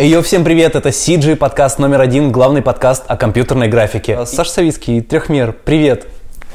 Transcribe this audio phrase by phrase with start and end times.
[0.00, 4.24] Ее всем привет, это CG, подкаст номер один, главный подкаст о компьютерной графике.
[4.24, 6.06] Саша Савицкий, Трехмер, привет.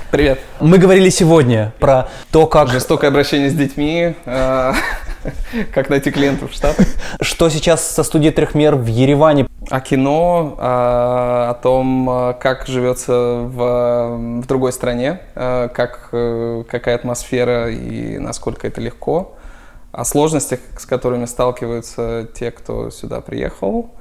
[0.10, 0.40] Привет.
[0.60, 2.70] Мы говорили сегодня про то, как...
[2.70, 4.74] Жестокое обращение с детьми, э,
[5.76, 6.88] как найти клиентов в Штатах.
[7.21, 9.46] Что сейчас со студией Трехмер в Ереване?
[9.70, 17.70] О кино, о, о том, как живется в, в другой стране, как, э, какая атмосфера
[17.70, 19.35] и насколько это легко
[19.95, 23.91] о сложностях, с которыми сталкиваются те, кто сюда приехал,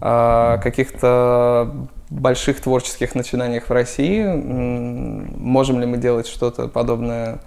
[0.00, 1.70] о каких-то
[2.08, 4.24] больших творческих начинаниях в России.
[4.24, 7.40] Можем ли мы делать что-то подобное?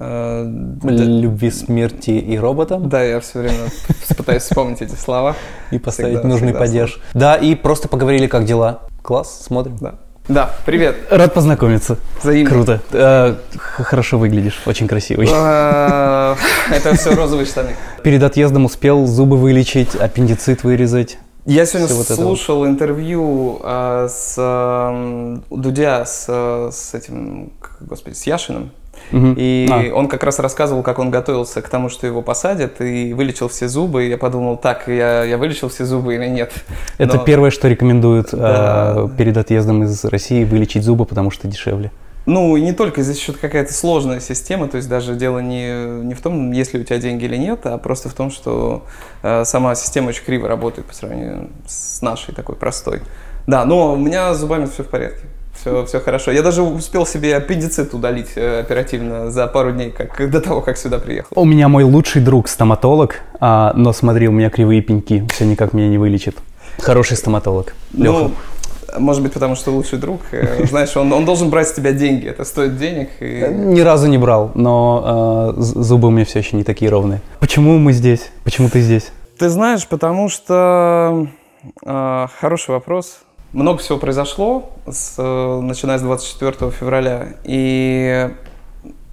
[0.00, 0.44] Э,
[0.82, 2.88] Любви, смерти и роботам.
[2.88, 3.68] Да, я все время
[4.16, 5.36] пытаюсь вспомнить эти слова.
[5.70, 7.00] И поставить нужный падеж.
[7.14, 8.82] Да, и просто поговорили, как дела.
[9.02, 9.76] Класс, смотрим.
[9.80, 9.94] Да.
[10.30, 10.96] Да, привет.
[11.10, 11.98] Рад познакомиться.
[12.22, 12.48] Взаимно.
[12.50, 12.80] Круто.
[12.92, 15.28] Э, хорошо выглядишь, очень красивый.
[15.32, 16.36] А,
[16.70, 17.74] это все розовые штаны.
[18.04, 21.18] Перед отъездом успел зубы вылечить, аппендицит вырезать.
[21.46, 28.70] Я сегодня вот слушал интервью э, с э, Дудя с, с этим, господи, с Яшиным.
[29.12, 29.34] Угу.
[29.36, 29.94] И а.
[29.94, 33.68] он как раз рассказывал, как он готовился к тому, что его посадят, и вылечил все
[33.68, 34.06] зубы.
[34.06, 36.52] И я подумал, так, я, я вылечил все зубы или нет.
[36.98, 37.24] Это Но...
[37.24, 38.94] первое, что рекомендуют да.
[38.96, 41.90] э, перед отъездом из России, вылечить зубы, потому что дешевле.
[42.26, 46.14] Ну, и не только, здесь еще какая-то сложная система, то есть даже дело не, не
[46.14, 48.84] в том, есть ли у тебя деньги или нет, а просто в том, что
[49.22, 53.00] э, сама система очень криво работает по сравнению с нашей такой простой.
[53.46, 55.24] Да, но у меня с зубами все в порядке.
[55.60, 56.30] Все, все хорошо.
[56.30, 60.78] Я даже успел себе аппендицит удалить э, оперативно за пару дней, как до того, как
[60.78, 61.28] сюда приехал.
[61.34, 65.74] У меня мой лучший друг стоматолог, а, но смотри, у меня кривые пеньки, все никак
[65.74, 66.36] меня не вылечит.
[66.78, 67.74] Хороший стоматолог.
[67.92, 68.12] Леха.
[68.12, 68.30] Ну,
[68.98, 70.22] может быть, потому что лучший друг.
[70.32, 72.26] Э, знаешь, он, он должен брать с тебя деньги.
[72.26, 73.10] Это стоит денег.
[73.20, 73.46] И...
[73.50, 77.20] Ни разу не брал, но э, зубы у меня все еще не такие ровные.
[77.38, 78.30] Почему мы здесь?
[78.44, 79.12] Почему ты здесь?
[79.38, 81.26] Ты знаешь, потому что...
[81.84, 83.18] Э, хороший вопрос
[83.52, 87.28] много всего произошло, с, начиная с 24 февраля.
[87.44, 88.30] И,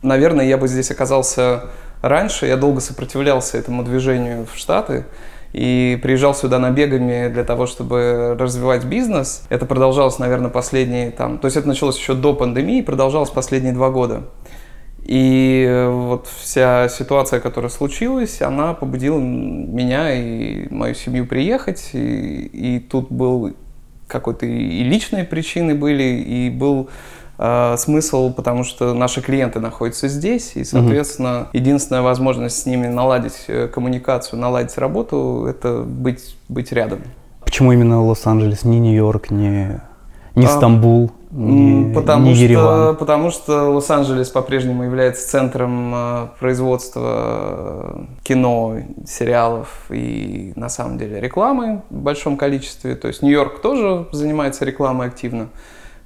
[0.01, 1.65] наверное, я бы здесь оказался
[2.01, 2.45] раньше.
[2.45, 5.05] Я долго сопротивлялся этому движению в Штаты
[5.53, 9.43] и приезжал сюда набегами для того, чтобы развивать бизнес.
[9.49, 11.39] Это продолжалось, наверное, последние там...
[11.39, 14.23] То есть это началось еще до пандемии, продолжалось последние два года.
[15.03, 21.91] И вот вся ситуация, которая случилась, она побудила меня и мою семью приехать.
[21.93, 23.55] И, и тут был
[24.07, 26.89] какой-то и личные причины были, и был
[27.37, 31.49] э, смысл, потому что наши клиенты находятся здесь, и, соответственно, угу.
[31.53, 36.99] единственная возможность с ними наладить э, коммуникацию, наладить работу, это быть, быть рядом.
[37.43, 39.81] Почему именно Лос-Анджелес, не Нью-Йорк, не,
[40.37, 41.11] не а, Стамбул?
[41.31, 50.53] Не, потому, не что, потому что Лос-Анджелес по-прежнему является центром э, производства кино, сериалов и
[50.55, 52.95] на самом деле рекламы в большом количестве.
[52.95, 55.49] То есть Нью-Йорк тоже занимается рекламой активно.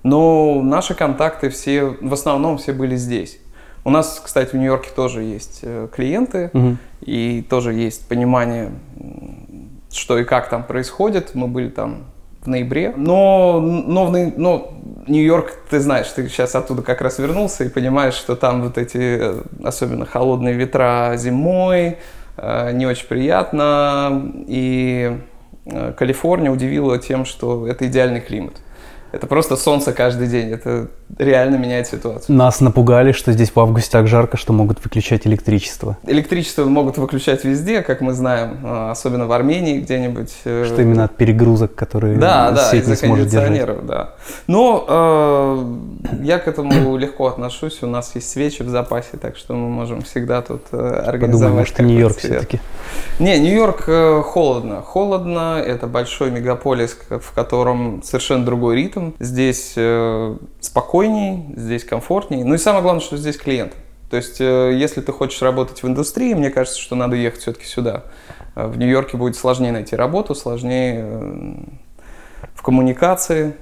[0.04, 3.38] Но наши контакты все, в основном все были здесь.
[3.84, 6.78] У нас, кстати, в Нью-Йорке тоже есть э, клиенты угу.
[7.02, 8.72] и тоже есть понимание,
[9.92, 11.36] что и как там происходит.
[11.36, 12.06] Мы были там
[12.42, 12.94] в ноябре.
[12.96, 14.74] Но, но, но
[15.08, 18.98] Нью-Йорк, ты знаешь, ты сейчас оттуда как раз вернулся и понимаешь, что там вот эти
[18.98, 21.98] э, особенно холодные ветра зимой,
[22.38, 24.32] э, не очень приятно.
[24.48, 25.18] И
[25.66, 28.56] э, Калифорния удивила тем, что это идеальный климат.
[29.12, 30.52] Это просто солнце каждый день.
[30.52, 32.36] Это реально меняет ситуацию.
[32.36, 35.98] Нас напугали, что здесь в августе так жарко, что могут выключать электричество.
[36.06, 40.34] Электричество могут выключать везде, как мы знаем, а, особенно в Армении где-нибудь.
[40.46, 43.86] Э, что именно от перегрузок, которые да, да, сеть не сможет держать.
[43.86, 44.14] Да,
[44.48, 47.80] Но э, я к этому легко отношусь.
[47.82, 51.32] У нас есть свечи в запасе, так что мы можем всегда тут э, организовать.
[51.32, 52.60] Подумай, может, Нью-Йорк все-таки.
[53.20, 54.82] Не, Нью-Йорк э, холодно.
[54.82, 55.62] Холодно.
[55.66, 59.12] Это большой мегаполис, в котором совершенно другой ритм.
[59.20, 60.36] Здесь э,
[61.02, 62.44] спокойней, здесь комфортней.
[62.44, 63.74] Ну и самое главное, что здесь клиент.
[64.10, 67.66] То есть, э, если ты хочешь работать в индустрии, мне кажется, что надо ехать все-таки
[67.66, 68.04] сюда.
[68.56, 71.54] Э, в Нью-Йорке будет сложнее найти работу, сложнее э,
[72.54, 73.54] в коммуникации.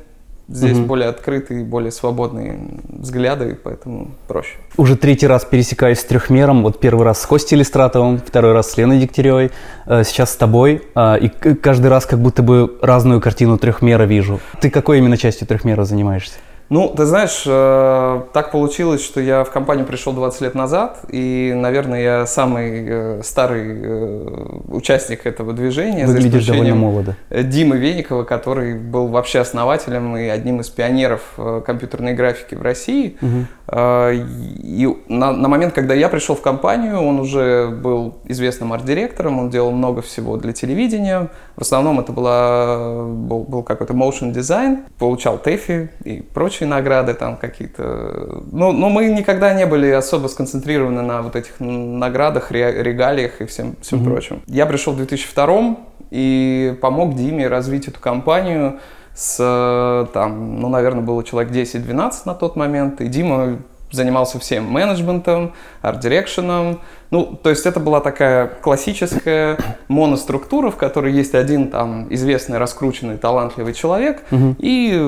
[0.48, 0.88] Здесь угу.
[0.88, 2.60] более открытые, более свободные
[2.90, 4.58] взгляды, поэтому проще.
[4.78, 6.64] Уже третий раз пересекаюсь с трехмером.
[6.64, 9.52] Вот первый раз с Костей Листратовым, второй раз с Леной Дегтяревой,
[9.86, 10.82] сейчас с тобой.
[10.98, 11.30] И
[11.62, 14.40] каждый раз как будто бы разную картину трехмера вижу.
[14.60, 16.40] Ты какой именно частью трехмера занимаешься?
[16.70, 21.52] Ну, ты знаешь, э, так получилось, что я в компанию пришел 20 лет назад, и,
[21.56, 24.28] наверное, я самый э, старый э,
[24.68, 26.06] участник этого движения.
[26.06, 27.16] Выглядишь довольно молодо.
[27.32, 31.22] Димы Веникова, который был вообще основателем и одним из пионеров
[31.66, 33.18] компьютерной графики в России.
[33.22, 33.46] Угу.
[33.72, 39.50] И на, на момент, когда я пришел в компанию, он уже был известным арт-директором, он
[39.50, 41.30] делал много всего для телевидения.
[41.60, 47.36] В основном это была, был, был какой-то motion дизайн, получал ТЭФИ и прочие награды там
[47.36, 48.44] какие-то.
[48.50, 53.76] Ну, но мы никогда не были особо сконцентрированы на вот этих наградах, регалиях и всем,
[53.82, 54.06] всем mm-hmm.
[54.06, 54.42] прочем.
[54.48, 55.76] Я пришел в 2002
[56.12, 58.80] и помог Диме развить эту компанию
[59.14, 63.58] с, там, ну, наверное, было человек 10-12 на тот момент, и Дима
[63.92, 66.80] занимался всем менеджментом, арт-дирекшеном.
[67.12, 69.58] Ну, то есть это была такая классическая
[69.88, 74.56] моноструктура, в которой есть один там известный, раскрученный, талантливый человек угу.
[74.60, 75.00] и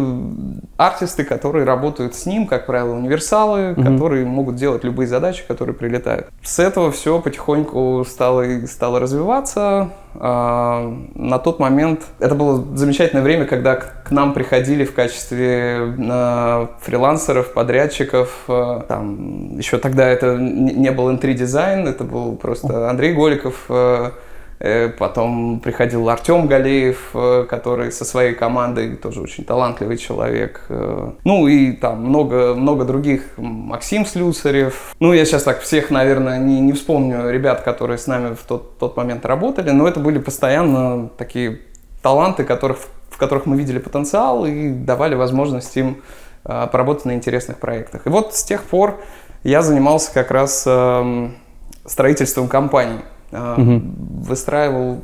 [0.77, 3.83] артисты, которые работают с ним, как правило, универсалы, угу.
[3.83, 6.27] которые могут делать любые задачи, которые прилетают.
[6.44, 9.92] С этого все потихоньку стало, стало развиваться.
[10.15, 15.95] А, на тот момент это было замечательное время, когда к нам приходили в качестве
[16.81, 18.44] фрилансеров, подрядчиков.
[18.48, 23.69] А, там, еще тогда это не был N3 дизайн, это был просто Андрей Голиков,
[24.63, 30.65] Э, потом приходил Артем Галеев, э, который со своей командой тоже очень талантливый человек.
[30.69, 33.23] Э, ну и там много, много других.
[33.38, 34.95] Максим Слюсарев.
[34.99, 38.77] Ну, я сейчас так всех, наверное, не, не вспомню ребят, которые с нами в тот,
[38.77, 41.61] тот момент работали, но это были постоянно такие
[42.03, 42.77] таланты, которых,
[43.09, 46.03] в которых мы видели потенциал и давали возможность им
[46.43, 48.05] поработать на интересных проектах.
[48.05, 48.99] И вот с тех пор
[49.43, 51.35] я занимался как раз эм,
[51.85, 52.99] строительством компаний
[53.31, 53.81] угу.
[54.23, 55.01] выстраивал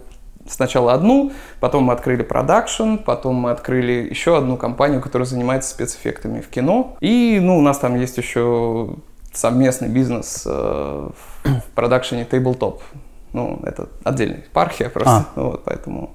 [0.50, 6.42] сначала одну, потом мы открыли продакшн, потом мы открыли еще одну компанию, которая занимается спецэффектами
[6.42, 6.96] в кино.
[7.02, 8.96] И, ну, у нас там есть еще
[9.34, 12.80] совместный бизнес э, в продакшене Tabletop.
[13.34, 15.26] Ну, это отдельная епархия просто.
[15.36, 15.42] А.
[15.42, 16.12] Вот, поэтому...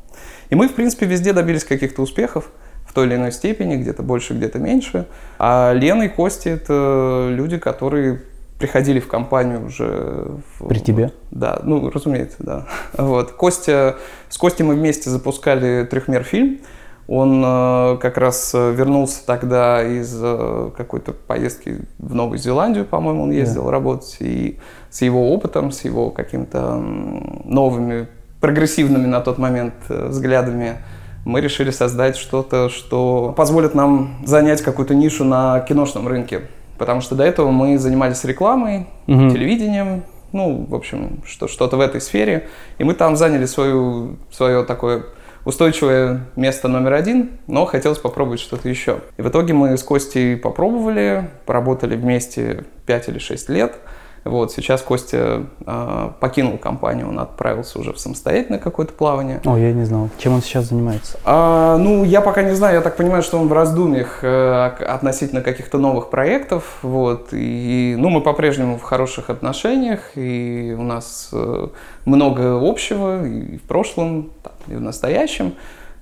[0.50, 2.50] И мы, в принципе, везде добились каких-то успехов
[2.86, 5.06] в той или иной степени, где-то больше, где-то меньше.
[5.38, 8.22] А Лена и Костя— это люди, которые
[8.62, 10.36] приходили в компанию уже...
[10.68, 11.10] При тебе?
[11.32, 12.66] Да, ну, разумеется, да.
[12.96, 13.32] Вот.
[13.32, 13.96] Костя,
[14.28, 16.60] с Костей мы вместе запускали трехмер фильм.
[17.08, 23.24] Он э, как раз э, вернулся тогда из э, какой-то поездки в Новую Зеландию, по-моему,
[23.24, 23.72] он ездил да.
[23.72, 24.16] работать.
[24.20, 24.60] И
[24.90, 28.06] с его опытом, с его какими-то новыми,
[28.40, 30.76] прогрессивными на тот момент взглядами
[31.24, 36.42] мы решили создать что-то, что позволит нам занять какую-то нишу на киношном рынке.
[36.82, 39.30] Потому что до этого мы занимались рекламой, угу.
[39.30, 40.02] телевидением,
[40.32, 42.48] ну, в общем, что, что-то в этой сфере.
[42.78, 45.04] И мы там заняли свою, свое такое
[45.44, 48.98] устойчивое место номер один, но хотелось попробовать что-то еще.
[49.16, 53.76] И в итоге мы с Костей попробовали, поработали вместе 5 или 6 лет–
[54.24, 59.40] вот, сейчас Костя э, покинул компанию, он отправился уже в самостоятельное какое-то плавание.
[59.44, 60.10] О, я не знал.
[60.18, 61.18] Чем он сейчас занимается?
[61.24, 65.42] А, ну, я пока не знаю, я так понимаю, что он в раздумьях э, относительно
[65.42, 71.68] каких-то новых проектов, вот, и, ну, мы по-прежнему в хороших отношениях, и у нас э,
[72.04, 74.30] много общего и в прошлом,
[74.68, 75.54] и в настоящем,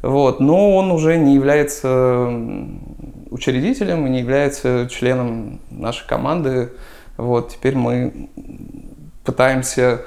[0.02, 2.31] вот, но он уже не является
[3.31, 6.70] учредителем и не является членом нашей команды,
[7.20, 8.28] вот, теперь мы
[9.25, 10.02] пытаемся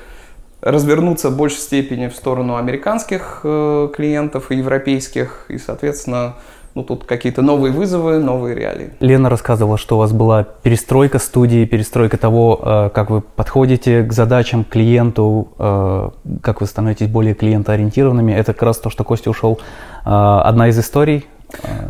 [0.62, 6.36] развернуться в большей степени в сторону американских э, клиентов и европейских, и, соответственно,
[6.76, 8.92] ну, тут какие-то новые вызовы, новые реалии.
[9.00, 14.12] Лена рассказывала, что у вас была перестройка студии, перестройка того, э, как вы подходите к
[14.12, 16.10] задачам клиенту, э,
[16.42, 18.32] как вы становитесь более клиентоориентированными.
[18.32, 19.60] Это как раз то, что Костя ушел.
[20.06, 21.26] Э, одна из историй,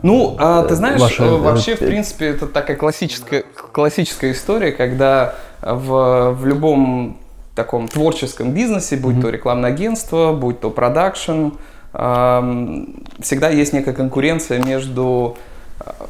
[0.02, 1.24] ну, а, ты знаешь, Ваша...
[1.24, 7.18] Э, вообще, в принципе, это такая классическая, классическая история, когда в, в любом
[7.56, 9.22] таком творческом бизнесе, будь mm-hmm.
[9.22, 11.50] то рекламное агентство, будь то продакшн,
[11.94, 15.38] всегда есть некая конкуренция между,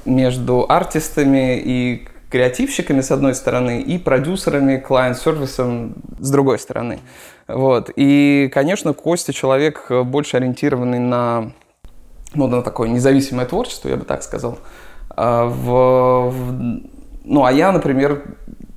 [0.05, 6.99] между артистами и креативщиками с одной стороны и продюсерами, клиент-сервисом с другой стороны.
[7.47, 7.91] Вот.
[7.97, 11.51] И, конечно, Костя человек больше ориентированный на
[12.35, 14.57] ну, на такое независимое творчество, я бы так сказал.
[15.09, 16.81] А в, в,
[17.23, 18.23] ну, а я, например,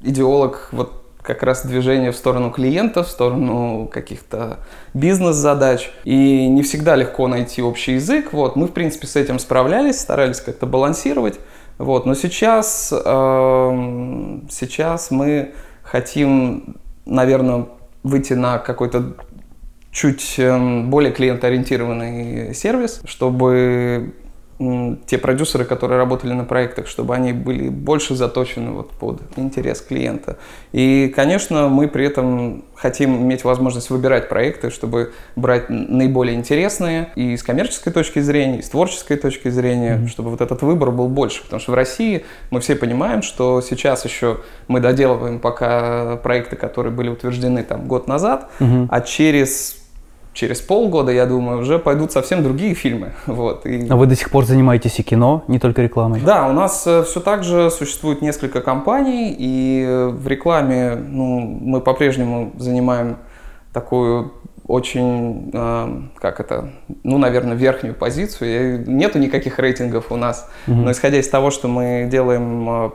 [0.02, 4.58] идеолог вот как раз движения в сторону клиента, в сторону каких-то
[4.94, 5.90] бизнес-задач.
[6.04, 8.32] И не всегда легко найти общий язык.
[8.32, 8.54] Вот.
[8.54, 11.40] Мы, в принципе, с этим справлялись, старались как-то балансировать.
[11.78, 12.06] Вот.
[12.06, 17.66] Но сейчас, э, сейчас мы хотим, наверное,
[18.04, 19.14] выйти на какой-то
[19.96, 24.12] чуть эм, более клиентоориентированный сервис, чтобы
[24.58, 30.38] те продюсеры, которые работали на проектах, чтобы они были больше заточены вот под интерес клиента.
[30.72, 37.36] И, конечно, мы при этом хотим иметь возможность выбирать проекты, чтобы брать наиболее интересные и
[37.36, 40.08] с коммерческой точки зрения, и с творческой точки зрения, mm-hmm.
[40.08, 41.42] чтобы вот этот выбор был больше.
[41.42, 46.94] Потому что в России мы все понимаем, что сейчас еще мы доделываем пока проекты, которые
[46.94, 48.86] были утверждены там год назад, mm-hmm.
[48.90, 49.85] а через
[50.36, 53.12] через полгода, я думаю, уже пойдут совсем другие фильмы.
[53.26, 53.86] Вот, и...
[53.88, 56.20] А вы до сих пор занимаетесь и кино, не только рекламой?
[56.20, 61.40] Да, у нас э, все так же существует несколько компаний, и э, в рекламе ну,
[61.40, 63.16] мы по-прежнему занимаем
[63.72, 64.32] такую
[64.66, 66.70] очень, э, как это,
[67.02, 68.88] ну, наверное, верхнюю позицию.
[68.88, 70.76] Нету никаких рейтингов у нас, угу.
[70.76, 72.92] но исходя из того, что мы делаем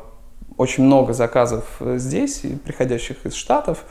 [0.57, 3.83] очень много заказов здесь, приходящих из Штатов,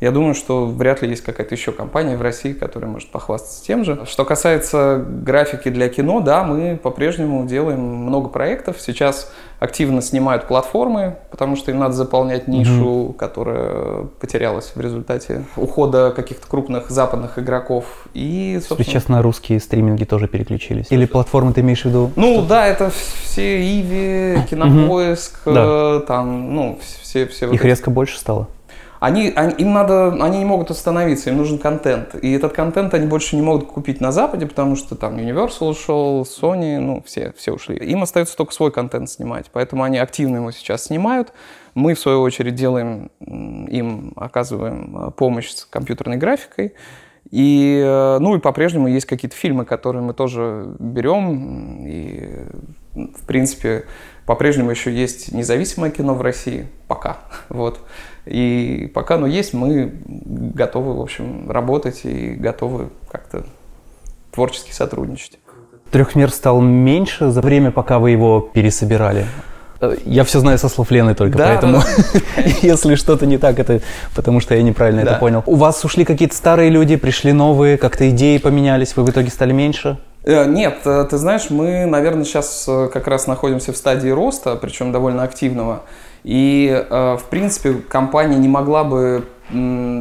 [0.00, 3.84] я думаю, что вряд ли есть какая-то еще компания в России, которая может похвастаться тем
[3.84, 4.06] же.
[4.06, 8.76] Что касается графики для кино, да, мы по-прежнему делаем много проектов.
[8.80, 13.14] Сейчас активно снимают платформы, потому что им надо заполнять нишу, mm-hmm.
[13.14, 18.06] которая потерялась в результате ухода каких-то крупных западных игроков.
[18.14, 18.84] И, собственно...
[18.84, 20.86] Сейчас на русские стриминги тоже переключились.
[20.90, 22.12] Или платформы ты имеешь в виду?
[22.14, 22.90] Ну да, это
[23.24, 26.06] все Иви, Кинопоиск, mm-hmm.
[26.06, 27.46] там, ну, все, все.
[27.46, 28.46] Их вот резко больше стало?
[29.00, 32.14] Они, они, им надо, они не могут остановиться, им нужен контент.
[32.20, 36.22] И этот контент они больше не могут купить на Западе, потому что там Universal ушел,
[36.22, 37.76] Sony, ну, все, все ушли.
[37.76, 41.32] Им остается только свой контент снимать, поэтому они активно его сейчас снимают.
[41.74, 46.74] Мы, в свою очередь, делаем им, оказываем э, помощь с компьютерной графикой.
[47.30, 51.86] И, э, ну, и по-прежнему есть какие-то фильмы, которые мы тоже берем.
[51.86, 52.46] И,
[52.94, 53.84] в принципе,
[54.26, 56.66] по-прежнему еще есть независимое кино в России.
[56.88, 57.18] Пока.
[57.48, 57.80] Вот.
[58.28, 63.44] И пока оно есть, мы готовы, в общем, работать и готовы как-то
[64.32, 65.38] творчески сотрудничать.
[65.90, 69.26] Трехмер стал меньше за время, пока вы его пересобирали?
[69.80, 72.42] Э, я все знаю со слов Лены только, да, поэтому да, да.
[72.62, 73.80] если что-то не так, это
[74.14, 75.12] потому что я неправильно да.
[75.12, 75.42] это понял.
[75.46, 79.52] У вас ушли какие-то старые люди, пришли новые, как-то идеи поменялись, вы в итоге стали
[79.52, 79.98] меньше?
[80.24, 84.92] Э, нет, э, ты знаешь, мы, наверное, сейчас как раз находимся в стадии роста, причем
[84.92, 85.82] довольно активного.
[86.24, 89.24] И, э, в принципе, компания не могла бы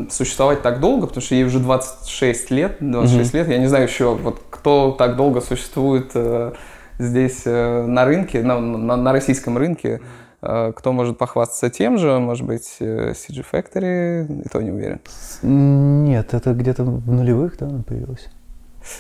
[0.10, 3.38] существовать так долго, потому что ей уже 26 лет, 26 mm-hmm.
[3.38, 6.52] лет, я не знаю еще, вот кто так долго существует э,
[7.00, 10.02] здесь э, на рынке, на, на, на российском рынке,
[10.40, 15.00] кто может похвастаться тем же, может быть, CG Factory, и то не уверен.
[15.42, 18.28] Нет, это где-то в нулевых, да, она появилась?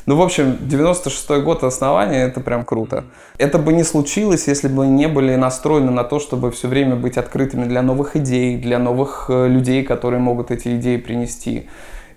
[0.06, 3.04] Ну, в общем, 96-й год основания, это прям круто.
[3.38, 7.18] Это бы не случилось, если бы не были настроены на то, чтобы все время быть
[7.18, 11.68] открытыми для новых идей, для новых э, людей, которые могут эти идеи принести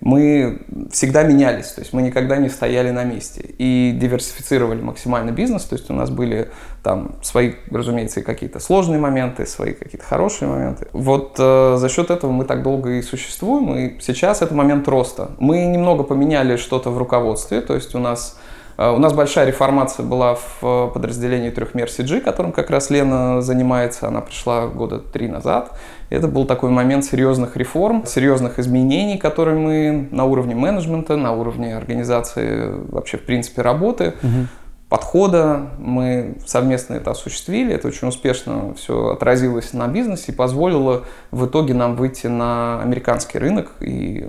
[0.01, 5.63] мы всегда менялись, то есть мы никогда не стояли на месте и диверсифицировали максимально бизнес,
[5.65, 6.49] то есть у нас были
[6.81, 10.87] там свои, разумеется, какие-то сложные моменты, свои какие-то хорошие моменты.
[10.91, 15.31] Вот э, за счет этого мы так долго и существуем, и сейчас это момент роста.
[15.37, 18.39] Мы немного поменяли что-то в руководстве, то есть у нас
[18.79, 24.07] э, у нас большая реформация была в подразделении трехмер CG, которым как раз Лена занимается.
[24.07, 25.77] Она пришла года три назад.
[26.11, 31.75] Это был такой момент серьезных реформ, серьезных изменений, которые мы на уровне менеджмента, на уровне
[31.75, 34.47] организации вообще в принципе работы, угу.
[34.89, 41.45] подхода, мы совместно это осуществили, это очень успешно все отразилось на бизнесе и позволило в
[41.45, 44.27] итоге нам выйти на американский рынок и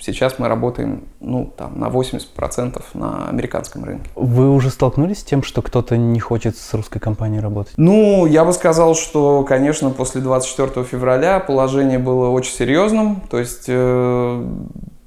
[0.00, 4.10] Сейчас мы работаем ну, там, на 80% на американском рынке.
[4.16, 7.74] Вы уже столкнулись с тем, что кто-то не хочет с русской компанией работать?
[7.76, 13.20] Ну, я бы сказал, что, конечно, после 24 февраля положение было очень серьезным.
[13.30, 14.44] То есть, э,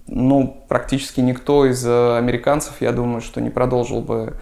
[0.07, 4.35] ну, практически никто из э, американцев, я думаю, что не продолжил бы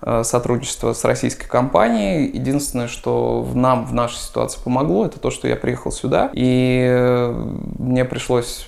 [0.00, 2.34] э, сотрудничество с российской компанией.
[2.34, 6.86] Единственное, что в нам, в нашей ситуации помогло, это то, что я приехал сюда, и
[6.90, 7.44] э,
[7.78, 8.67] мне пришлось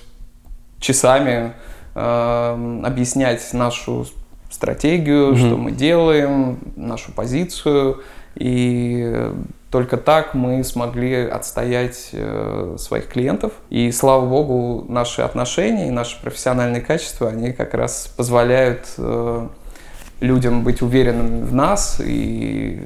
[0.81, 1.53] часами
[1.95, 4.05] э, объяснять нашу
[4.49, 5.37] стратегию, mm-hmm.
[5.37, 8.01] что мы делаем, нашу позицию.
[8.35, 9.31] И
[9.71, 13.53] только так мы смогли отстоять э, своих клиентов.
[13.69, 19.47] И слава богу, наши отношения и наши профессиональные качества, они как раз позволяют э,
[20.19, 22.01] людям быть уверенными в нас.
[22.05, 22.85] И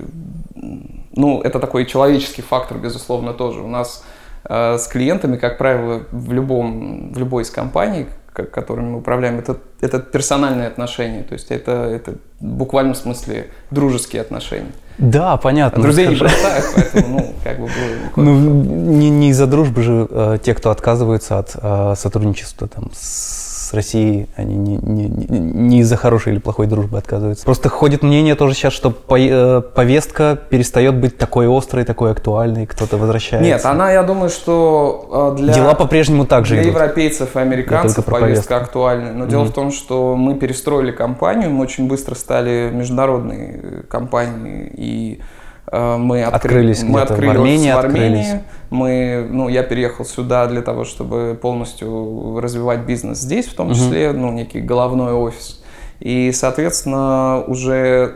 [1.15, 3.61] ну, это такой человеческий фактор, безусловно, тоже.
[3.61, 4.03] У нас
[4.47, 8.07] с клиентами, как правило, в, любом, в любой из компаний,
[8.43, 14.21] которыми мы управляем, это, это персональные отношения, то есть это, это в буквальном смысле дружеские
[14.21, 14.71] отношения.
[14.97, 15.79] Да, понятно.
[15.79, 17.69] А друзей не бросают, поэтому, ну, как бы
[18.15, 23.44] Ну, не, не из-за дружбы же э, те, кто отказывается от э, сотрудничества там, с
[23.65, 27.45] с Россией, они не, не, не из-за хорошей или плохой дружбы отказываются.
[27.45, 32.97] Просто ходит мнение тоже сейчас, что э, повестка перестает быть такой острой, такой актуальной, кто-то
[32.97, 33.47] возвращается.
[33.47, 35.53] Нет, она, я думаю, что для...
[35.53, 36.73] Дела по-прежнему так же Для идут.
[36.75, 39.11] европейцев и американцев повестка актуальна.
[39.13, 39.29] Но mm-hmm.
[39.29, 45.34] дело в том, что мы перестроили компанию, мы очень быстро стали международной компанией, и Э,
[45.71, 48.21] мы открыли, открылись мы открыли в Армении, в Армении.
[48.21, 48.41] Открылись.
[48.69, 54.11] Мы, ну, я переехал сюда для того, чтобы полностью развивать бизнес здесь, в том числе,
[54.11, 54.19] угу.
[54.19, 55.63] ну, некий головной офис.
[55.99, 58.15] И, соответственно, уже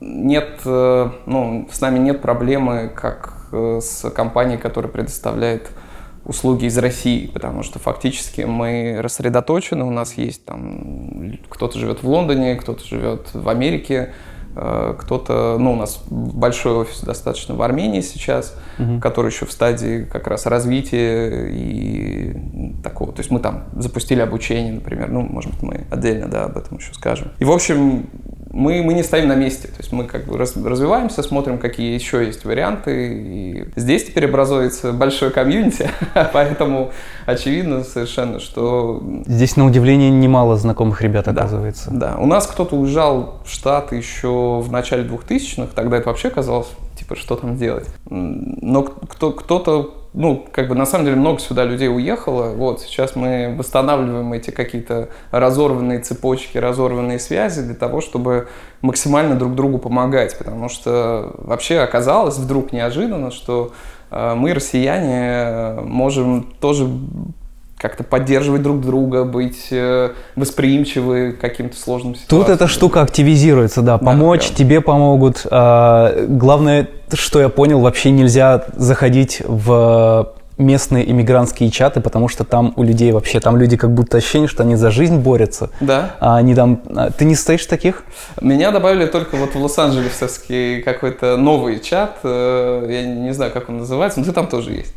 [0.00, 5.70] нет, э, ну, с нами нет проблемы, как э, с компанией, которая предоставляет
[6.24, 12.08] услуги из России, потому что фактически мы рассредоточены, у нас есть там, кто-то живет в
[12.08, 14.27] Лондоне, кто-то живет в Америке, Э,
[14.98, 19.00] кто-то, ну, у нас большой офис достаточно в Армении сейчас, угу.
[19.00, 22.36] который еще в стадии как раз развития и
[22.82, 23.12] такого.
[23.12, 26.78] То есть мы там запустили обучение, например, ну, может быть, мы отдельно, да, об этом
[26.78, 27.32] еще скажем.
[27.38, 28.08] И, в общем,
[28.50, 29.68] мы, мы не стоим на месте.
[29.68, 33.12] То есть мы как бы раз, развиваемся, смотрим, какие еще есть варианты.
[33.18, 35.90] И здесь теперь образуется большой комьюнити,
[36.32, 36.92] поэтому
[37.26, 39.02] очевидно совершенно, что...
[39.26, 41.90] Здесь, на удивление, немало знакомых ребят оказывается.
[41.92, 46.68] Да, у нас кто-то уезжал в Штаты еще в начале 2000-х, тогда это вообще казалось,
[46.98, 47.86] типа, что там делать.
[48.08, 52.54] Но кто, кто-то ну, как бы на самом деле много сюда людей уехало.
[52.54, 58.48] Вот сейчас мы восстанавливаем эти какие-то разорванные цепочки, разорванные связи для того, чтобы
[58.80, 60.36] максимально друг другу помогать.
[60.38, 63.72] Потому что вообще оказалось вдруг неожиданно, что
[64.10, 66.88] э, мы, россияне, можем тоже
[67.78, 72.44] как-то поддерживать друг друга, быть э, восприимчивы к каким-то сложным ситуациям.
[72.44, 75.46] Тут эта штука активизируется, да, помочь, да, тебе помогут.
[75.50, 82.72] А, главное, что я понял, вообще нельзя заходить в местные иммигрантские чаты, потому что там
[82.76, 85.70] у людей вообще, там люди как будто ощущение, что они за жизнь борются.
[85.80, 86.16] Да.
[86.20, 86.82] А они там...
[86.94, 88.04] А, ты не стоишь таких?
[88.40, 93.78] Меня добавили только вот в Лос-Анджелесовский какой-то новый чат, э, я не знаю, как он
[93.78, 94.94] называется, но ты там тоже есть.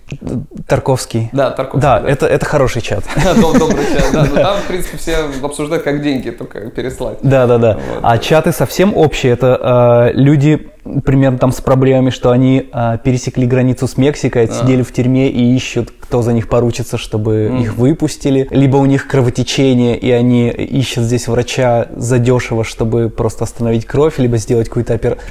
[0.68, 1.30] Тарковский.
[1.32, 1.82] Да, Тарковский.
[1.82, 2.10] Да, да.
[2.10, 3.04] Это, это хороший чат.
[3.36, 4.26] Добрый чат, да.
[4.26, 7.20] Но там, в принципе, все обсуждают, как деньги только переслать.
[7.22, 7.80] Да, да, да.
[8.02, 9.34] А чаты совсем общие.
[9.34, 10.72] Это э, люди
[11.04, 14.48] примерно там с проблемами, что они а, пересекли границу с Мексикой, а.
[14.48, 17.62] сидели в тюрьме и ищут, кто за них поручится, чтобы mm.
[17.62, 18.48] их выпустили.
[18.52, 24.38] Либо у них кровотечение, и они ищут здесь врача задешево, чтобы просто остановить кровь, либо
[24.38, 25.26] сделать какую-то операцию.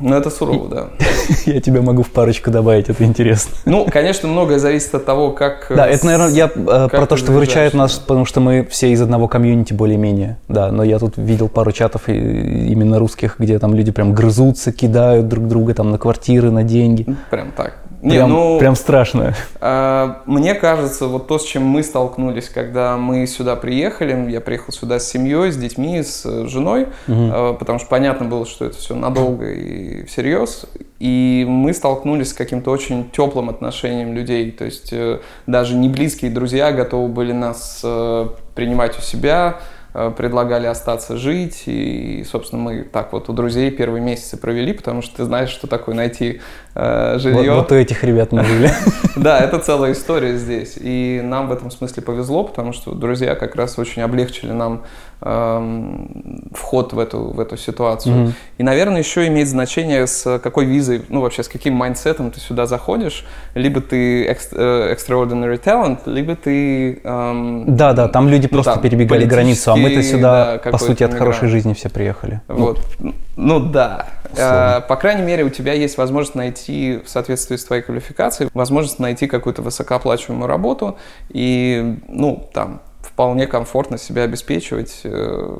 [0.00, 0.88] Ну, это сурово, да.
[1.46, 3.52] Я тебе могу в парочку добавить, это интересно.
[3.64, 5.66] Ну, конечно, многое зависит от того, как...
[5.74, 9.00] Да, это, наверное, я э, про то, что выручает нас, потому что мы все из
[9.02, 10.38] одного комьюнити более-менее.
[10.48, 15.28] Да, но я тут видел пару чатов именно русских, где там люди прям грызутся, кидают
[15.28, 17.06] друг друга там на квартиры, на деньги.
[17.30, 17.74] Прям так.
[18.02, 19.34] Не, прям, ну, прям страшно.
[19.60, 24.72] Э, мне кажется, вот то, с чем мы столкнулись, когда мы сюда приехали, я приехал
[24.72, 27.30] сюда с семьей, с детьми, с э, женой, угу.
[27.32, 30.64] э, потому что понятно было, что это все надолго и всерьез,
[30.98, 36.30] и мы столкнулись с каким-то очень теплым отношением людей, то есть э, даже не близкие
[36.30, 39.60] друзья готовы были нас э, принимать у себя,
[39.92, 45.16] предлагали остаться жить, и, собственно, мы так вот у друзей первые месяцы провели, потому что
[45.16, 46.40] ты знаешь, что такое найти
[46.74, 47.52] э, жилье.
[47.52, 48.70] Вот, вот у этих ребят мы жили.
[49.16, 53.56] Да, это целая история здесь, и нам в этом смысле повезло, потому что друзья как
[53.56, 54.84] раз очень облегчили нам
[55.20, 58.14] вход в эту, в эту ситуацию.
[58.14, 58.32] Mm-hmm.
[58.58, 62.40] И, наверное, еще имеет значение, с какой визой, ну, вообще, с каким mindset ом ты
[62.40, 63.26] сюда заходишь.
[63.54, 67.00] Либо ты э, extraordinary talent, либо ты...
[67.04, 70.78] Эм, да, да, там люди ну, просто там, перебегали границу, а мы-то сюда, да, по
[70.78, 72.40] сути, от хорошей жизни все приехали.
[72.48, 72.80] Вот.
[72.98, 74.06] Ну, ну да.
[74.36, 78.98] Э, по крайней мере, у тебя есть возможность найти, в соответствии с твоей квалификацией, возможность
[78.98, 80.96] найти какую-то высокооплачиваемую работу
[81.28, 82.80] и, ну, там,
[83.20, 85.02] вполне комфортно себя обеспечивать.
[85.04, 85.58] Э,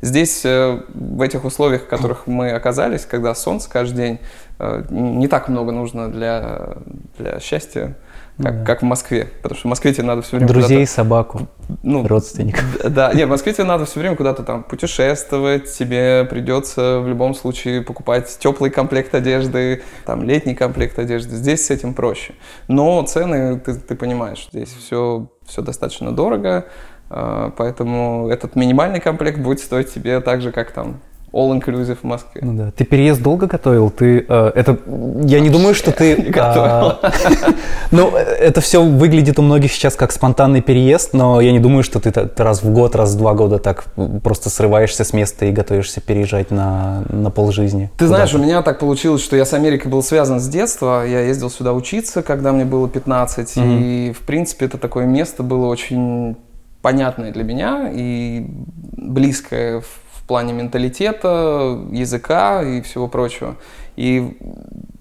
[0.00, 4.18] здесь, э, в этих условиях, в которых мы оказались, когда солнце каждый день,
[4.58, 6.76] э, не так много нужно для,
[7.18, 7.98] для счастья,
[8.38, 8.64] как, да.
[8.64, 9.28] как в Москве.
[9.42, 11.48] Потому что в Москве тебе надо все время Друзей, собаку,
[11.82, 12.64] ну, родственников.
[12.82, 17.34] Да, нет, в Москве тебе надо все время куда-то там путешествовать, тебе придется в любом
[17.34, 21.36] случае покупать теплый комплект одежды, там летний комплект одежды.
[21.36, 22.32] Здесь с этим проще.
[22.68, 26.66] Но цены, ты, ты понимаешь, здесь все, все достаточно дорого,
[27.10, 31.00] а, поэтому этот минимальный комплект будет стоить тебе так же, как там
[31.34, 32.40] all-inclusive в Москве.
[32.44, 32.70] Ну да.
[32.70, 33.90] Ты переезд долго готовил?
[33.90, 34.78] Ты, э, это,
[35.24, 36.16] я не думаю, что ты...
[36.24, 36.98] Не готовил.
[37.02, 37.12] А,
[37.90, 41.98] ну, это все выглядит у многих сейчас как спонтанный переезд, но я не думаю, что
[41.98, 43.86] ты, раз в год, раз в два года так
[44.22, 47.90] просто срываешься с места и готовишься переезжать на, на полжизни.
[47.98, 51.04] Ты знаешь, у меня так получилось, что я с Америкой был связан с детства.
[51.06, 53.82] Я ездил сюда учиться, когда мне было 15, mm-hmm.
[53.82, 56.36] и, в принципе, это такое место было очень
[56.84, 58.46] понятное для меня и
[58.92, 63.56] близкое в, в плане менталитета, языка и всего прочего.
[63.94, 64.38] И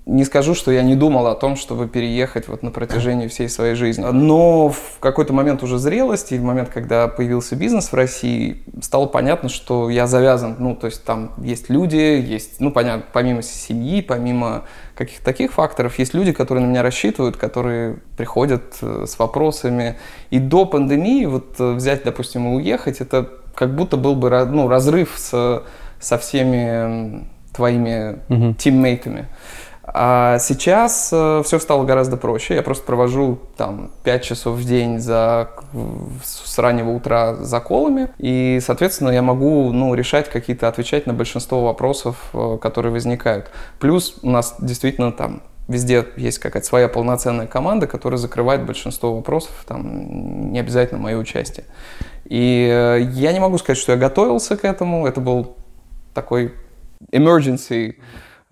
[0.06, 3.76] не скажу, что я не думал о том, чтобы переехать вот на протяжении всей своей
[3.76, 4.04] жизни.
[4.04, 9.48] Но в какой-то момент уже зрелости, в момент, когда появился бизнес в России, стало понятно,
[9.48, 10.58] что я завязан.
[10.60, 15.98] Ну, то есть там есть люди, есть, ну, понятно, помимо семьи, помимо каких-то таких факторов,
[16.00, 19.98] есть люди, которые на меня рассчитывают, которые приходят э, с вопросами.
[20.32, 24.68] И до пандемии вот э, взять, допустим, и уехать, это как будто был бы ну,
[24.68, 25.63] разрыв с,
[26.00, 28.54] со всеми твоими угу.
[28.56, 29.28] тиммейтами.
[29.86, 32.56] А сейчас э, все стало гораздо проще.
[32.56, 35.50] Я просто провожу там 5 часов в день за,
[36.24, 38.10] с раннего утра за колами.
[38.18, 43.52] И, соответственно, я могу ну, решать какие-то, отвечать на большинство вопросов, э, которые возникают.
[43.80, 49.52] Плюс у нас действительно там везде есть какая-то своя полноценная команда, которая закрывает большинство вопросов,
[49.68, 51.66] там не обязательно мое участие.
[52.26, 55.08] И э, я не могу сказать, что я готовился к этому.
[55.08, 55.56] Это был
[56.14, 56.54] такой
[57.12, 57.96] emergency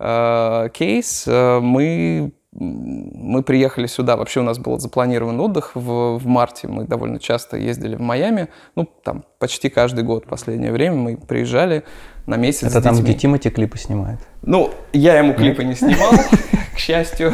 [0.04, 1.24] Э, кейс.
[1.28, 6.86] Э, мы, мы приехали сюда, вообще у нас был запланирован отдых в, в марте, мы
[6.86, 11.84] довольно часто ездили в Майами, ну, там, почти каждый год в последнее время мы приезжали
[12.26, 14.20] на месяц Это там, где Тимати клипы снимает?
[14.42, 16.12] Ну, я ему клипы не снимал,
[16.74, 17.32] к счастью,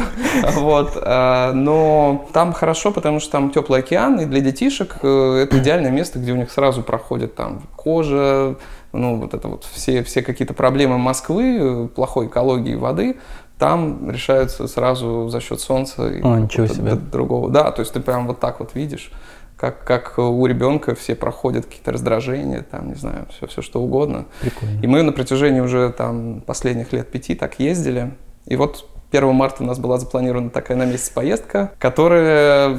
[0.55, 5.91] вот, э, но там хорошо, потому что там теплый океан, и для детишек это идеальное
[5.91, 8.55] место, где у них сразу проходит там кожа,
[8.91, 13.17] ну, вот это вот все, все какие-то проблемы Москвы, плохой экологии воды,
[13.59, 16.95] там решаются сразу за счет солнца и О, ничего себе.
[16.95, 17.49] другого.
[17.49, 19.11] Да, то есть ты прям вот так вот видишь,
[19.59, 24.25] как, как у ребенка все проходят какие-то раздражения, там, не знаю, все, все что угодно.
[24.41, 24.79] Прикольно.
[24.81, 28.11] И мы на протяжении уже там последних лет пяти так ездили.
[28.45, 32.77] И вот 1 марта у нас была запланирована такая на месяц поездка, которая,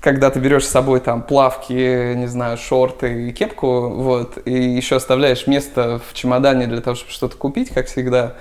[0.00, 4.96] когда ты берешь с собой там плавки, не знаю, шорты и кепку, вот, и еще
[4.96, 8.34] оставляешь место в чемодане для того, чтобы что-то купить, как всегда,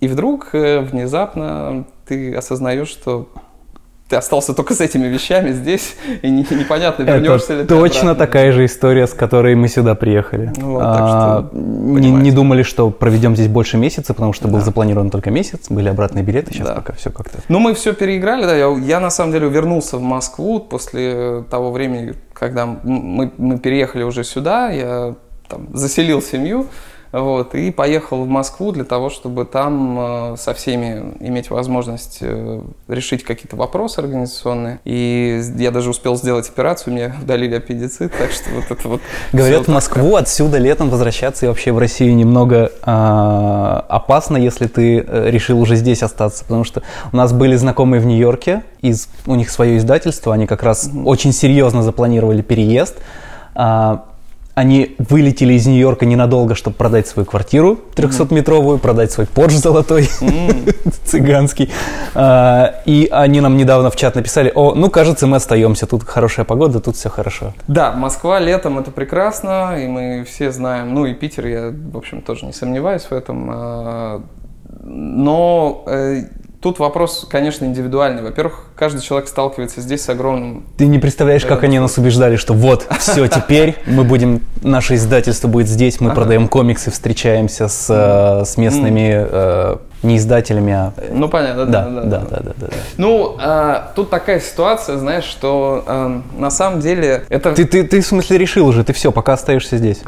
[0.00, 3.28] и вдруг э, внезапно ты осознаешь, что
[4.08, 8.12] ты остался только с этими вещами здесь, и не, непонятно, вернешься Это ли ты точно
[8.12, 8.26] обратно.
[8.26, 10.52] такая же история, с которой мы сюда приехали.
[10.56, 15.10] Вот, а, что, не, не думали, что проведем здесь больше месяца, потому что был запланирован
[15.10, 16.74] только месяц, были обратные билеты, сейчас да.
[16.76, 17.38] пока все как-то.
[17.48, 21.72] Ну, мы все переиграли, да, я, я на самом деле вернулся в Москву после того
[21.72, 25.14] времени, когда мы, мы переехали уже сюда, я
[25.48, 26.66] там, заселил семью,
[27.20, 32.60] вот, и поехал в Москву для того, чтобы там э, со всеми иметь возможность э,
[32.88, 34.80] решить какие-то вопросы организационные.
[34.84, 39.00] И я даже успел сделать операцию, мне удалили аппендицит, так что вот это вот...
[39.32, 44.98] Говорят, в Москву отсюда летом возвращаться и вообще в Россию немного э, опасно, если ты
[44.98, 49.34] э, решил уже здесь остаться, потому что у нас были знакомые в Нью-Йорке, из, у
[49.36, 52.96] них свое издательство, они как раз очень серьезно запланировали переезд.
[53.54, 53.98] Э,
[54.56, 60.94] они вылетели из Нью-Йорка ненадолго, чтобы продать свою квартиру 300-метровую, продать свой Порш золотой, mm.
[61.04, 61.70] цыганский.
[62.14, 66.46] А, и они нам недавно в чат написали, о, ну, кажется, мы остаемся, тут хорошая
[66.46, 67.52] погода, тут все хорошо.
[67.68, 72.22] Да, Москва летом это прекрасно, и мы все знаем, ну и Питер, я, в общем,
[72.22, 73.50] тоже не сомневаюсь в этом.
[73.52, 74.22] А,
[74.82, 76.22] но э,
[76.66, 78.24] Тут вопрос, конечно, индивидуальный.
[78.24, 80.64] Во-первых, каждый человек сталкивается здесь с огромным...
[80.76, 85.46] Ты не представляешь, как они нас убеждали, что вот, все, теперь мы будем, наше издательство
[85.46, 90.92] будет здесь, мы продаем комиксы, встречаемся с, э, с местными э, не издателями, а...
[91.12, 91.84] Ну, понятно, да.
[91.84, 92.38] Да, да, да, да.
[92.40, 92.76] да, да, да.
[92.96, 97.52] Ну, э, тут такая ситуация, знаешь, что э, на самом деле это...
[97.52, 100.02] Ты, ты, ты в смысле решил уже, ты все, пока остаешься здесь?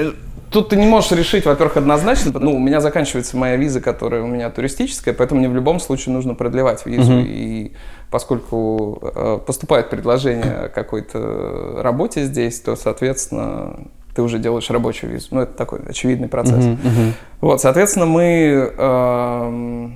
[0.50, 2.32] Тут ты не можешь решить, во-первых, однозначно.
[2.38, 6.14] Ну, у меня заканчивается моя виза, которая у меня туристическая, поэтому мне в любом случае
[6.14, 7.12] нужно продлевать визу.
[7.12, 7.26] Uh-huh.
[7.26, 7.72] И
[8.11, 15.28] поскольку э, поступает предложение о какой-то работе здесь, то, соответственно, ты уже делаешь рабочую визу.
[15.32, 16.64] Ну, это такой очевидный процесс.
[16.64, 17.12] Uh-huh.
[17.40, 19.88] Вот, соответственно, мы, э,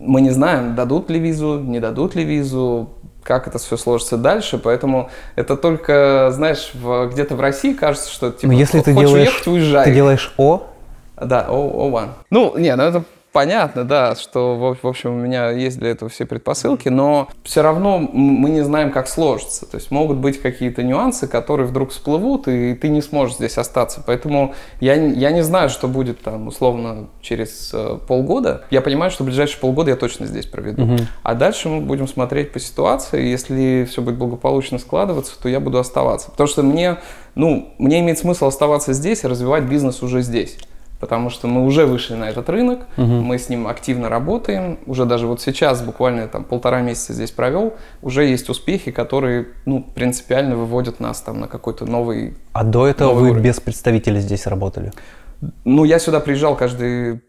[0.00, 2.90] мы не знаем, дадут ли визу, не дадут ли визу
[3.24, 8.30] как это все сложится дальше, поэтому это только, знаешь, в, где-то в России кажется, что
[8.30, 9.84] типа, Но если ты делаешь, уехать, уезжай.
[9.86, 10.62] Ты делаешь О?
[11.16, 12.08] Да, О, О1.
[12.30, 16.24] Ну, не, ну это понятно, да, что, в общем, у меня есть для этого все
[16.24, 19.66] предпосылки, но все равно мы не знаем, как сложится.
[19.66, 24.04] То есть могут быть какие-то нюансы, которые вдруг всплывут, и ты не сможешь здесь остаться.
[24.06, 28.64] Поэтому я, я не знаю, что будет там, условно, через э, полгода.
[28.70, 30.84] Я понимаю, что в ближайшие полгода я точно здесь проведу.
[30.84, 30.96] Угу.
[31.24, 33.26] А дальше мы будем смотреть по ситуации.
[33.26, 36.30] Если все будет благополучно складываться, то я буду оставаться.
[36.30, 36.98] Потому что мне,
[37.34, 40.56] ну, мне имеет смысл оставаться здесь и развивать бизнес уже здесь.
[41.04, 43.06] Потому что мы уже вышли на этот рынок, угу.
[43.06, 47.74] мы с ним активно работаем, уже даже вот сейчас, буквально там полтора месяца здесь провел,
[48.00, 53.12] уже есть успехи, которые, ну, принципиально выводят нас там на какой-то новый А до этого
[53.12, 53.42] вы уровень.
[53.42, 54.92] без представителей здесь работали?
[55.66, 57.20] Ну, я сюда приезжал каждые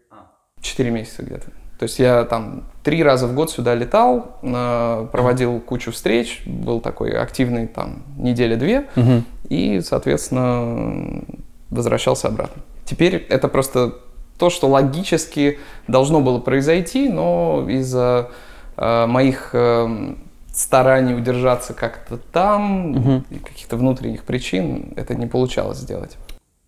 [0.62, 1.50] 4 месяца где-то.
[1.78, 7.10] То есть я там три раза в год сюда летал, проводил кучу встреч, был такой
[7.10, 9.22] активный там недели-две, угу.
[9.50, 11.24] и, соответственно,
[11.68, 12.62] возвращался обратно.
[12.86, 13.96] Теперь это просто
[14.38, 18.30] то, что логически должно было произойти, но из-за
[18.76, 20.14] э, моих э,
[20.52, 23.24] стараний удержаться как-то там, угу.
[23.44, 26.16] каких-то внутренних причин, это не получалось сделать.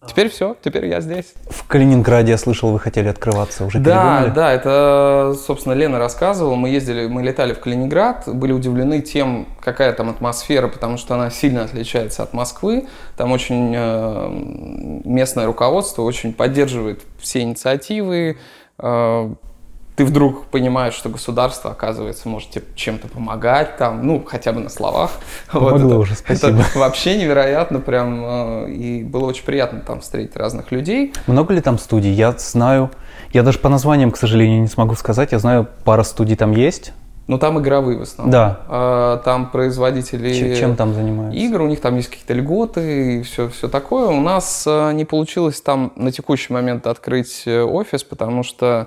[0.07, 1.35] Теперь все, теперь я здесь.
[1.51, 4.31] В Калининграде, я слышал, вы хотели открываться, уже Да, передумали?
[4.35, 6.55] да, это, собственно, Лена рассказывала.
[6.55, 11.31] Мы ездили, мы летали в Калининград, были удивлены тем, какая там атмосфера, потому что она
[11.31, 12.87] сильно отличается от Москвы.
[13.17, 18.39] Там очень э, местное руководство очень поддерживает все инициативы,
[18.79, 19.31] э,
[19.99, 24.69] ты вдруг понимаешь, что государство, оказывается, может тебе чем-то помогать, там, ну, хотя бы на
[24.69, 25.11] словах.
[25.53, 26.61] Помогло вот это, уже, спасибо.
[26.61, 31.13] Это вообще невероятно прям, э, и было очень приятно там встретить разных людей.
[31.27, 32.13] Много ли там студий?
[32.13, 32.93] Я знаю,
[33.33, 36.93] я даже по названиям, к сожалению, не смогу сказать, я знаю, пара студий там есть,
[37.27, 38.31] но там игровые в основном.
[38.31, 38.61] Да.
[38.69, 41.39] А, там производители чем, чем там занимаются?
[41.39, 44.07] игр, у них там есть какие-то льготы и все, все такое.
[44.07, 48.87] У нас э, не получилось там на текущий момент открыть э, офис, потому что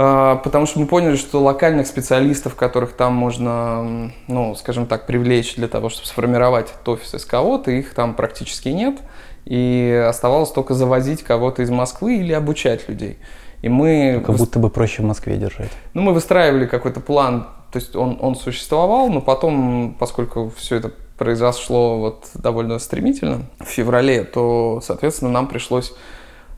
[0.00, 5.68] потому что мы поняли, что локальных специалистов, которых там можно, ну, скажем так, привлечь для
[5.68, 8.96] того, чтобы сформировать этот офис из кого-то, их там практически нет.
[9.44, 13.18] И оставалось только завозить кого-то из Москвы или обучать людей.
[13.62, 14.22] И мы...
[14.24, 15.70] Как будто бы проще в Москве держать.
[15.92, 20.92] Ну, мы выстраивали какой-то план, то есть он, он существовал, но потом, поскольку все это
[21.18, 25.92] произошло вот довольно стремительно в феврале, то, соответственно, нам пришлось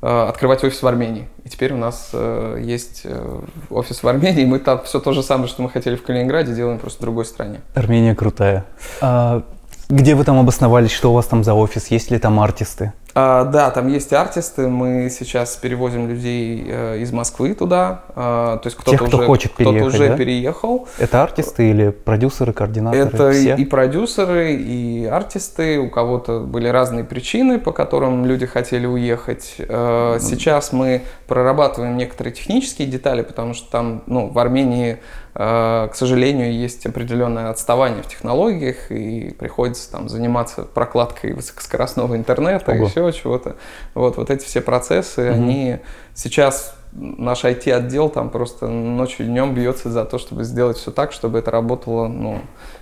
[0.03, 1.29] открывать офис в Армении.
[1.45, 5.13] И теперь у нас э, есть э, офис в Армении, и мы там все то
[5.13, 7.61] же самое, что мы хотели в Калининграде, делаем просто в другой стране.
[7.75, 8.65] Армения крутая.
[9.01, 9.45] А
[9.89, 12.93] где вы там обосновались, что у вас там за офис, есть ли там артисты?
[13.15, 14.69] А, да, там есть артисты.
[14.69, 18.03] Мы сейчас перевозим людей э, из Москвы туда.
[18.15, 20.17] А, то есть кто-то Тех, кто уже, хочет кто переехать, уже да?
[20.17, 20.89] переехал.
[20.99, 23.03] Это артисты или продюсеры, координаторы?
[23.03, 23.57] Это все?
[23.57, 25.79] и продюсеры, и артисты.
[25.79, 29.57] У кого-то были разные причины, по которым люди хотели уехать.
[29.59, 34.99] А, сейчас мы прорабатываем некоторые технические детали, потому что там, ну, в Армении
[35.35, 42.73] Э, к сожалению, есть определенное отставание в технологиях, и приходится там заниматься прокладкой высокоскоростного интернета
[42.73, 42.85] Ого.
[42.85, 43.57] и еще чего-то.
[43.95, 45.35] Вот, вот эти все процессы, угу.
[45.35, 45.79] они
[46.15, 51.39] сейчас наш IT-отдел там просто ночью днем бьется за то, чтобы сделать все так, чтобы
[51.39, 52.41] это работало ну,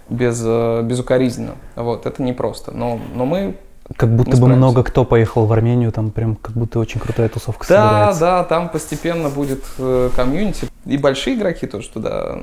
[0.08, 1.54] без, э, безукоризненно.
[1.76, 2.72] Вот, это непросто.
[2.72, 3.56] Но, но мы
[3.96, 7.66] как будто бы много кто поехал в Армению, там прям как будто очень крутая тусовка
[7.68, 8.20] да, собирается.
[8.20, 10.68] Да, да, там постепенно будет э, комьюнити.
[10.86, 12.38] И большие игроки тоже туда.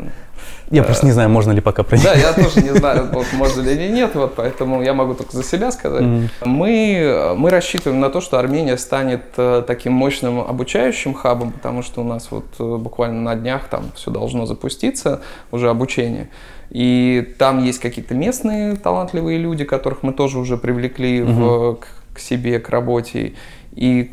[0.69, 3.25] Я э, просто не знаю, можно ли пока про Да, я тоже не знаю, вот,
[3.33, 6.03] можно ли или нет, вот, поэтому я могу только за себя сказать.
[6.03, 6.29] Mm-hmm.
[6.45, 12.01] Мы, мы рассчитываем на то, что Армения станет э, таким мощным обучающим хабом, потому что
[12.01, 16.29] у нас вот э, буквально на днях там все должно запуститься, уже обучение.
[16.69, 21.31] И там есть какие-то местные талантливые люди, которых мы тоже уже привлекли угу.
[21.31, 23.33] в, к, к себе, к работе.
[23.73, 24.11] И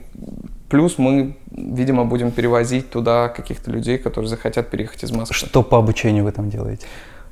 [0.69, 5.35] плюс мы, видимо, будем перевозить туда каких-то людей, которые захотят переехать из Москвы.
[5.35, 6.87] Что по обучению вы там делаете?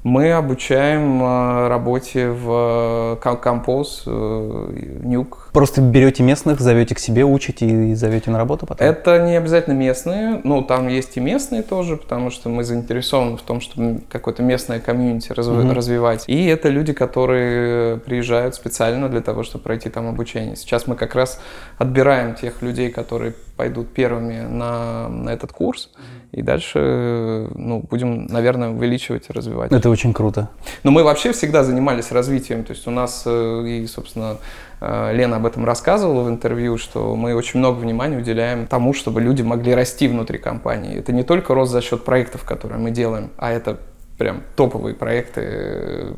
[0.05, 5.51] Мы обучаем э, работе в э, композ, э, нюк.
[5.53, 8.85] Просто берете местных, зовете к себе, учите и зовете на работу потом?
[8.85, 13.43] Это не обязательно местные, ну там есть и местные тоже, потому что мы заинтересованы в
[13.43, 15.53] том, чтобы какое-то местное комьюнити разв...
[15.53, 15.73] угу.
[15.73, 16.25] развивать.
[16.27, 20.57] И это люди, которые приезжают специально для того, чтобы пройти там обучение.
[20.57, 21.41] Сейчас мы как раз
[21.79, 25.91] отбираем тех людей, которые пойдут первыми на, на этот курс.
[26.33, 29.71] И дальше ну, будем, наверное, увеличивать и развивать.
[29.71, 30.49] Это очень круто.
[30.83, 32.65] Но мы вообще всегда занимались развитием.
[32.65, 34.39] То есть у нас э, и, собственно,
[34.81, 39.21] э, Лена об этом рассказывала в интервью, что мы очень много внимания уделяем тому, чтобы
[39.21, 40.99] люди могли расти внутри компании.
[40.99, 43.79] Это не только рост за счет проектов, которые мы делаем, а это
[44.17, 46.15] прям топовые проекты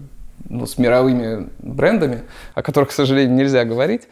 [0.49, 2.23] ну, с мировыми брендами,
[2.55, 4.03] о которых, к сожалению, нельзя говорить,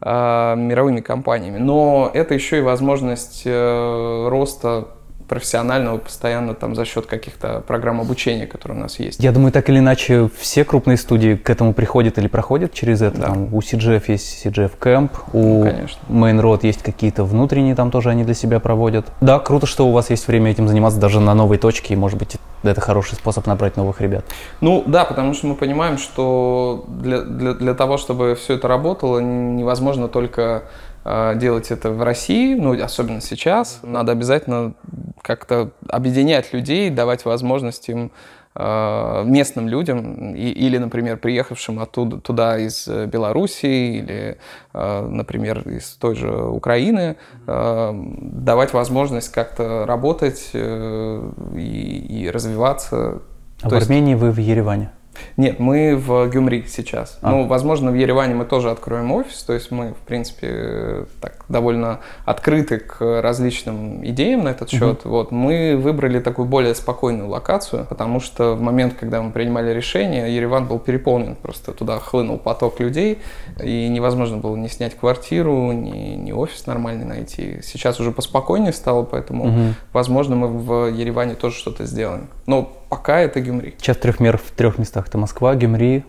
[0.00, 1.58] а, мировыми компаниями.
[1.58, 4.88] Но это еще и возможность э, роста
[5.28, 9.22] профессионального постоянно там за счет каких-то программ обучения, которые у нас есть.
[9.22, 13.18] Я думаю, так или иначе все крупные студии к этому приходят или проходят через это.
[13.18, 13.26] Да.
[13.28, 15.64] Там, у CGF есть CGF Camp, у
[16.08, 19.06] ну, Main Road есть какие-то внутренние, там тоже они для себя проводят.
[19.20, 22.18] Да, круто, что у вас есть время этим заниматься даже на новой точке, и может
[22.18, 24.24] быть это хороший способ набрать новых ребят.
[24.60, 29.20] Ну да, потому что мы понимаем, что для, для, для того, чтобы все это работало,
[29.20, 30.64] невозможно только
[31.04, 33.80] делать это в России, ну, особенно сейчас.
[33.82, 34.74] Надо обязательно
[35.22, 38.12] как-то объединять людей, давать возможность им
[38.60, 44.38] Э, местным людям и, или, например, приехавшим оттуда туда из э, Белоруссии или,
[44.74, 53.22] э, например, из той же Украины, давать возможность как-то работать и, и развиваться.
[53.62, 54.90] А То в Армении вы в Ереване?
[55.36, 57.18] Нет, мы в Гюмри сейчас.
[57.22, 57.30] А.
[57.30, 62.00] Ну, возможно, в Ереване мы тоже откроем офис, то есть мы, в принципе, так довольно
[62.24, 65.00] открыты к различным идеям на этот счет.
[65.04, 65.08] Угу.
[65.08, 70.34] Вот мы выбрали такую более спокойную локацию, потому что в момент, когда мы принимали решение,
[70.34, 73.18] Ереван был переполнен, просто туда хлынул поток людей,
[73.62, 77.60] и невозможно было не снять квартиру, ни, ни офис нормальный найти.
[77.62, 79.74] Сейчас уже поспокойнее стало, поэтому, угу.
[79.92, 82.28] возможно, мы в Ереване тоже что-то сделаем.
[82.46, 83.74] Но пока это Гюмри.
[83.78, 85.08] Сейчас трех мер в трех местах.
[85.08, 86.04] Это Москва, Гюмри,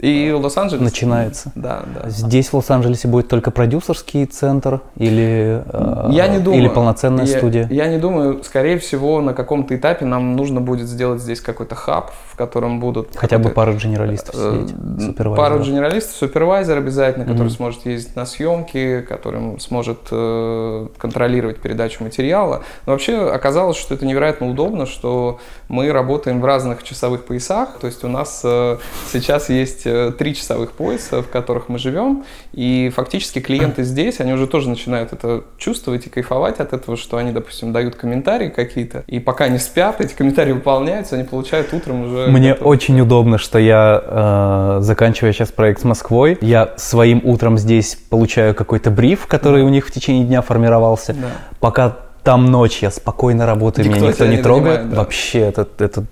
[0.00, 0.82] и Лос-Анджелес.
[0.82, 1.52] Начинается.
[1.54, 2.08] Да, да.
[2.08, 6.62] Здесь в Лос-Анджелесе будет только продюсерский центр или, э, я не думаю.
[6.62, 7.68] или полноценная я, студия?
[7.70, 8.42] Я не думаю.
[8.42, 13.16] Скорее всего, на каком-то этапе нам нужно будет сделать здесь какой-то хаб, котором будут...
[13.16, 17.56] Хотя бы пара генералистов э, сидеть, Пару генералистов, супервайзер обязательно, который mm-hmm.
[17.56, 22.62] сможет ездить на съемки, который сможет э, контролировать передачу материала.
[22.86, 27.78] Но вообще оказалось, что это невероятно удобно, что мы работаем в разных часовых поясах.
[27.78, 28.78] То есть у нас э,
[29.12, 29.82] сейчас есть
[30.16, 35.12] три часовых пояса, в которых мы живем, и фактически клиенты здесь, они уже тоже начинают
[35.12, 39.58] это чувствовать и кайфовать от этого, что они, допустим, дают комментарии какие-то, и пока не
[39.58, 42.29] спят, эти комментарии выполняются, они получают утром уже...
[42.30, 42.66] Мне готов.
[42.66, 48.54] очень удобно, что я, э, заканчивая сейчас проект с Москвой, я своим утром здесь получаю
[48.54, 49.66] какой-то бриф, который да.
[49.66, 51.28] у них в течение дня формировался, да.
[51.60, 54.80] пока там ночь, я спокойно работаю, никто меня никто не, не трогает.
[54.80, 54.96] Донимает, да.
[54.96, 56.04] Вообще, это, это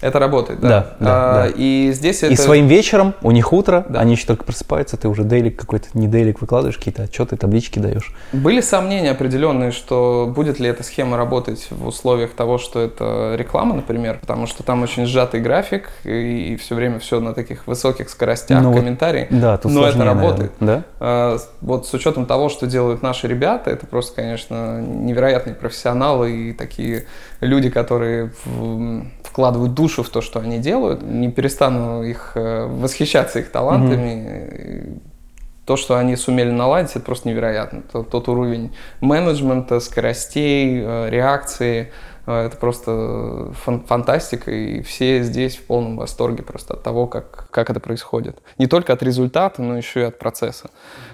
[0.00, 0.68] это работает, да.
[0.68, 1.52] Да, да, а, да.
[1.56, 2.32] И здесь это...
[2.32, 4.00] И своим вечером, у них утро, да.
[4.00, 8.12] они еще только просыпаются, ты уже дейлик какой-то, не дейлик выкладываешь, какие-то отчеты, таблички даешь.
[8.32, 13.74] Были сомнения определенные, что будет ли эта схема работать в условиях того, что это реклама,
[13.74, 18.08] например, потому что там очень сжатый график, и, и все время все на таких высоких
[18.08, 19.26] скоростях, ну, комментарий.
[19.30, 20.52] Вот, да, тут Но сложнее, это работает.
[20.60, 20.84] Наверное, да?
[21.00, 26.52] А, вот с учетом того, что делают наши ребята, это просто, конечно, невероятные профессионалы и
[26.52, 27.06] такие
[27.40, 28.32] люди, которые
[29.22, 31.02] вкладывают душу в то, что они делают.
[31.02, 34.08] Не перестану их э, восхищаться их талантами.
[34.08, 35.02] Mm-hmm.
[35.64, 37.82] То, что они сумели наладить, это просто невероятно.
[37.92, 41.92] Тот, тот уровень менеджмента, скоростей, э, реакции,
[42.26, 47.48] э, это просто фан- фантастика, и все здесь в полном восторге просто от того, как,
[47.50, 48.38] как это происходит.
[48.56, 50.70] Не только от результата, но еще и от процесса.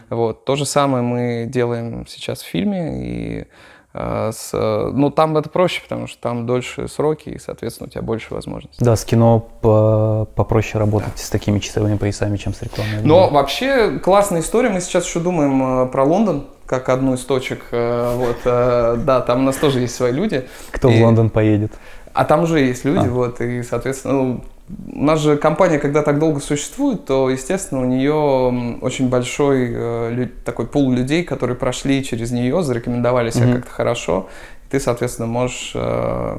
[0.08, 0.44] Вот.
[0.44, 3.46] То же самое мы делаем сейчас в фильме, и
[3.94, 8.34] с, ну, там это проще, потому что там дольше сроки, и, соответственно, у тебя больше
[8.34, 8.84] возможностей.
[8.84, 11.22] Да, с кино по попроще работать да.
[11.22, 13.02] с такими часовыми поясами, чем с рекламой.
[13.02, 14.70] Но вообще классная история.
[14.70, 17.66] Мы сейчас еще думаем э, про Лондон, как одну из точек.
[17.70, 20.48] Э, вот, э, да, там у нас тоже есть свои люди.
[20.70, 20.98] Кто и...
[20.98, 21.72] в Лондон поедет?
[22.12, 23.10] А там уже есть люди, а.
[23.10, 27.84] вот, и, соответственно, ну, у нас же компания, когда так долго существует, то, естественно, у
[27.84, 33.54] нее очень большой э, такой пул людей, которые прошли через нее, зарекомендовали себя mm-hmm.
[33.56, 34.28] как-то хорошо.
[34.66, 36.38] И ты, соответственно, можешь э,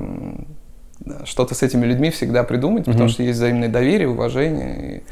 [1.23, 2.91] что-то с этими людьми всегда придумать, mm-hmm.
[2.91, 4.97] потому что есть взаимное доверие, уважение.
[4.97, 5.03] И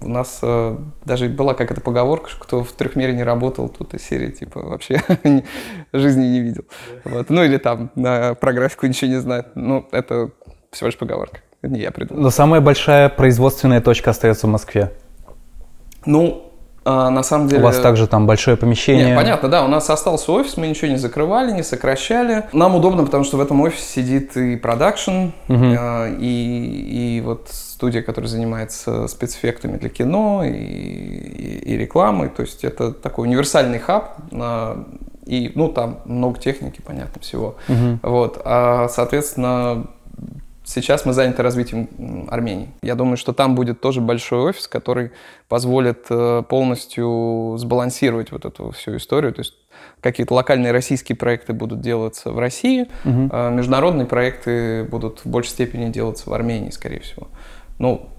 [0.00, 3.98] у нас э, даже была какая-то поговорка, что кто в трехмере не работал, тут и
[3.98, 5.02] серия типа вообще
[5.92, 6.64] жизни не видел.
[7.02, 7.30] Вот.
[7.30, 9.48] Ну или там на, про графику ничего не знает.
[9.56, 10.30] Ну, это
[10.70, 11.40] всего лишь поговорка.
[11.62, 12.22] Это не я придумал.
[12.22, 14.92] Но самая большая производственная точка остается в Москве.
[16.06, 16.48] Ну,
[16.84, 17.60] а, на самом деле...
[17.60, 19.06] У вас также там большое помещение?
[19.06, 19.64] Нет, понятно, да.
[19.64, 22.44] У нас остался офис, мы ничего не закрывали, не сокращали.
[22.52, 25.64] Нам удобно, потому что в этом офисе сидит и продакшн, угу.
[26.18, 32.30] и, и вот студия, которая занимается спецэффектами для кино и, и, и рекламой.
[32.30, 34.16] То есть это такой универсальный хаб.
[35.26, 37.56] И, ну, там много техники, понятно, всего.
[37.68, 37.98] Угу.
[38.02, 38.40] Вот.
[38.46, 39.88] А, соответственно,
[40.68, 42.68] Сейчас мы заняты развитием Армении.
[42.82, 45.12] Я думаю, что там будет тоже большой офис, который
[45.48, 49.32] позволит э, полностью сбалансировать вот эту всю историю.
[49.32, 49.54] То есть
[50.02, 53.30] какие-то локальные российские проекты будут делаться в России, угу.
[53.32, 57.28] а международные проекты будут в большей степени делаться в Армении, скорее всего.
[57.78, 58.10] Ну,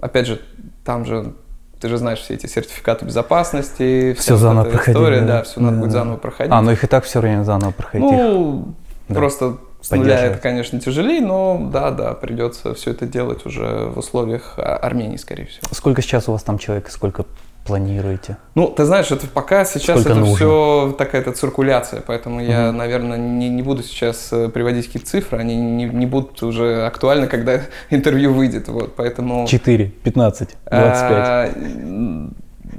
[0.00, 0.40] опять же,
[0.86, 1.34] там же
[1.82, 5.60] ты же знаешь все эти сертификаты безопасности, все заново проходить, история, да, да все да,
[5.66, 5.80] надо да.
[5.82, 6.52] будет заново проходить.
[6.52, 8.08] А, ну их и так все время заново проходить.
[8.10, 8.74] Ну,
[9.06, 9.16] их.
[9.16, 13.98] просто с нуля это, конечно, тяжелее, но да, да, придется все это делать уже в
[13.98, 15.62] условиях а, Армении, скорее всего.
[15.72, 17.24] Сколько сейчас у вас там человек, сколько
[17.64, 18.36] планируете?
[18.54, 20.36] Ну, ты знаешь, это пока сейчас Сколько это нужно?
[20.36, 22.44] все такая-то циркуляция, поэтому угу.
[22.44, 26.86] я, наверное, не, не буду сейчас э, приводить какие-то цифры, они не, не будут уже
[26.86, 27.60] актуальны, когда
[27.90, 29.46] интервью выйдет, вот, поэтому...
[29.46, 30.62] 4, 15, 25.
[30.66, 31.50] А,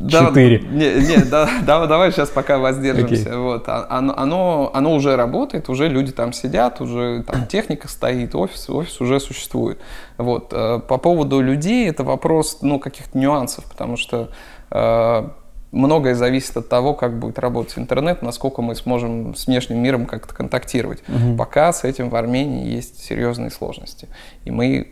[0.09, 0.59] Четыре.
[0.59, 3.29] Да, не, не, да, да, давай сейчас пока воздержимся.
[3.29, 3.37] Okay.
[3.37, 8.35] Вот, а, оно, оно, оно уже работает, уже люди там сидят, уже там техника стоит,
[8.35, 9.79] офис, офис уже существует.
[10.17, 10.53] Вот.
[10.53, 14.29] Э, по поводу людей это вопрос ну, каких-то нюансов, потому что
[14.71, 15.29] э,
[15.71, 20.33] многое зависит от того, как будет работать интернет, насколько мы сможем с внешним миром как-то
[20.33, 20.99] контактировать.
[21.07, 21.37] Угу.
[21.37, 24.07] Пока с этим в Армении есть серьезные сложности.
[24.45, 24.87] И мы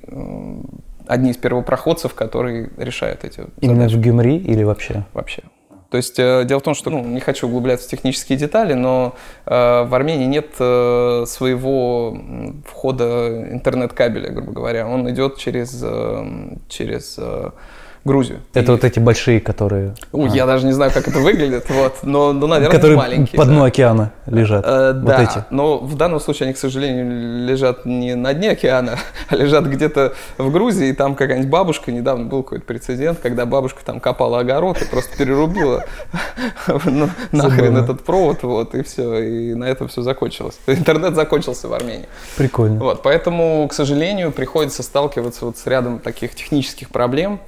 [1.09, 3.95] одни из первопроходцев, которые решают эти Именно задачи.
[3.95, 5.03] в Гюмри или вообще?
[5.13, 5.43] Вообще.
[5.89, 9.15] То есть э, дело в том, что ну, не хочу углубляться в технические детали, но
[9.47, 12.15] э, в Армении нет э, своего
[12.63, 14.87] входа интернет-кабеля, грубо говоря.
[14.87, 17.49] Он идет через, э, через э,
[18.05, 18.39] Грузию.
[18.53, 18.75] Это и...
[18.75, 19.93] вот эти большие, которые...
[20.11, 20.29] У, а.
[20.29, 23.37] Я даже не знаю, как это выглядит, вот, но, но наверное, которые маленькие.
[23.37, 23.65] под дно да.
[23.65, 24.65] океана лежат.
[24.65, 25.43] Э, вот да, эти.
[25.49, 28.97] но в данном случае они, к сожалению, лежат не на дне океана,
[29.29, 33.81] а лежат где-то в Грузии, и там какая-нибудь бабушка, недавно был какой-то прецедент, когда бабушка
[33.83, 35.83] там копала огород и просто перерубила
[37.31, 40.57] нахрен этот провод, вот, и все, и на этом все закончилось.
[40.67, 42.07] Интернет закончился в Армении.
[42.37, 42.79] Прикольно.
[42.79, 47.39] Вот, поэтому, к сожалению, приходится сталкиваться вот с рядом таких технических проблем,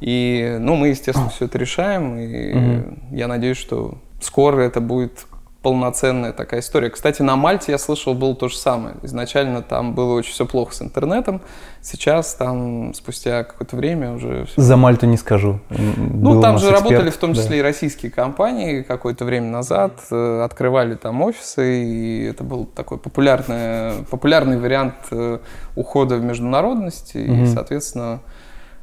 [0.00, 2.98] и, ну, мы, естественно, все это решаем, и угу.
[3.12, 5.26] я надеюсь, что скоро это будет
[5.62, 6.88] полноценная такая история.
[6.88, 8.96] Кстати, на Мальте я слышал, было то же самое.
[9.02, 11.42] Изначально там было очень все плохо с интернетом.
[11.82, 14.46] Сейчас там спустя какое-то время уже...
[14.46, 14.60] Все...
[14.60, 15.60] За Мальту не скажу.
[15.68, 17.56] Ну, Был там же эксперт, работали в том числе да.
[17.56, 20.00] и российские компании какое-то время назад.
[20.10, 25.38] Э, открывали там офисы, и это был такой популярный, популярный вариант э,
[25.76, 27.14] ухода в международность.
[27.14, 27.46] И, угу.
[27.46, 28.20] соответственно,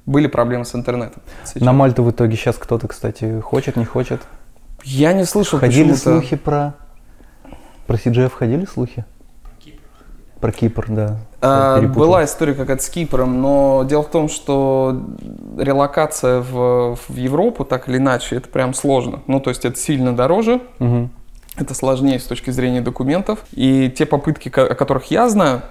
[0.08, 1.22] были проблемы с интернетом.
[1.44, 1.62] Сейчас.
[1.62, 4.22] На Мальту в итоге сейчас кто-то, кстати, хочет, не хочет?
[4.84, 6.74] Я не слышал Ходили слухи про...
[7.86, 9.06] Про CGF ходили слухи?
[10.40, 11.18] Про Кипр, да.
[11.42, 15.02] А, была история какая-то с Кипром, но дело в том, что
[15.58, 19.22] релокация в, в Европу, так или иначе, это прям сложно.
[19.26, 21.10] Ну, то есть это сильно дороже, угу.
[21.56, 23.40] это сложнее с точки зрения документов.
[23.52, 25.64] И те попытки, о которых я знаю,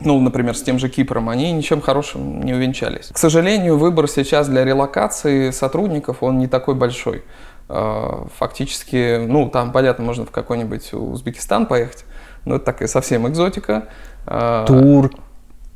[0.00, 3.08] ну, например, с тем же Кипром, они ничем хорошим не увенчались.
[3.12, 7.24] К сожалению, выбор сейчас для релокации сотрудников, он не такой большой.
[7.68, 12.04] А, фактически, ну, там, понятно, можно в какой-нибудь Узбекистан поехать,
[12.44, 13.84] но это такая совсем экзотика.
[14.26, 15.12] А, Тур,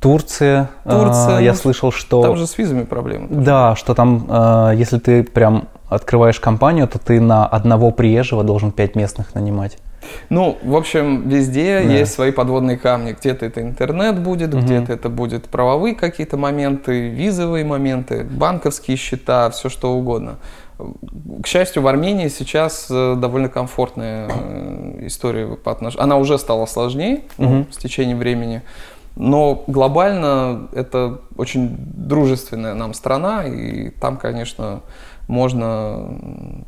[0.01, 0.71] Турция.
[0.85, 1.39] Турция.
[1.39, 2.23] А, я ну, слышал, что...
[2.23, 3.29] Там же с визами проблемы.
[3.31, 8.95] Да, что там, если ты прям открываешь компанию, то ты на одного приезжего должен пять
[8.95, 9.79] местных нанимать.
[10.29, 11.93] Ну, в общем, везде да.
[11.93, 13.13] есть свои подводные камни.
[13.13, 14.63] Где-то это интернет будет, угу.
[14.63, 20.37] где-то это будет правовые какие-то моменты, визовые моменты, банковские счета, все что угодно.
[21.43, 26.05] К счастью, в Армении сейчас э, довольно комфортная э, история по отношению.
[26.05, 27.67] Она уже стала сложнее угу.
[27.71, 28.63] с течением времени.
[29.17, 34.81] Но глобально это очень дружественная нам страна, и там, конечно,
[35.31, 36.09] можно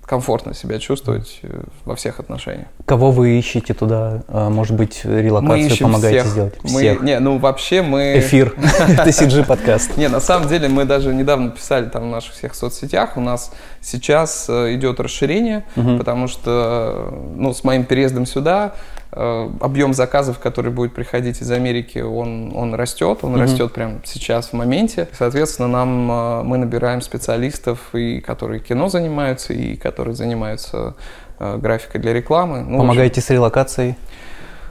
[0.07, 2.69] комфортно себя чувствовать э, во всех отношениях.
[2.87, 4.23] Кого вы ищете туда?
[4.29, 6.33] А, может быть, релокацию помогаете всех.
[6.33, 6.55] сделать?
[6.65, 7.01] Всех.
[7.01, 8.19] Мы, не, ну вообще мы...
[8.19, 8.55] Эфир.
[8.89, 9.97] Это CG подкаст.
[9.97, 13.17] Не, на самом деле мы даже недавно писали там в наших всех соцсетях.
[13.17, 19.93] У нас сейчас э, идет расширение, потому что ну, с моим переездом сюда Э, объем
[19.93, 23.41] заказов, который будет приходить из Америки, он, он растет, он mm-hmm.
[23.41, 25.09] растет прямо сейчас в моменте.
[25.13, 30.95] Соответственно, нам э, мы набираем специалистов, и которые кино занимаются, и которые занимаются
[31.39, 32.63] э, графикой для рекламы.
[32.63, 33.97] Ну, Помогаете с релокацией?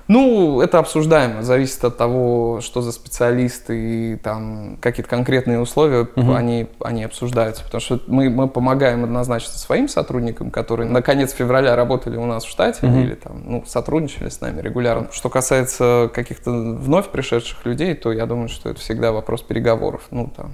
[0.07, 6.33] Ну, это обсуждаемо, зависит от того, что за специалисты и там какие-то конкретные условия, угу.
[6.33, 7.63] они, они обсуждаются.
[7.63, 12.43] Потому что мы, мы помогаем однозначно своим сотрудникам, которые на конец февраля работали у нас
[12.43, 12.99] в штате угу.
[12.99, 15.07] или там, ну, сотрудничали с нами регулярно.
[15.11, 20.07] Что касается каких-то вновь пришедших людей, то я думаю, что это всегда вопрос переговоров.
[20.11, 20.51] Ну, там,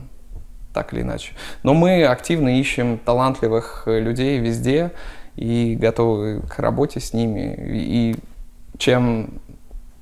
[0.73, 1.33] так или иначе.
[1.63, 4.91] Но мы активно ищем талантливых людей везде
[5.35, 7.55] и готовы к работе с ними.
[7.57, 8.15] И
[8.77, 9.39] чем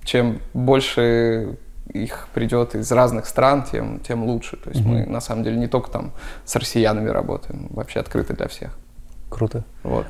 [0.03, 1.57] чем больше
[1.91, 4.57] их придет из разных стран, тем, тем лучше.
[4.57, 6.11] То есть mm мы на самом деле не только там
[6.45, 8.78] с россиянами работаем, вообще открыты для всех.
[9.30, 9.63] Круто.
[9.84, 10.05] Вот.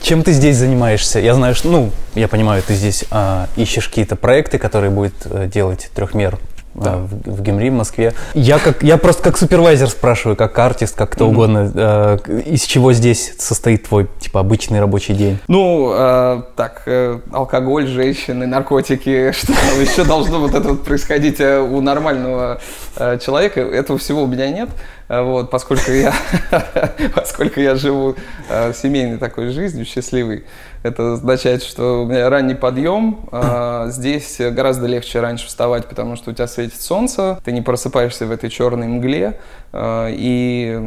[0.00, 1.18] Чем ты здесь занимаешься?
[1.18, 5.46] Я знаю, что, ну, я понимаю, ты здесь а, ищешь какие-то проекты, которые будет а,
[5.46, 6.38] делать трехмер
[6.74, 6.96] да.
[6.96, 8.14] в, в Гимри, в Москве.
[8.34, 11.28] Я, как, я просто как супервайзер спрашиваю, как артист, как кто mm-hmm.
[11.28, 15.38] угодно, э, из чего здесь состоит твой, типа, обычный рабочий день?
[15.48, 21.60] Ну, э, так, э, алкоголь, женщины, наркотики, что еще должно вот это вот происходить э,
[21.60, 22.60] у нормального
[22.96, 24.70] э, человека, этого всего у меня нет.
[25.08, 26.14] Э, вот, поскольку я,
[27.14, 28.16] поскольку я живу
[28.48, 30.44] э, семейной такой жизнью, счастливой,
[30.84, 36.30] это означает, что у меня ранний подъем, э, здесь гораздо легче раньше вставать, потому что
[36.30, 39.40] у тебя светит солнце, ты не просыпаешься в этой черной мгле,
[39.72, 40.78] э, и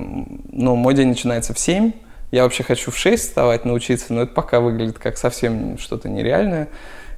[0.52, 1.92] ну, мой день начинается в 7,
[2.30, 6.68] Я вообще хочу в 6 вставать, научиться, но это пока выглядит как совсем что-то нереальное.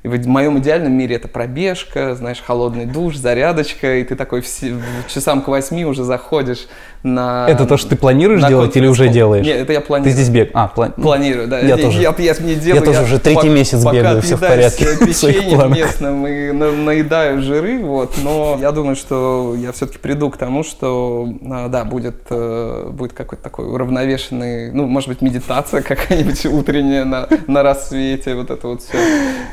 [0.01, 4.79] И в моем идеальном мире это пробежка, знаешь, холодный душ, зарядочка, и ты такой все,
[5.09, 6.67] часам к восьми уже заходишь
[7.03, 7.47] на...
[7.47, 9.45] Это то, что ты планируешь делать или уже делаешь?
[9.45, 10.13] Нет, это я планирую.
[10.13, 10.51] Ты здесь бег?
[10.53, 10.91] А, план...
[10.97, 11.59] планирую, да.
[11.59, 12.01] Я, я тоже.
[12.01, 14.85] Я, я, не делаю, я тоже уже третий пока, месяц бегаю, все в порядке.
[14.99, 18.15] печенье местным и на, наедаю жиры, вот.
[18.23, 23.13] Но я думаю, что я все-таки приду к тому, что, а, да, будет, э, будет
[23.13, 28.81] какой-то такой уравновешенный, ну, может быть, медитация какая-нибудь утренняя на, на рассвете, вот это вот
[28.81, 28.97] все.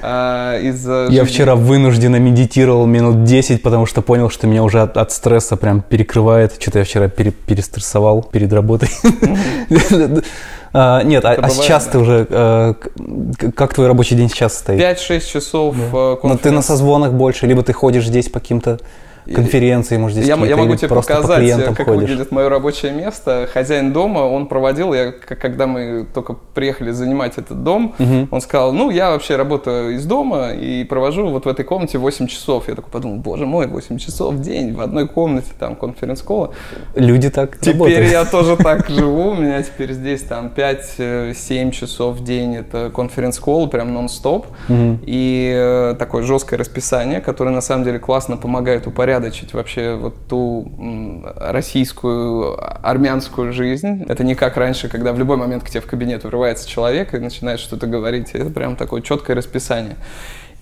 [0.02, 4.96] А, из Я вчера вынужденно медитировал минут 10, потому что понял, что меня уже от,
[4.96, 6.56] от стресса прям перекрывает.
[6.58, 8.90] Что-то я вчера пере, перестрессовал перед работой.
[10.78, 12.74] А, нет, а, а сейчас ты уже, э,
[13.54, 14.78] как твой рабочий день сейчас стоит?
[14.78, 18.78] 5-6 часов э, Но ты на созвонах больше, либо ты ходишь здесь по каким-то
[19.34, 22.10] конференции, может, здесь я, я могу тебе показать, по как ходишь.
[22.10, 23.48] выглядит мое рабочее место.
[23.52, 28.28] Хозяин дома, он проводил, я, когда мы только приехали занимать этот дом, угу.
[28.30, 32.26] он сказал, ну, я вообще работаю из дома и провожу вот в этой комнате 8
[32.28, 32.68] часов.
[32.68, 36.52] Я такой подумал, боже мой, 8 часов в день в одной комнате, там, конференц-кола.
[36.94, 38.10] Люди так Теперь работают.
[38.10, 43.68] я тоже так живу, у меня теперь здесь там 5-7 часов в день, это конференц-кол,
[43.68, 44.46] прям нон-стоп.
[44.68, 44.98] Угу.
[45.02, 50.14] И э, такое жесткое расписание, которое на самом деле классно помогает упорядочить упорядочить вообще вот
[50.28, 50.70] ту
[51.36, 52.56] российскую,
[52.86, 54.04] армянскую жизнь.
[54.08, 57.18] Это не как раньше, когда в любой момент к тебе в кабинет врывается человек и
[57.18, 58.30] начинает что-то говорить.
[58.32, 59.96] Это прям такое четкое расписание.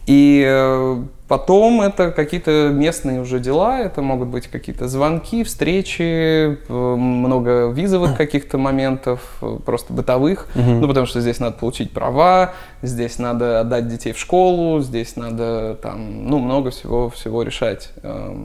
[0.06, 1.02] И э,
[1.34, 8.16] потом это какие-то местные уже дела, это могут быть какие-то звонки, встречи, э, много визовых
[8.16, 10.62] каких-то моментов, э, просто бытовых, угу.
[10.62, 15.76] ну потому что здесь надо получить права, здесь надо отдать детей в школу, здесь надо
[15.82, 18.36] там, ну много всего всего решать э,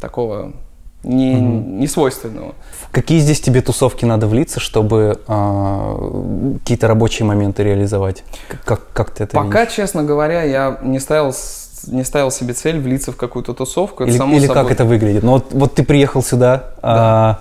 [0.00, 0.54] такого
[1.04, 1.78] не, угу.
[1.80, 2.54] не свойственного.
[2.92, 8.24] Какие здесь тебе тусовки надо влиться, чтобы э, какие-то рабочие моменты реализовать?
[8.64, 9.74] Как, как ты это Пока, видишь?
[9.74, 11.34] честно говоря, я не ставил
[11.86, 14.04] не ставил себе цель влиться в какую-то тусовку.
[14.04, 14.62] Это или само или собой.
[14.62, 15.22] как это выглядит?
[15.22, 16.82] Ну вот, вот ты приехал сюда, да.
[16.82, 17.38] а,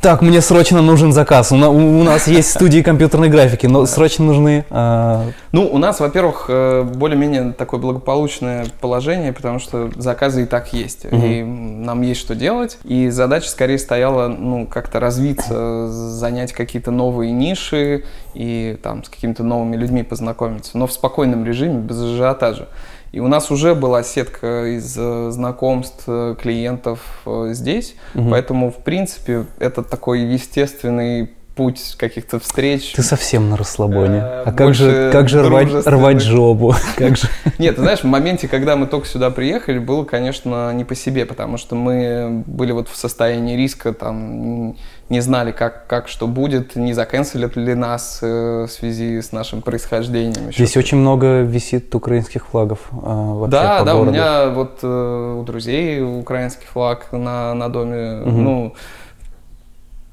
[0.00, 1.52] так, мне срочно нужен заказ.
[1.52, 4.64] У, нас есть студии компьютерной графики, но срочно нужны...
[4.70, 5.26] А...
[5.52, 11.06] Ну, у нас, во-первых, э, более-менее такое благополучное положение, потому что заказы и так есть.
[11.06, 11.16] Угу.
[11.16, 12.78] И нам есть что делать.
[12.84, 18.04] И задача скорее стояла, ну, как-то развиться, занять какие-то новые ниши
[18.34, 20.76] и там с какими-то новыми людьми познакомиться.
[20.78, 22.68] Но в спокойном режиме, без ажиотажа.
[23.12, 28.30] И у нас уже была сетка из э, знакомств э, клиентов э, здесь, угу.
[28.30, 32.92] поэтому, в принципе, это такой естественный путь каких-то встреч.
[32.92, 34.22] Ты совсем на расслабоне.
[34.22, 36.74] А как же, как же рвать, рвать жопу?
[36.96, 37.28] Как же?
[37.58, 41.26] Нет, ты знаешь, в моменте, когда мы только сюда приехали, было, конечно, не по себе,
[41.26, 44.76] потому что мы были вот в состоянии риска, там,
[45.10, 49.60] не знали, как, как что будет, не заканцелят ли нас э, в связи с нашим
[49.60, 50.52] происхождением.
[50.52, 54.10] Здесь очень много висит украинских флагов э, вообще Да, по да, городу.
[54.10, 58.30] у меня вот э, у друзей украинский флаг на, на доме, угу.
[58.30, 58.74] ну,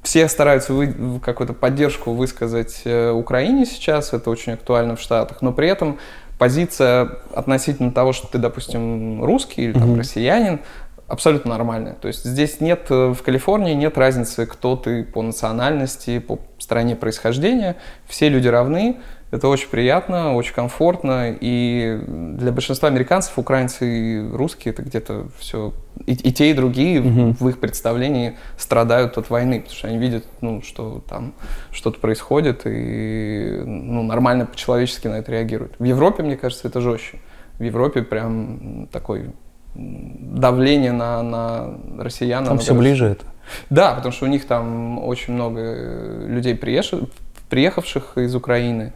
[0.02, 5.52] все стараются вы, какую-то поддержку высказать э, Украине сейчас, это очень актуально в Штатах, но
[5.52, 5.98] при этом
[6.38, 10.60] позиция относительно того, что ты, допустим, русский или там, mm россиянин,
[11.08, 11.94] абсолютно нормальная.
[11.94, 16.94] То есть здесь нет, э, в Калифорнии нет разницы, кто ты по национальности, по стране
[16.94, 17.76] происхождения.
[18.06, 18.98] Все люди равны,
[19.30, 25.74] это очень приятно, очень комфортно, и для большинства американцев, украинцы и русские, это где-то все,
[26.06, 27.36] и, и те, и другие угу.
[27.38, 31.34] в их представлении страдают от войны, потому что они видят, ну, что там
[31.72, 35.74] что-то происходит, и ну, нормально по-человечески на это реагируют.
[35.78, 37.18] В Европе, мне кажется, это жестче.
[37.58, 39.32] В Европе прям такой
[39.78, 42.44] давление на, на россиян.
[42.44, 43.24] Там все ближе это.
[43.70, 47.08] Да, потому что у них там очень много людей приехавших,
[47.48, 48.92] приехавших из Украины.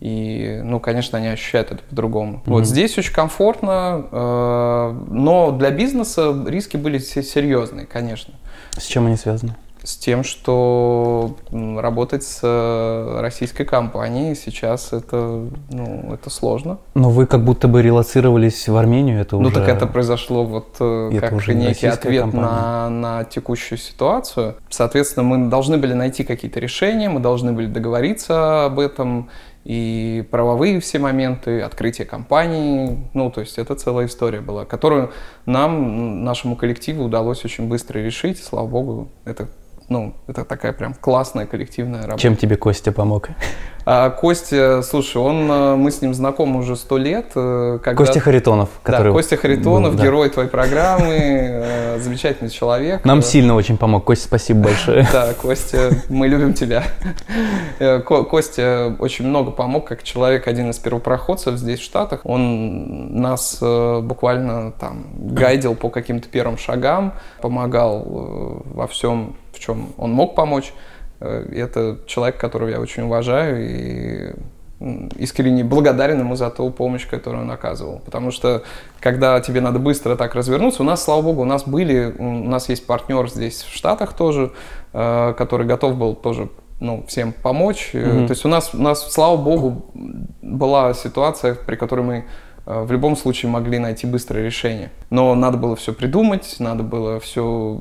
[0.00, 2.34] И, ну, конечно, они ощущают это по-другому.
[2.34, 2.50] Mm-hmm.
[2.50, 8.34] Вот здесь очень комфортно, э, но для бизнеса риски были серьезные, конечно.
[8.76, 9.54] С чем они связаны?
[9.84, 16.78] С тем, что работать с э, российской компанией сейчас это, ну, это сложно.
[16.94, 19.50] Но вы как будто бы релацировались в Армению, это ну, уже...
[19.50, 24.56] Ну так это произошло вот э, это как уже некий ответ на, на текущую ситуацию.
[24.70, 29.28] Соответственно, мы должны были найти какие-то решения, мы должны были договориться об этом,
[29.64, 35.12] и правовые все моменты, открытие компании, ну, то есть это целая история была, которую
[35.46, 39.48] нам, нашему коллективу удалось очень быстро решить, слава богу, это
[39.88, 42.18] ну, это такая прям классная коллективная работа.
[42.18, 43.30] Чем тебе Костя помог?
[43.86, 47.32] А, Костя, слушай, он, э, мы с ним знакомы уже сто лет.
[47.34, 47.94] Когда...
[47.94, 48.70] Костя Харитонов.
[48.82, 49.08] Который...
[49.08, 50.04] Да, Костя Харитонов, был, да.
[50.04, 53.04] герой твоей программы, замечательный человек.
[53.04, 54.04] Нам сильно очень помог.
[54.04, 55.06] Костя, спасибо большое.
[55.12, 56.84] Да, Костя, мы любим тебя.
[58.06, 62.20] Костя очень много помог, как человек, один из первопроходцев здесь, в Штатах.
[62.24, 70.34] Он нас буквально там гайдил по каким-то первым шагам, помогал во всем, чем он мог
[70.34, 70.72] помочь.
[71.20, 74.34] Э, это человек, которого я очень уважаю и
[75.16, 78.00] искренне благодарен ему за ту помощь, которую он оказывал.
[78.04, 78.64] Потому что,
[79.00, 82.68] когда тебе надо быстро так развернуться, у нас, слава богу, у нас были, у нас
[82.68, 84.52] есть партнер здесь в Штатах тоже,
[84.92, 86.48] э, который готов был тоже
[86.80, 87.90] ну, всем помочь.
[87.94, 88.26] Mm-hmm.
[88.26, 89.86] То есть у нас, у нас, слава богу,
[90.42, 92.24] была ситуация, при которой мы
[92.66, 94.90] в любом случае могли найти быстрое решение.
[95.10, 97.78] Но надо было все придумать, надо было все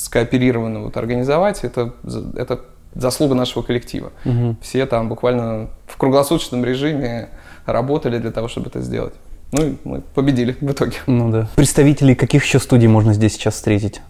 [0.00, 1.92] скооперированно вот организовать, это,
[2.34, 2.60] это
[2.94, 4.12] заслуга нашего коллектива.
[4.24, 4.56] Угу.
[4.62, 7.28] Все там буквально в круглосуточном режиме
[7.66, 9.12] работали для того, чтобы это сделать.
[9.52, 10.96] Ну и мы победили в итоге.
[11.06, 11.48] Ну да.
[11.54, 14.00] Представителей каких еще студий можно здесь сейчас встретить?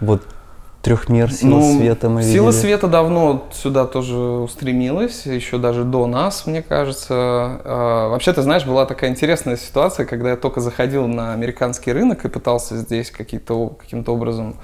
[0.00, 0.22] Вот
[0.82, 2.60] трехмер, сила ну, света мы Сила видели.
[2.60, 7.14] света давно сюда тоже устремилась, еще даже до нас, мне кажется.
[7.14, 12.24] А, вообще, ты знаешь, была такая интересная ситуация, когда я только заходил на американский рынок
[12.24, 13.76] и пытался здесь каким-то
[14.06, 14.56] образом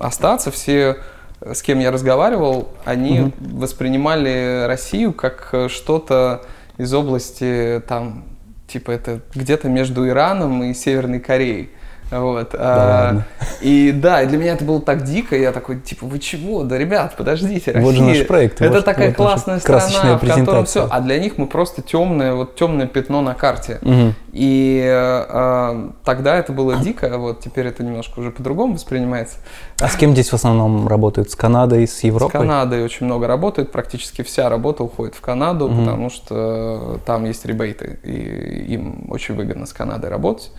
[0.00, 0.50] остаться.
[0.50, 0.98] Все,
[1.40, 3.32] с кем я разговаривал, они угу.
[3.38, 6.42] воспринимали Россию как э, что-то
[6.78, 8.24] из области там
[8.66, 11.70] типа это где-то между Ираном и Северной Кореей.
[12.10, 12.50] Вот.
[12.52, 13.22] Да, а,
[13.60, 16.62] и да, и для меня это было так дико, я такой, типа, вы чего?
[16.62, 17.82] Да, ребят, подождите, Россия.
[17.82, 18.60] Вот же наш проект.
[18.60, 20.86] Это вот, такая вот классная страна, в котором все.
[20.88, 23.78] А для них мы просто темное, вот темное пятно на карте.
[23.82, 24.14] Угу.
[24.32, 29.38] И а, тогда это было дико, а вот теперь это немножко уже по-другому воспринимается.
[29.80, 31.30] А с кем здесь в основном работают?
[31.30, 32.30] С Канадой, с Европой?
[32.30, 35.80] С Канадой очень много работает, практически вся работа уходит в Канаду, угу.
[35.80, 40.52] потому что там есть ребейты, и им очень выгодно с Канадой работать.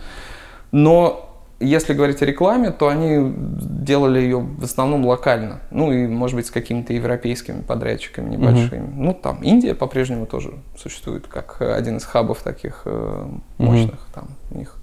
[0.70, 1.27] Но
[1.60, 5.60] если говорить о рекламе, то они делали ее в основном локально.
[5.70, 8.86] Ну и, может быть, с какими-то европейскими подрядчиками небольшими.
[8.86, 8.94] Mm-hmm.
[8.96, 13.26] Ну, там Индия по-прежнему тоже существует как один из хабов таких э,
[13.58, 13.94] мощных.
[13.94, 14.14] Mm-hmm.
[14.14, 14.76] Там у них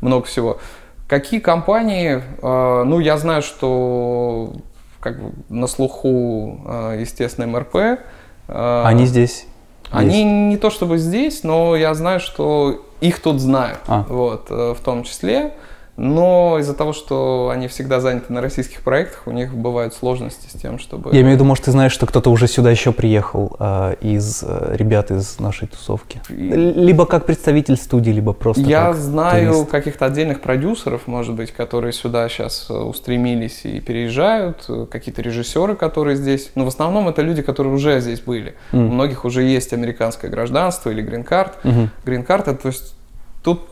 [0.00, 0.58] много всего.
[1.06, 2.22] Какие компании?
[2.42, 4.54] Э, ну, я знаю, что
[5.00, 8.00] как бы на слуху, э, естественно, МРП.
[8.48, 9.46] Э, они здесь?
[9.90, 10.24] Они есть.
[10.24, 13.78] не то чтобы здесь, но я знаю, что их тут знают.
[13.86, 14.04] А.
[14.08, 15.52] Вот, э, в том числе.
[15.96, 20.60] Но из-за того, что они всегда заняты на российских проектах, у них бывают сложности с
[20.60, 21.10] тем, чтобы...
[21.14, 24.44] Я имею в виду, может, ты знаешь, что кто-то уже сюда еще приехал э, из
[24.46, 26.20] э, ребят из нашей тусовки?
[26.28, 26.34] И...
[26.34, 29.70] Либо как представитель студии, либо просто Я знаю турист.
[29.70, 35.76] каких-то отдельных продюсеров, может быть, которые сюда сейчас э, устремились и переезжают, э, какие-то режиссеры,
[35.76, 36.50] которые здесь...
[36.54, 38.54] Но в основном это люди, которые уже здесь были.
[38.72, 38.88] Mm.
[38.88, 41.64] У многих уже есть американское гражданство или грин-карт.
[41.64, 41.88] Mm-hmm.
[42.04, 42.94] Грин-карт, то есть
[43.42, 43.62] тут,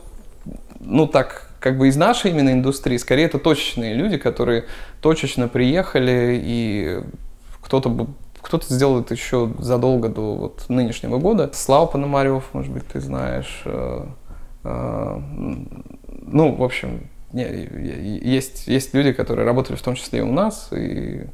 [0.79, 4.65] ну так как бы из нашей именно индустрии, скорее это точечные люди, которые
[5.01, 6.99] точечно приехали, и
[7.59, 8.07] кто-то
[8.39, 11.49] кто-то сделал это еще задолго до вот нынешнего года.
[11.55, 13.63] Слава Пономарев, может быть, ты знаешь.
[13.65, 14.05] Э,
[14.63, 15.21] э,
[16.21, 21.25] ну, в общем, есть, есть люди, которые работали в том числе и у нас, и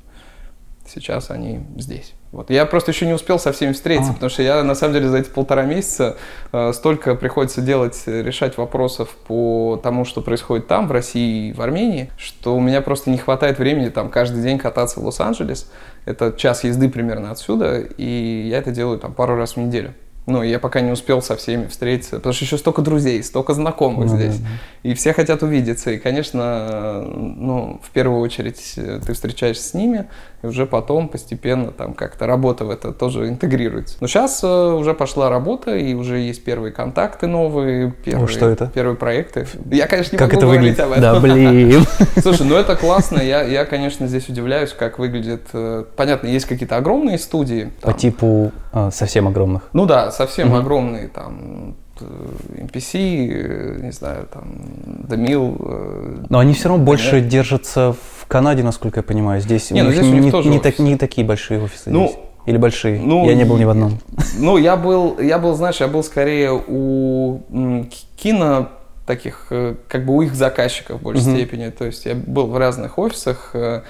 [0.87, 2.13] сейчас они здесь.
[2.31, 2.49] Вот.
[2.49, 4.13] Я просто еще не успел со всеми встретиться, а.
[4.13, 6.17] потому что я на самом деле за эти полтора месяца
[6.53, 11.61] э, столько приходится делать, решать вопросов по тому, что происходит там, в России и в
[11.61, 15.69] Армении, что у меня просто не хватает времени там каждый день кататься в Лос-Анджелес.
[16.05, 19.93] Это час езды примерно отсюда, и я это делаю там пару раз в неделю.
[20.27, 24.05] Ну, я пока не успел со всеми встретиться, потому что еще столько друзей, столько знакомых
[24.05, 24.15] mm-hmm.
[24.15, 24.41] здесь,
[24.83, 25.91] и все хотят увидеться.
[25.91, 30.07] И, конечно, ну, в первую очередь ты встречаешься с ними,
[30.41, 33.97] и уже потом постепенно там как-то работа в это тоже интегрируется.
[33.99, 38.47] Но сейчас э, уже пошла работа, и уже есть первые контакты новые, первые, О, что
[38.47, 38.67] это?
[38.73, 39.47] первые проекты.
[39.69, 40.79] Я, конечно, не как могу это говорить выглядит?
[40.79, 41.01] об этом.
[41.01, 41.85] Да, блин.
[42.21, 43.21] Слушай, ну это классно.
[43.21, 45.47] Я, я, конечно, здесь удивляюсь, как выглядит.
[45.53, 47.71] Э, понятно, есть какие-то огромные студии.
[47.81, 47.93] Там.
[47.93, 49.63] По типу а, совсем огромных.
[49.73, 50.57] Ну да, совсем угу.
[50.57, 54.43] огромные там NPC, не знаю, там,
[55.07, 56.25] Demil.
[56.29, 59.41] Но они все равно больше держатся в Канаде, насколько я понимаю.
[59.41, 62.19] Здесь, не, ну, здесь не, не, не, так, не такие большие офисы ну, здесь.
[62.45, 62.99] Или большие?
[62.99, 63.99] Ну, я не был ни в одном.
[64.37, 67.41] Ну, я был, я был, знаешь, я был скорее у
[68.15, 68.69] кино
[69.05, 71.35] таких, э, как бы у их заказчиков в большей mm-hmm.
[71.35, 71.69] степени.
[71.69, 73.81] То есть я был в разных офисах, э,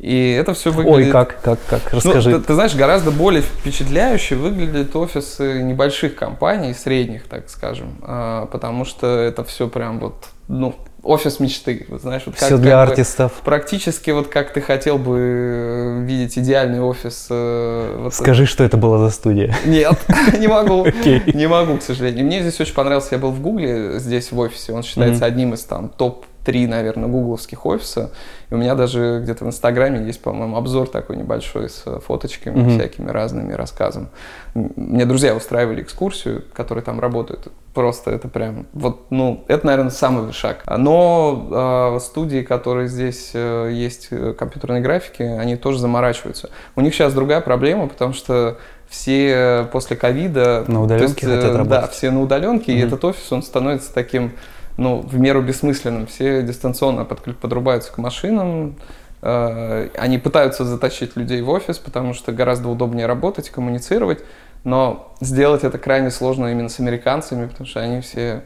[0.00, 1.08] и это все выглядит...
[1.08, 2.30] Ой, как, как, как, ну, расскажи.
[2.30, 8.46] Ну, ты, ты знаешь, гораздо более впечатляюще выглядят офисы небольших компаний, средних, так скажем, а,
[8.46, 11.86] потому что это все прям вот, ну, офис мечты.
[11.88, 13.32] Вот, знаешь, вот как, Все для как артистов.
[13.32, 17.26] Бы, практически вот как ты хотел бы э, видеть идеальный офис.
[17.30, 18.52] Э, вот Скажи, это.
[18.52, 19.54] что это была за студия.
[19.66, 19.98] Нет,
[20.38, 20.86] не могу.
[20.86, 21.36] Okay.
[21.36, 22.24] Не могу, к сожалению.
[22.24, 23.08] Мне здесь очень понравился.
[23.12, 24.72] Я был в Гугле здесь в офисе.
[24.72, 25.28] Он считается mm-hmm.
[25.28, 28.10] одним из там топ три, наверное, гугловских офиса.
[28.50, 32.78] И у меня даже где-то в Инстаграме есть, по-моему, обзор такой небольшой с фоточками mm-hmm.
[32.78, 34.08] всякими разными рассказами.
[34.54, 37.48] Мне друзья устраивали экскурсию, которые там работают.
[37.74, 40.64] Просто это прям, вот, ну, это, наверное, самый шаг.
[40.66, 46.50] Но э, студии, которые здесь э, есть э, компьютерной графики, они тоже заморачиваются.
[46.74, 50.64] У них сейчас другая проблема, потому что все после ковида...
[50.66, 51.68] На удаленке есть, хотят работать.
[51.68, 52.76] Да, все на удаленке, mm-hmm.
[52.76, 54.32] и этот офис, он становится таким
[54.76, 56.06] ну, в меру бессмысленным.
[56.06, 58.76] Все дистанционно подрубаются к машинам,
[59.22, 64.20] э, они пытаются затащить людей в офис, потому что гораздо удобнее работать, коммуницировать,
[64.64, 68.42] но сделать это крайне сложно именно с американцами, потому что они все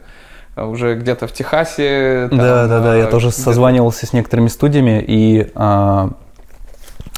[0.55, 2.27] уже где-то в Техасе.
[2.29, 2.95] Там, да, да, да.
[2.95, 6.11] Я тоже созванивался с некоторыми студиями и а,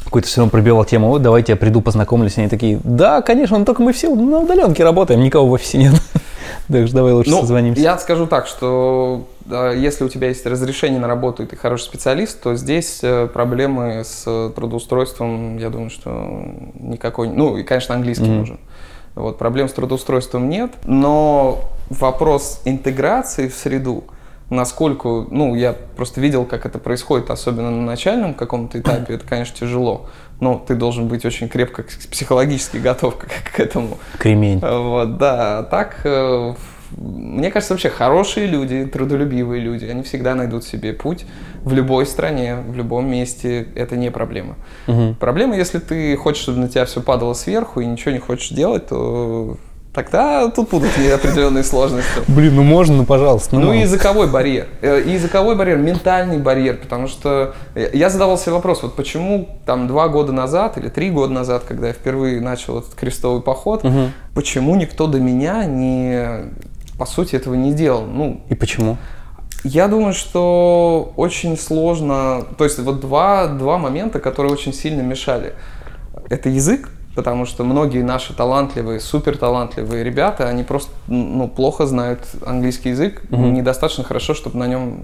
[0.04, 1.08] какой-то все равно пробивал тему.
[1.08, 2.38] Вот давайте я приду, познакомлюсь.
[2.38, 5.94] Они такие, да, конечно, но только мы все на удаленке работаем, никого в офисе нет.
[6.68, 7.80] Так что давай лучше ну, созвонимся.
[7.80, 9.26] Я скажу так, что
[9.76, 14.02] если у тебя есть разрешение на работу и ты хороший специалист, то здесь э, проблемы
[14.04, 16.10] с трудоустройством, я думаю, что
[16.74, 17.28] никакой...
[17.28, 18.38] Ну, и, конечно, английский mm-hmm.
[18.38, 18.60] нужен.
[19.14, 24.04] Вот, проблем с трудоустройством нет, но вопрос интеграции в среду,
[24.50, 29.56] насколько, ну, я просто видел, как это происходит, особенно на начальном каком-то этапе, это, конечно,
[29.56, 30.06] тяжело.
[30.40, 33.98] Но ты должен быть очень крепко психологически готов к, к этому.
[34.18, 34.60] Кремень.
[34.60, 35.64] Вот, да.
[35.64, 36.54] Так, э,
[36.96, 41.26] мне кажется, вообще хорошие люди, трудолюбивые люди, они всегда найдут себе путь
[41.62, 43.68] в любой стране, в любом месте.
[43.74, 44.56] Это не проблема.
[44.86, 45.16] Угу.
[45.20, 48.86] Проблема, если ты хочешь, чтобы на тебя все падало сверху и ничего не хочешь делать,
[48.88, 49.58] то
[49.98, 52.22] Тогда тут будут определенные сложности.
[52.28, 53.56] Блин, ну можно, ну пожалуйста.
[53.56, 54.68] Ну, ну и языковой барьер.
[54.80, 59.88] Э, и языковой барьер, ментальный барьер, потому что я задавал себе вопрос, вот почему там
[59.88, 64.12] два года назад или три года назад, когда я впервые начал этот крестовый поход, угу.
[64.36, 66.52] почему никто до меня не,
[66.96, 68.04] по сути, этого не делал?
[68.04, 68.98] Ну, и почему?
[69.64, 75.54] Я думаю, что очень сложно, то есть вот два, два момента, которые очень сильно мешали.
[76.30, 76.88] Это язык,
[77.18, 83.24] потому что многие наши талантливые, супер талантливые ребята, они просто ну, плохо знают английский язык,
[83.24, 83.50] mm-hmm.
[83.50, 85.00] недостаточно хорошо, чтобы на нем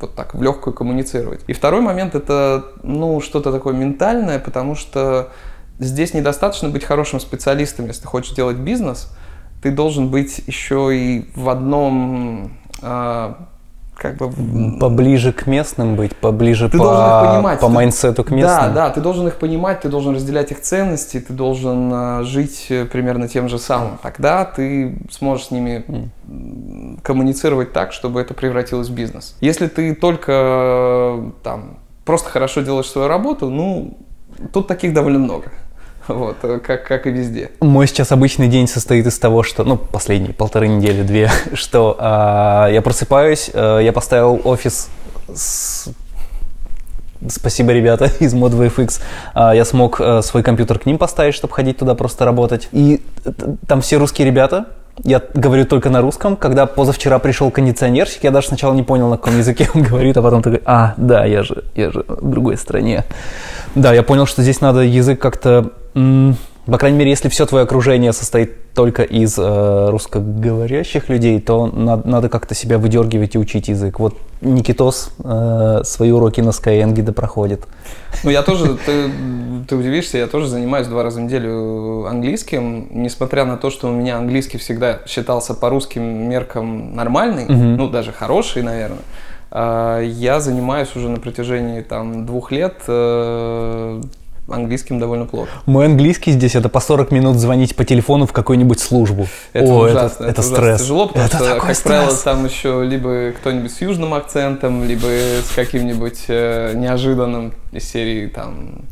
[0.00, 1.42] вот так в легкую коммуницировать.
[1.46, 5.28] И второй момент это ну что-то такое ментальное, потому что
[5.78, 9.08] здесь недостаточно быть хорошим специалистом, если ты хочешь делать бизнес,
[9.62, 12.50] ты должен быть еще и в одном
[12.82, 13.46] а,
[13.98, 14.30] как бы...
[14.78, 17.60] Поближе к местным быть, поближе ты по, должен их понимать.
[17.60, 18.72] по майнсету к местным.
[18.72, 22.66] Да, да, ты должен их понимать, ты должен разделять их ценности, ты должен uh, жить
[22.68, 23.98] э, примерно тем же самым.
[24.00, 27.00] Тогда ты сможешь с ними mm.
[27.02, 29.36] коммуницировать так, чтобы это превратилось в бизнес.
[29.40, 33.98] Если ты только э, там просто хорошо делаешь свою работу, ну,
[34.52, 35.50] тут таких довольно много.
[36.18, 37.50] Вот, э, как, как и везде.
[37.60, 42.72] Мой сейчас обычный день состоит из того, что, ну, последние полторы недели, две, что э,
[42.72, 44.88] я просыпаюсь, э, я поставил офис
[45.32, 45.88] с
[47.28, 49.00] Спасибо, ребята из Mod2FX.
[49.34, 52.68] А, я смог э, свой компьютер к ним поставить, чтобы ходить туда просто работать.
[52.70, 53.02] И
[53.66, 54.66] там все русские ребята.
[55.04, 56.36] Я говорю только на русском.
[56.36, 60.22] Когда позавчера пришел кондиционерщик, я даже сначала не понял, на каком языке он говорит, а
[60.22, 63.04] потом такой, а, да, я же, я же в другой стране.
[63.74, 65.72] Да, я понял, что здесь надо язык как-то
[66.68, 72.06] по крайней мере, если все твое окружение состоит только из э, русскоговорящих людей, то надо,
[72.06, 73.98] надо как-то себя выдергивать и учить язык.
[73.98, 77.62] Вот Никитос э, свои уроки на Skyeng да проходит.
[78.22, 79.10] Ну, я тоже, ты,
[79.66, 83.92] ты удивишься, я тоже занимаюсь два раза в неделю английским, несмотря на то, что у
[83.92, 87.54] меня английский всегда считался по русским меркам нормальный, угу.
[87.54, 88.98] ну, даже хороший, наверное.
[89.50, 94.02] А, я занимаюсь уже на протяжении там двух лет э,
[94.48, 95.48] английским довольно плохо.
[95.66, 99.26] Мой английский здесь это по 40 минут звонить по телефону в какую-нибудь службу.
[99.52, 100.24] Это О, ужасно.
[100.24, 100.80] Это, это, это стресс.
[100.82, 101.80] тяжело, потому это что, как стресс.
[101.82, 108.26] правило, там еще либо кто-нибудь с южным акцентом, либо с каким-нибудь э, неожиданным из серии
[108.26, 108.82] там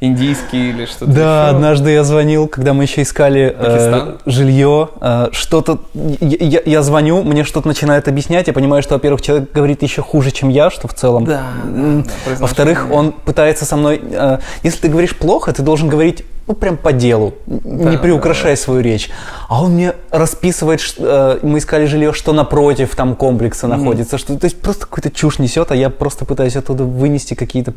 [0.00, 1.56] индийский или что-то Да, еще.
[1.56, 7.44] однажды я звонил, когда мы еще искали э, жилье, э, что-то, я, я звоню, мне
[7.44, 10.94] что-то начинает объяснять, я понимаю, что, во-первых, человек говорит еще хуже, чем я, что в
[10.94, 11.24] целом.
[11.24, 11.44] Да.
[11.64, 16.24] да, да Во-вторых, он пытается со мной, э, если ты говоришь плохо, ты должен говорить
[16.46, 18.62] ну, прям по делу, да, не приукрашая да, да.
[18.62, 19.10] свою речь.
[19.48, 23.76] А он мне расписывает, что, э, мы искали жилье, что напротив там комплекса mm-hmm.
[23.76, 27.72] находится, что, то есть просто какую-то чушь несет, а я просто пытаюсь оттуда вынести какие-то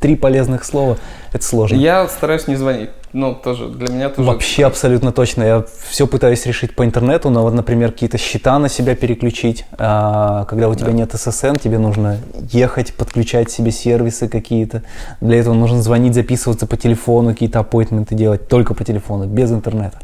[0.00, 0.96] три полезных слова,
[1.32, 1.76] это сложно.
[1.76, 2.90] Я стараюсь не звонить.
[3.12, 4.28] Ну, тоже для меня тоже...
[4.28, 5.42] Вообще абсолютно точно.
[5.42, 9.64] Я все пытаюсь решить по интернету, но вот, например, какие-то счета на себя переключить.
[9.72, 10.92] А, когда у тебя да.
[10.92, 12.18] нет ССН, тебе нужно
[12.50, 14.82] ехать, подключать себе сервисы какие-то.
[15.20, 19.98] Для этого нужно звонить, записываться по телефону, какие-то аппойтменты делать только по телефону, без интернета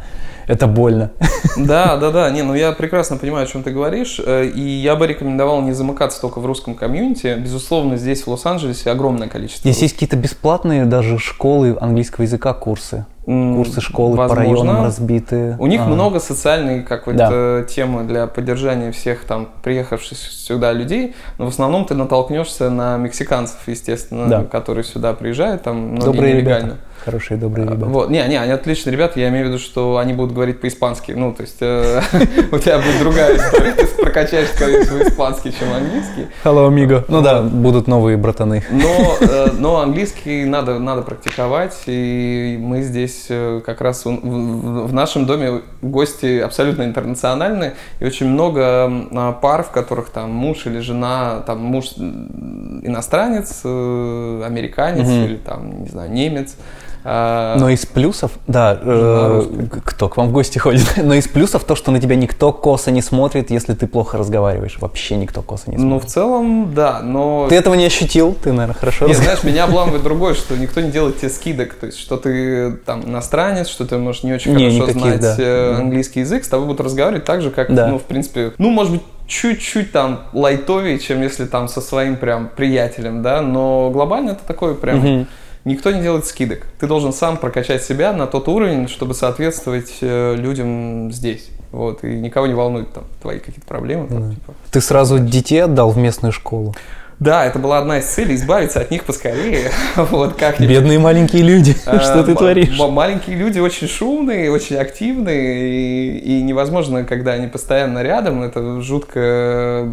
[0.47, 1.11] это больно.
[1.57, 2.31] Да, да, да.
[2.31, 4.21] Не, ну я прекрасно понимаю, о чем ты говоришь.
[4.25, 7.37] Э, и я бы рекомендовал не замыкаться только в русском комьюнити.
[7.39, 9.71] Безусловно, здесь, в Лос-Анджелесе, огромное количество.
[9.71, 12.94] Здесь есть какие-то бесплатные даже школы английского языка курсы.
[13.25, 14.45] Курсы школы Возможно.
[14.45, 15.57] по районам разбиты.
[15.59, 15.87] У них а.
[15.87, 17.31] много социальной как вот, да.
[17.33, 22.99] Э, темы для поддержания всех там приехавших сюда людей, но в основном ты натолкнешься на
[22.99, 24.45] мексиканцев, естественно, да.
[24.45, 26.65] которые сюда приезжают, там многие Добрые нелегально.
[26.67, 26.81] Ребята.
[27.05, 27.85] Хорошие, добрые ребята.
[27.85, 28.09] Вот.
[28.09, 31.13] Не, не, они отличные ребята, я имею в виду, что они будут говорить по-испански.
[31.13, 32.01] Ну, то есть э,
[32.53, 36.29] у тебя будет другая история, ты прокачаешь скорее свой испанский, чем английский.
[36.45, 37.05] Hello, amigo.
[37.09, 38.65] Ну да, будут новые братаны.
[38.71, 45.27] Но, э, но английский надо, надо практиковать, и мы здесь э, как раз в нашем
[45.27, 51.61] доме гости абсолютно интернациональные, и очень много пар, в которых там муж или жена, там
[51.61, 59.43] муж иностранец, американец или там, не знаю, немец, а, Но из плюсов, да, э,
[59.85, 62.91] кто к вам в гости ходит, но из плюсов то, что на тебя никто косо
[62.91, 64.79] не смотрит, если ты плохо разговариваешь.
[64.81, 65.91] Вообще никто косо не смотрит.
[65.91, 67.47] Ну, в целом, да, но...
[67.49, 70.91] Ты этого не ощутил, ты, наверное, хорошо Нет, знаешь, меня обламывает другое, что никто не
[70.91, 74.81] делает тебе скидок, то есть, что ты там иностранец, что ты можешь не очень не,
[74.81, 75.37] хорошо знать да.
[75.39, 77.89] Э, английский язык, с тобой будут разговаривать так же, как, да.
[77.89, 82.51] ну, в принципе, ну, может быть, чуть-чуть там лайтовее, чем если там со своим прям
[82.55, 85.05] приятелем, да, но глобально это такой прям...
[85.05, 85.27] Угу
[85.65, 86.67] Никто не делает скидок.
[86.79, 91.49] Ты должен сам прокачать себя на тот уровень, чтобы соответствовать э, людям здесь.
[91.73, 94.07] Вот, и никого не волнует там твои какие-то проблемы.
[94.07, 94.35] Там, да.
[94.35, 94.55] типа.
[94.71, 96.75] Ты сразу детей отдал в местную школу?
[97.19, 99.71] Да, это была одна из целей, избавиться от них поскорее.
[99.97, 102.79] вот, как Бедные маленькие люди, а, что ты творишь?
[102.79, 109.89] Маленькие люди очень шумные, очень активные, и, невозможно, когда они постоянно рядом, это жутко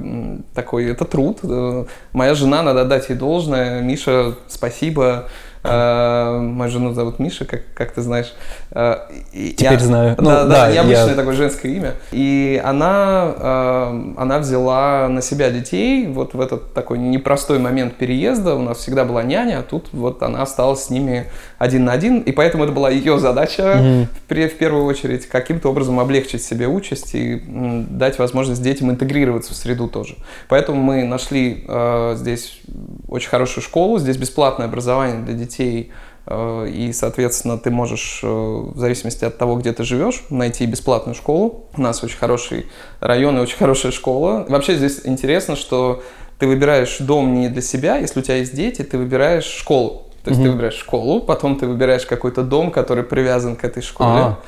[0.54, 1.40] такой, это труд.
[1.44, 3.82] Э, моя жена, надо дать ей должное.
[3.82, 5.30] Миша, спасибо
[5.64, 8.34] Э, мою жену зовут Миша, как, как ты знаешь.
[8.72, 8.96] Э,
[9.32, 10.16] Теперь я, знаю.
[10.16, 11.16] Да, ну, да, да, необычное я...
[11.16, 11.94] такое женское имя.
[12.12, 18.56] И она, э, она взяла на себя детей вот в этот такой непростой момент переезда.
[18.56, 21.28] У нас всегда была няня, а тут вот она осталась с ними
[21.60, 22.22] один на один.
[22.22, 24.08] И поэтому это была ее задача mm-hmm.
[24.30, 29.56] в, в первую очередь каким-то образом облегчить себе участь и дать возможность детям интегрироваться в
[29.56, 30.16] среду тоже.
[30.48, 32.62] Поэтому мы нашли э, здесь
[33.08, 35.92] очень хорошую школу, здесь бесплатное образование для детей детей,
[36.26, 41.16] э, и, соответственно, ты можешь, э, в зависимости от того, где ты живешь, найти бесплатную
[41.16, 41.66] школу.
[41.76, 42.68] У нас очень хороший
[43.00, 44.46] район и очень хорошая школа.
[44.48, 46.02] Вообще здесь интересно, что
[46.40, 50.08] ты выбираешь дом не для себя, если у тебя есть дети, ты выбираешь школу.
[50.24, 50.44] То есть mm-hmm.
[50.44, 54.10] ты выбираешь школу, потом ты выбираешь какой-то дом, который привязан к этой школе.
[54.10, 54.40] А-а-а.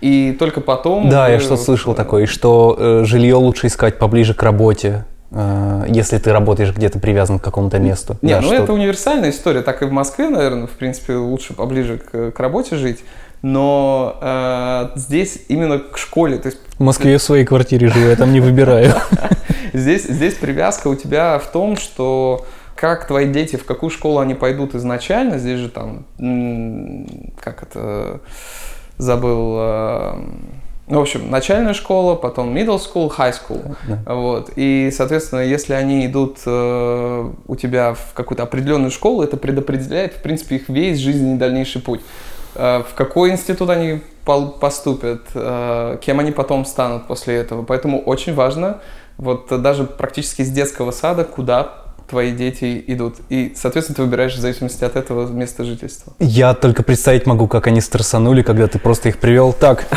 [0.00, 1.08] И только потом...
[1.08, 5.04] Да, я что-то слышал такое, что э, жилье лучше искать поближе к работе.
[5.30, 8.16] Э, если ты работаешь где-то привязан к какому-то месту.
[8.22, 8.62] Нет, да, ну что...
[8.62, 9.62] это универсальная история.
[9.62, 13.04] Так и в Москве, наверное, в принципе, лучше поближе к, к работе жить.
[13.42, 16.38] Но э, здесь именно к школе.
[16.38, 16.58] То есть...
[16.78, 18.94] В Москве в своей квартире живу, я там не выбираю.
[19.74, 24.34] Здесь, здесь привязка у тебя в том, что как твои дети, в какую школу они
[24.34, 26.06] пойдут изначально, здесь же там,
[27.38, 28.20] как это,
[28.96, 30.12] забыл, э,
[30.88, 33.76] ну, в общем, начальная школа, потом middle school, high school.
[33.86, 34.14] Да.
[34.14, 34.50] Вот.
[34.56, 40.22] И, соответственно, если они идут э, у тебя в какую-то определенную школу, это предопределяет, в
[40.22, 42.00] принципе, их весь жизненный дальнейший путь.
[42.54, 47.62] Э, в какой институт они поступят, э, кем они потом станут после этого.
[47.62, 48.78] Поэтому очень важно,
[49.18, 53.16] вот даже практически с детского сада, куда твои дети идут.
[53.28, 56.14] И, соответственно, ты выбираешь в зависимости от этого место жительства.
[56.18, 59.86] Я только представить могу, как они стрессанули, когда ты просто их привел так.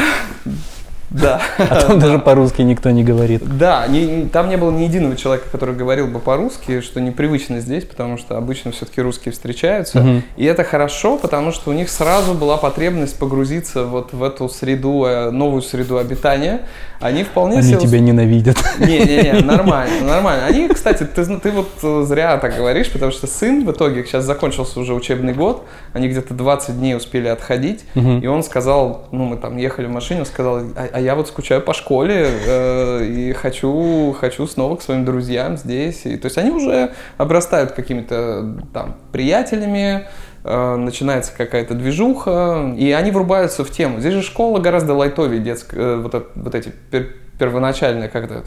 [1.11, 1.41] Да.
[1.57, 3.43] А там даже по-русски никто не говорит.
[3.57, 7.85] Да, не, там не было ни единого человека, который говорил бы по-русски, что непривычно здесь,
[7.85, 9.99] потому что обычно все-таки русские встречаются.
[9.99, 10.21] Угу.
[10.37, 15.05] И это хорошо, потому что у них сразу была потребность погрузиться вот в эту среду,
[15.05, 16.61] э, новую среду обитания.
[16.99, 18.57] Они вполне Они тебя ненавидят.
[18.79, 20.45] Не-не-не, нормально, нормально.
[20.45, 24.79] Они, кстати, ты, ты вот зря так говоришь, потому что сын в итоге, сейчас закончился
[24.79, 28.19] уже учебный год, они где-то 20 дней успели отходить, угу.
[28.19, 31.27] и он сказал, ну, мы там ехали в машине, он сказал, а, а я вот
[31.27, 36.05] скучаю по школе э, и хочу, хочу снова к своим друзьям здесь.
[36.05, 40.07] И, то есть они уже обрастают какими-то там приятелями,
[40.43, 43.99] э, начинается какая-то движуха, и они врубаются в тему.
[43.99, 48.43] Здесь же школа гораздо лайтовее детская, э, вот, вот эти пер, первоначальные как-то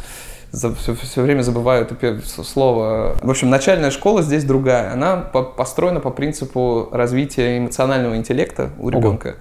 [0.54, 3.16] за, все, все время забываю это слово.
[3.20, 4.92] В общем, начальная школа здесь другая.
[4.92, 9.28] Она по, построена по принципу развития эмоционального интеллекта у ребенка.
[9.28, 9.36] Ого.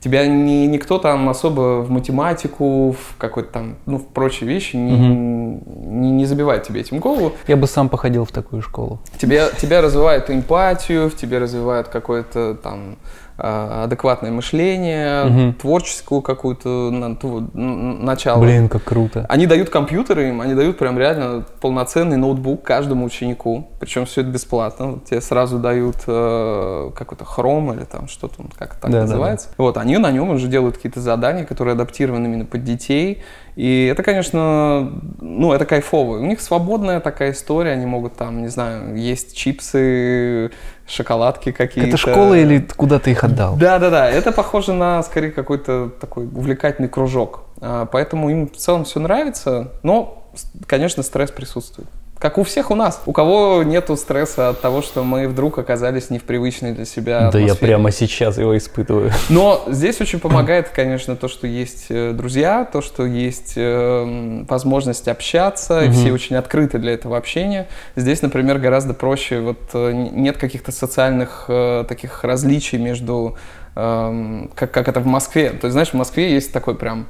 [0.00, 4.92] Тебя не, никто там особо в математику, в какой-то там, ну, в прочие вещи не,
[4.92, 5.62] угу.
[5.90, 7.32] не, не забивает тебе этим голову.
[7.48, 9.00] Я бы сам походил в такую школу.
[9.18, 12.96] Тебя, тебя развивает эмпатию, в тебе развивает какое-то там
[13.38, 15.52] адекватное мышление, угу.
[15.54, 18.42] творческую какую-то начало.
[18.42, 19.26] Блин, как круто.
[19.28, 24.30] Они дают компьютеры им, они дают прям реально полноценный ноутбук каждому ученику, причем все это
[24.30, 24.92] бесплатно.
[24.92, 29.48] Вот тебе сразу дают э, какой-то хром или там что-то, как так да, называется.
[29.48, 29.64] Да, да.
[29.64, 33.22] Вот, они на нем уже делают какие-то задания, которые адаптированы именно под детей.
[33.58, 34.88] И это, конечно,
[35.20, 36.18] ну, это кайфово.
[36.18, 40.52] У них свободная такая история, они могут там, не знаю, есть чипсы,
[40.86, 41.88] шоколадки какие-то.
[41.88, 43.56] Это школа или куда ты их отдал?
[43.56, 44.08] Да, да, да.
[44.08, 47.46] Это похоже на скорее какой-то такой увлекательный кружок.
[47.60, 50.30] А, поэтому им в целом все нравится, но,
[50.68, 51.88] конечно, стресс присутствует.
[52.18, 53.00] Как у всех у нас.
[53.06, 57.28] У кого нету стресса от того, что мы вдруг оказались не в привычной для себя
[57.28, 57.46] атмосфере.
[57.46, 59.12] Да я прямо сейчас его испытываю.
[59.28, 65.06] Но здесь очень помогает, конечно, то, что есть э, друзья, то, что есть э, возможность
[65.06, 67.68] общаться, и все очень открыты для этого общения.
[67.94, 71.48] Здесь, например, гораздо проще, вот э, нет каких-то социальных
[71.88, 73.36] таких различий между,
[73.76, 75.50] эм, как, как это в Москве.
[75.50, 77.06] То есть, знаешь, в Москве есть такой прям,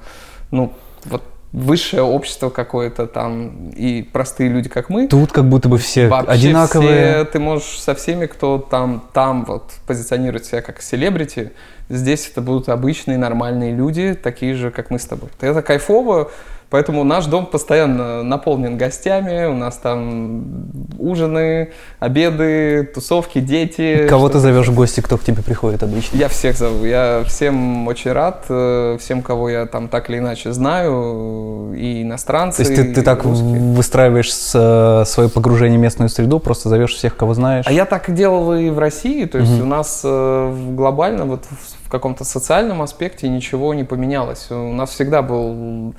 [0.50, 0.72] ну,
[1.04, 1.22] вот
[1.52, 5.08] высшее общество какое-то там и простые люди, как мы.
[5.08, 7.14] Тут как будто бы все Вообще одинаковые.
[7.14, 11.52] Все, ты можешь со всеми, кто там, там вот позиционирует себя как селебрити,
[11.88, 15.30] здесь это будут обычные нормальные люди, такие же, как мы с тобой.
[15.40, 16.30] Это кайфово,
[16.70, 24.06] Поэтому наш дом постоянно наполнен гостями, у нас там ужины, обеды, тусовки, дети.
[24.06, 26.16] Кого ты зовешь в гости, кто к тебе приходит обычно?
[26.16, 30.52] Я всех зову, я всем очень рад, э, всем, кого я там так или иначе
[30.52, 32.62] знаю, и иностранцы.
[32.62, 33.60] То есть ты, ты так русские.
[33.72, 37.64] выстраиваешь э, свое погружение в местную среду, просто зовешь всех, кого знаешь?
[37.66, 39.62] А я так делал и в России, то есть угу.
[39.62, 41.44] у нас э, глобально вот
[41.88, 44.48] в каком-то социальном аспекте ничего не поменялось.
[44.50, 45.94] У нас всегда был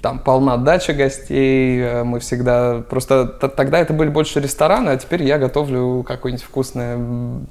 [0.00, 2.82] там полна дача гостей, э, мы всегда...
[2.88, 6.96] Просто тогда это были больше рестораны, а теперь я готовлю какое-нибудь вкусное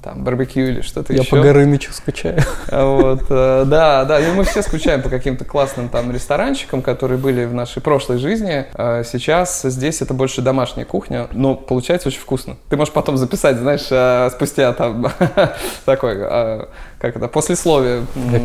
[0.02, 1.36] там барбекю или что-то я еще.
[1.36, 2.40] Я по Горынычу скучаю.
[2.70, 7.44] Вот, э, да, да, и мы все скучаем по каким-то классным там ресторанчикам, которые были
[7.44, 8.66] в нашей прошлой жизни.
[8.74, 12.56] А сейчас здесь это больше домашняя кухня, но получается очень вкусно.
[12.68, 15.12] Ты можешь потом записать, знаешь, э, спустя там
[15.84, 16.18] такой
[16.98, 18.42] как это, послесловие как...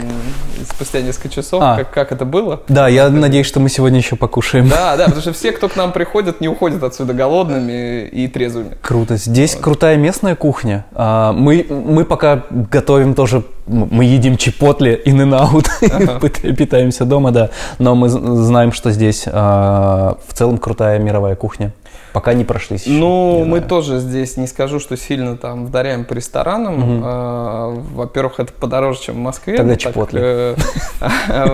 [0.69, 1.77] спустя несколько часов, а.
[1.77, 2.61] как, как это было.
[2.67, 3.13] Да, я это...
[3.13, 4.69] надеюсь, что мы сегодня еще покушаем.
[4.69, 8.77] Да, да, потому что все, кто к нам приходит, не уходят отсюда голодными и трезвыми.
[8.81, 9.17] Круто.
[9.17, 9.63] Здесь вот.
[9.63, 10.85] крутая местная кухня.
[10.93, 16.29] А, мы, мы пока готовим тоже, мы едим чипотле, in and out, ага.
[16.53, 17.49] питаемся дома, да,
[17.79, 21.71] но мы знаем, что здесь а, в целом крутая мировая кухня.
[22.13, 22.83] Пока не прошлись.
[22.85, 23.69] Ну, мы знаю.
[23.69, 26.97] тоже здесь не скажу, что сильно там вдаряем по ресторанам.
[26.97, 27.03] Угу.
[27.03, 29.57] А, во-первых, это подороже, чем в Москве.
[29.57, 30.21] Тогда чепотли.
[30.21, 30.55] Э,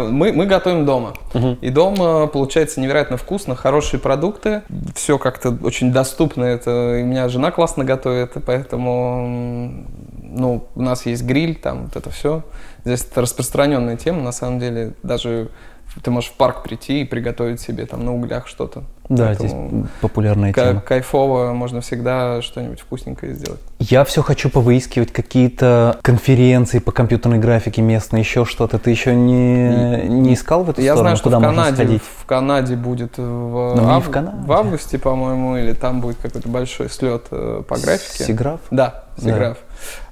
[0.09, 1.13] мы, мы готовим дома.
[1.33, 1.59] Угу.
[1.61, 4.63] И дома получается невероятно вкусно, хорошие продукты.
[4.95, 6.43] Все как-то очень доступно.
[6.43, 9.85] Это и меня жена классно готовит, поэтому
[10.21, 12.43] ну, у нас есть гриль, там вот это все.
[12.85, 14.93] Здесь это распространенная тема, на самом деле.
[15.03, 15.49] Даже
[16.03, 18.83] ты можешь в парк прийти и приготовить себе там на углях что-то.
[19.09, 20.81] Да, Поэтому здесь популярная тема.
[20.81, 23.59] Кайфово, можно всегда что-нибудь вкусненькое сделать.
[23.79, 28.77] Я все хочу повыискивать какие-то конференции по компьютерной графике местные, еще что-то.
[28.77, 31.01] Ты еще не, не искал в эту Я сторону?
[31.01, 33.21] знаю, что Куда в Канаде, в Канаде будет в,
[33.75, 34.07] ну, ав...
[34.07, 34.37] в, Канаде.
[34.45, 38.25] в августе, по-моему, или там будет какой-то большой слет э, по графике.
[38.25, 38.59] Сиграф?
[38.69, 39.57] Да, Сиграф.
[39.57, 39.68] Да.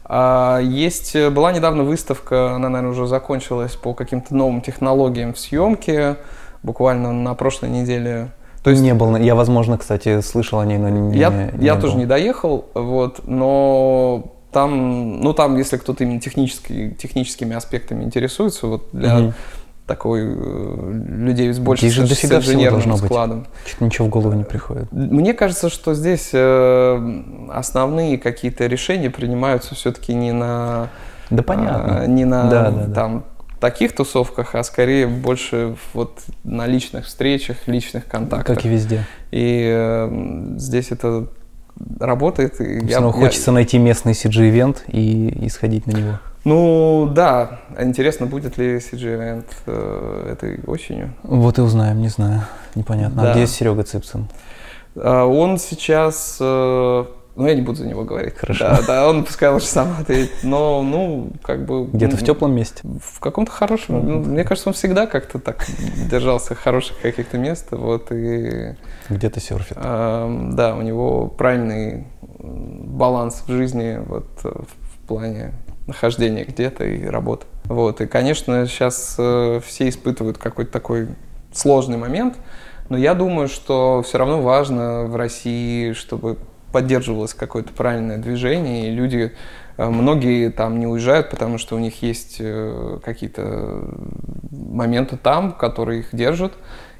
[0.09, 5.39] А, есть, э, была недавно выставка, она, наверное, уже закончилась по каким-то новым технологиям в
[5.39, 6.15] съемке,
[6.63, 8.29] буквально на прошлой неделе.
[8.63, 11.75] То есть, не был, я, возможно, кстати, слышал о ней, но не Я, не я
[11.75, 11.81] был.
[11.81, 18.67] тоже не доехал, вот, но там, ну там, если кто-то именно технически, техническими аспектами интересуется,
[18.67, 19.33] вот для угу
[19.87, 23.47] такой э, людей с большим же с инженерным складом.
[23.65, 24.91] Что-то ничего в голову не приходит.
[24.91, 30.89] Мне кажется, что здесь э, основные какие-то решения принимаются все-таки не на...
[31.29, 32.05] Да понятно.
[32.07, 33.23] не на да, да, там,
[33.59, 38.57] таких тусовках, а скорее больше вот на личных встречах, личных контактах.
[38.57, 39.05] Как и везде.
[39.31, 41.27] И э, здесь это
[41.99, 42.59] работает.
[42.59, 43.55] И я, хочется я...
[43.55, 46.19] найти местный CG-ивент и, и сходить на него.
[46.47, 51.13] Ну да, интересно, будет ли CG-event э, этой осенью.
[51.23, 52.43] Вот и узнаем, не знаю,
[52.73, 53.21] непонятно.
[53.21, 53.31] А да.
[53.31, 54.29] А где Серега Цыпцин?
[54.95, 58.37] А, он сейчас, э, Ну, я не буду за него говорить.
[58.37, 58.63] Хорошо.
[58.63, 60.31] Да, да, он пускай лучше сам ответит.
[60.43, 61.85] Но, ну, как бы...
[61.85, 62.81] Где-то ну, в теплом месте?
[62.83, 64.07] В каком-то хорошем.
[64.07, 65.65] Ну, мне кажется, он всегда как-то так
[66.09, 67.67] держался хороших каких-то мест.
[67.71, 68.77] Вот, и...
[69.09, 69.75] Где-то серфит.
[69.75, 72.07] Э, да, у него правильный
[72.39, 75.51] баланс в жизни вот, в плане
[75.87, 77.45] нахождения где-то и работы.
[77.65, 81.07] Вот, и, конечно, сейчас э, все испытывают какой-то такой
[81.53, 82.37] сложный момент,
[82.89, 86.37] но я думаю, что все равно важно в России, чтобы
[86.71, 89.33] поддерживалось какое-то правильное движение, и люди,
[89.77, 93.83] э, многие там не уезжают, потому что у них есть э, какие-то
[94.51, 96.53] моменты там, которые их держат,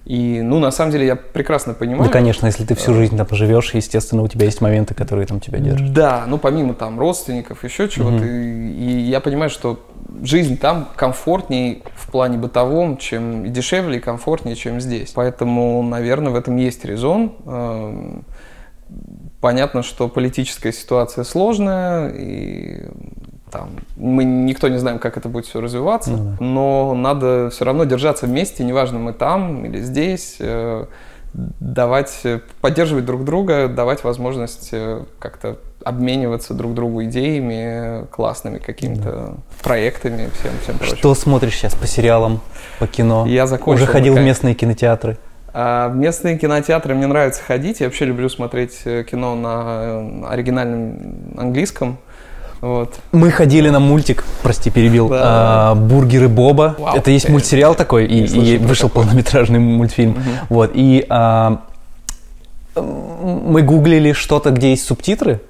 [0.07, 2.05] и, ну, на самом деле, я прекрасно понимаю.
[2.05, 5.41] Ну, конечно, если ты всю жизнь там поживешь, естественно, у тебя есть моменты, которые там
[5.41, 5.91] тебя держат.
[5.91, 8.15] Да, ну, помимо там родственников, еще чего-то.
[8.15, 8.23] Угу.
[8.23, 9.85] И, и я понимаю, что
[10.23, 15.11] жизнь там комфортнее в плане бытовом, чем и дешевле, и комфортнее, чем здесь.
[15.13, 17.33] Поэтому, наверное, в этом есть резон.
[17.45, 18.23] Эм,
[19.41, 22.85] понятно, что политическая ситуация сложная, и
[23.51, 26.37] там, мы никто не знаем, как это будет все развиваться, ну, да.
[26.39, 30.85] но надо все равно держаться вместе, неважно, мы там или здесь, э,
[31.33, 32.23] давать,
[32.61, 39.33] поддерживать друг друга, давать возможность э, как-то обмениваться друг другу идеями, классными какими-то да.
[39.63, 40.97] проектами, всем, всем прочим.
[40.97, 42.41] Что смотришь сейчас по сериалам,
[42.79, 43.25] по кино?
[43.27, 43.83] Я закончил.
[43.83, 45.17] Уже ходил в местные кинотеатры?
[45.53, 47.79] А в местные кинотеатры мне нравится ходить.
[47.79, 51.99] Я вообще люблю смотреть э, кино на оригинальном английском.
[52.61, 52.95] Вот.
[53.11, 55.21] Мы ходили на мультик, прости, перебил, да.
[55.21, 56.75] а, «Бургеры Боба».
[56.77, 59.03] Вау, Это есть мультсериал такой, и, и вышел такой.
[59.03, 60.11] полнометражный мультфильм.
[60.11, 60.19] Угу.
[60.49, 61.61] Вот, и а,
[62.75, 65.41] мы гуглили что-то, где есть субтитры,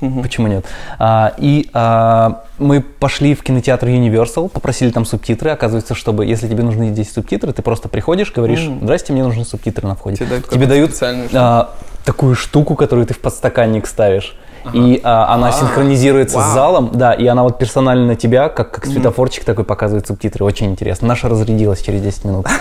[0.00, 0.22] Угу.
[0.22, 0.64] Почему нет?
[0.98, 5.50] А, и а, мы пошли в кинотеатр Universal, попросили там субтитры.
[5.50, 8.78] Оказывается, чтобы, если тебе нужны здесь субтитры, ты просто приходишь, говоришь, угу.
[8.82, 10.16] здрасте, мне нужны субтитры на входе.
[10.16, 10.92] Тебе дают, тебе дают
[11.34, 11.74] а,
[12.04, 14.36] такую штуку, которую ты в подстаканник ставишь.
[14.72, 16.50] И а, она а, синхронизируется вау.
[16.50, 20.44] с залом, да, и она вот персонально на тебя, как, как светофорчик такой показывает субтитры.
[20.44, 21.08] Очень интересно.
[21.08, 22.46] Наша разрядилась через 10 минут.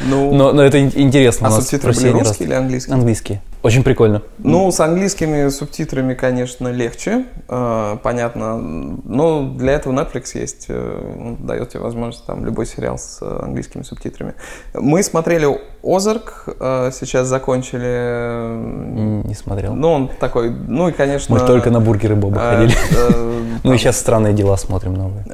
[0.00, 1.48] Ну, но это интересно.
[1.48, 2.94] А субтитры были русские или английские?
[2.94, 3.42] Английские.
[3.62, 4.22] Очень прикольно.
[4.38, 8.56] Ну, с английскими субтитрами, конечно, легче, э, понятно.
[8.56, 13.40] Но для этого Netflix есть, э, он дает тебе возможность там любой сериал с э,
[13.42, 14.34] английскими субтитрами.
[14.74, 19.26] Мы смотрели Озарк, э, сейчас закончили.
[19.26, 19.74] Не смотрел.
[19.74, 21.34] Ну, он такой, ну и, конечно...
[21.34, 22.76] Мы только на бургеры Боба э, ходили.
[22.96, 25.24] Э, ну и сейчас странные дела смотрим новые.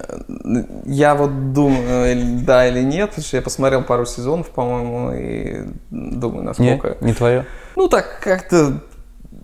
[0.85, 6.45] Я вот думаю, да или нет, потому что я посмотрел пару сезонов, по-моему, и думаю,
[6.45, 6.97] насколько...
[7.01, 7.47] Не, не твое?
[7.77, 8.81] Ну так, как-то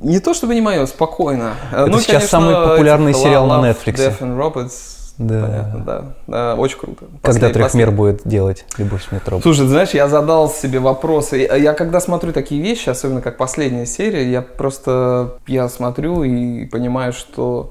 [0.03, 1.55] не то чтобы не мое, спокойно.
[1.72, 3.96] Это ну, сейчас конечно, самый популярный сериал на Netflix.
[3.96, 4.99] Death and Robots.
[5.21, 5.43] Да.
[5.43, 6.05] Понятно, да.
[6.27, 6.55] да.
[6.55, 7.05] Очень круто.
[7.23, 7.53] Когда Послед...
[7.53, 9.39] Трехмер будет делать «Любовь метро»?
[9.43, 11.47] Слушай, ты знаешь, я задал себе вопросы.
[11.59, 17.12] Я когда смотрю такие вещи, особенно как последняя серия, я просто, я смотрю и понимаю,
[17.12, 17.71] что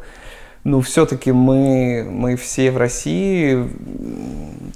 [0.64, 3.68] ну, все-таки мы, мы все в России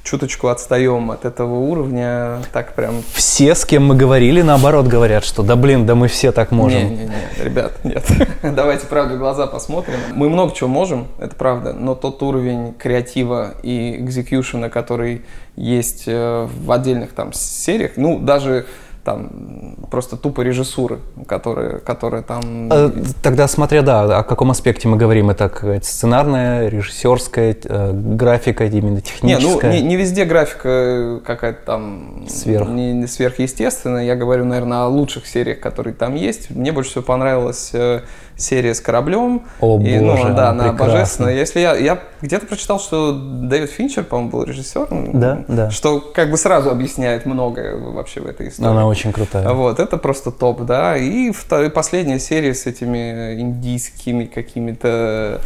[0.03, 2.95] чуточку отстаем от этого уровня, так прям...
[3.13, 6.79] Все, с кем мы говорили, наоборот говорят, что да блин, да мы все так можем.
[6.79, 8.05] Не-не-не, ребят, нет.
[8.43, 9.95] Давайте правду в глаза посмотрим.
[10.13, 15.23] Мы много чего можем, это правда, но тот уровень креатива и экзекьюшена, который
[15.55, 18.65] есть э, в отдельных там сериях, ну, даже
[19.03, 22.69] там просто тупо режиссуры, которые, которые там...
[22.71, 22.91] А,
[23.21, 25.51] тогда смотря, да, о каком аспекте мы говорим, это
[25.83, 29.71] сценарная, режиссерская, э, графика, именно техническая?
[29.71, 32.69] Не, ну не, не везде графика какая-то там Сверх.
[32.69, 36.49] Не, не сверхъестественная, я говорю, наверное, о лучших сериях, которые там есть.
[36.49, 38.01] Мне больше всего понравилась э,
[38.37, 39.43] серия с кораблем.
[39.59, 41.35] О, и, ну, боже, да, она божественная.
[41.35, 45.19] Если я, я где-то прочитал, что Дэвид Финчер, по-моему, был режиссером.
[45.19, 45.69] Да, да.
[45.69, 48.69] Что как бы сразу объясняет многое вообще в этой истории.
[48.69, 49.49] Она очень крутая.
[49.49, 50.97] Вот, это просто топ, да.
[50.97, 55.41] И вторая, последняя серия с этими индийскими какими-то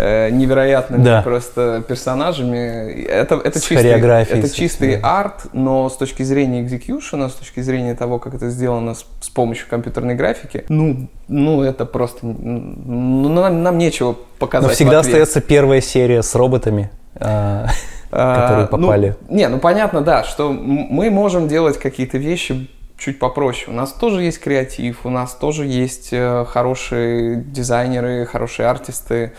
[0.00, 1.22] э, невероятными да.
[1.22, 3.02] просто персонажами.
[3.04, 8.18] Это, это чистый, это чистый арт, но с точки зрения экзекьюшена, с точки зрения того,
[8.18, 12.26] как это сделано с, с помощью компьютерной графики, ну, ну это просто...
[12.26, 16.90] Ну, нам, нам нечего показать Но всегда остается первая серия с роботами.
[17.16, 17.66] А,
[18.10, 19.16] которые ну, попали.
[19.28, 23.70] Ну, не, ну понятно, да, что мы можем делать какие-то вещи чуть попроще.
[23.70, 29.32] У нас тоже есть креатив, у нас тоже есть э, хорошие дизайнеры, хорошие артисты,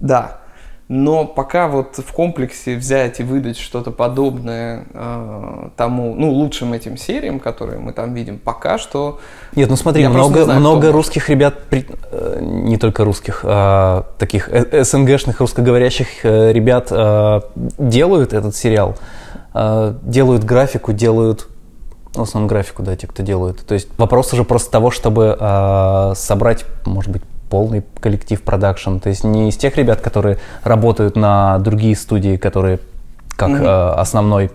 [0.00, 0.38] да.
[0.88, 6.96] Но пока вот в комплексе взять и выдать что-то подобное э, тому, ну, лучшим этим
[6.96, 9.20] сериям, которые мы там видим, пока что...
[9.54, 15.40] Нет, ну смотри, много, знаю, много русских ребят, э, не только русских, а таких СНГшных
[15.40, 17.40] русскоговорящих э, ребят э,
[17.76, 18.96] делают этот сериал,
[19.52, 21.48] э, делают графику, делают
[22.14, 23.60] в основном графику, да, те, кто делают.
[23.66, 28.98] То есть вопрос уже просто того, чтобы э, собрать, может быть, полный коллектив продакшн.
[28.98, 32.80] То есть не из тех ребят, которые работают на другие студии, которые
[33.36, 33.92] как mm-hmm.
[33.94, 34.50] э, основной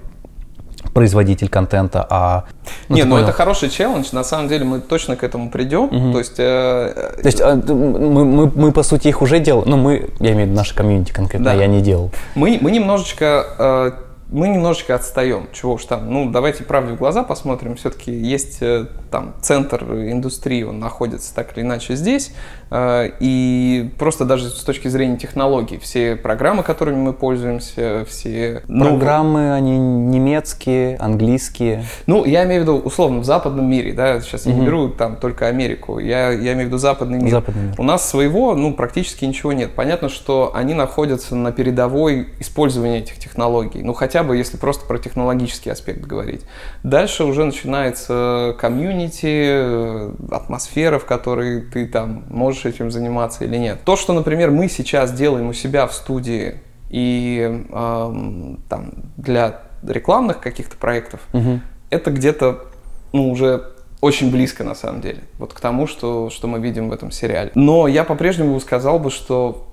[0.94, 2.44] производитель контента, а...
[2.90, 3.24] Ну, Не, ну понял.
[3.24, 6.12] это хороший челлендж, на самом деле мы точно к этому придем, угу.
[6.12, 6.36] то есть...
[6.38, 10.34] Э, то есть э, мы, мы, мы, по сути, их уже делали, ну мы, я
[10.34, 11.54] имею в виду наше комьюнити конкретно, да.
[11.54, 12.12] я не делал.
[12.36, 13.92] Мы, мы немножечко э,
[14.34, 15.48] мы немножечко отстаем.
[15.54, 17.76] Чего уж там, ну, давайте правде в глаза посмотрим.
[17.76, 22.34] Все-таки есть э, там центр индустрии, он находится так или иначе здесь.
[22.74, 28.64] Э, и просто даже с точки зрения технологий, все программы, которыми мы пользуемся, все...
[28.68, 31.86] Программы, они немецкие, английские?
[32.08, 35.18] Ну, я имею в виду, условно, в западном мире, да, сейчас я не беру там
[35.18, 37.32] только Америку, я, я имею в виду западный мир.
[37.32, 37.76] западный мир.
[37.78, 39.76] У нас своего, ну, практически ничего нет.
[39.76, 43.84] Понятно, что они находятся на передовой использования этих технологий.
[43.84, 46.42] Ну, хотя бы, если просто про технологический аспект говорить.
[46.82, 53.80] Дальше уже начинается комьюнити, э, атмосфера, в которой ты там можешь этим заниматься или нет.
[53.84, 60.40] То, что, например, мы сейчас делаем у себя в студии и эм, там для рекламных
[60.40, 61.60] каких-то проектов, угу.
[61.90, 62.66] это где-то
[63.12, 66.94] ну, уже очень близко на самом деле, вот к тому, что, что мы видим в
[66.94, 67.52] этом сериале.
[67.56, 69.68] Но я по-прежнему сказал бы, что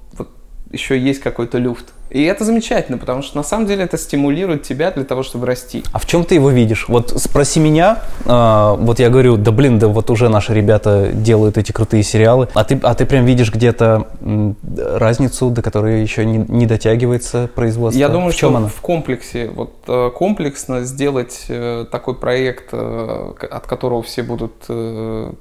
[0.71, 1.87] еще есть какой-то люфт.
[2.11, 5.85] И это замечательно, потому что на самом деле это стимулирует тебя для того, чтобы расти.
[5.93, 6.89] А в чем ты его видишь?
[6.89, 11.57] Вот спроси меня, э, вот я говорю, да блин, да вот уже наши ребята делают
[11.57, 14.09] эти крутые сериалы, а ты, а ты прям видишь где-то
[14.77, 17.99] разницу, до которой еще не, не дотягивается производство?
[17.99, 18.69] Я думаю, в чем что она?
[18.69, 24.67] в комплексе, вот э, комплексно сделать э, такой проект, э, от которого все будут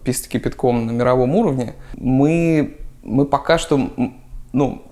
[0.03, 3.89] писать кипятком на мировом уровне, мы, мы пока что,
[4.53, 4.83] ну,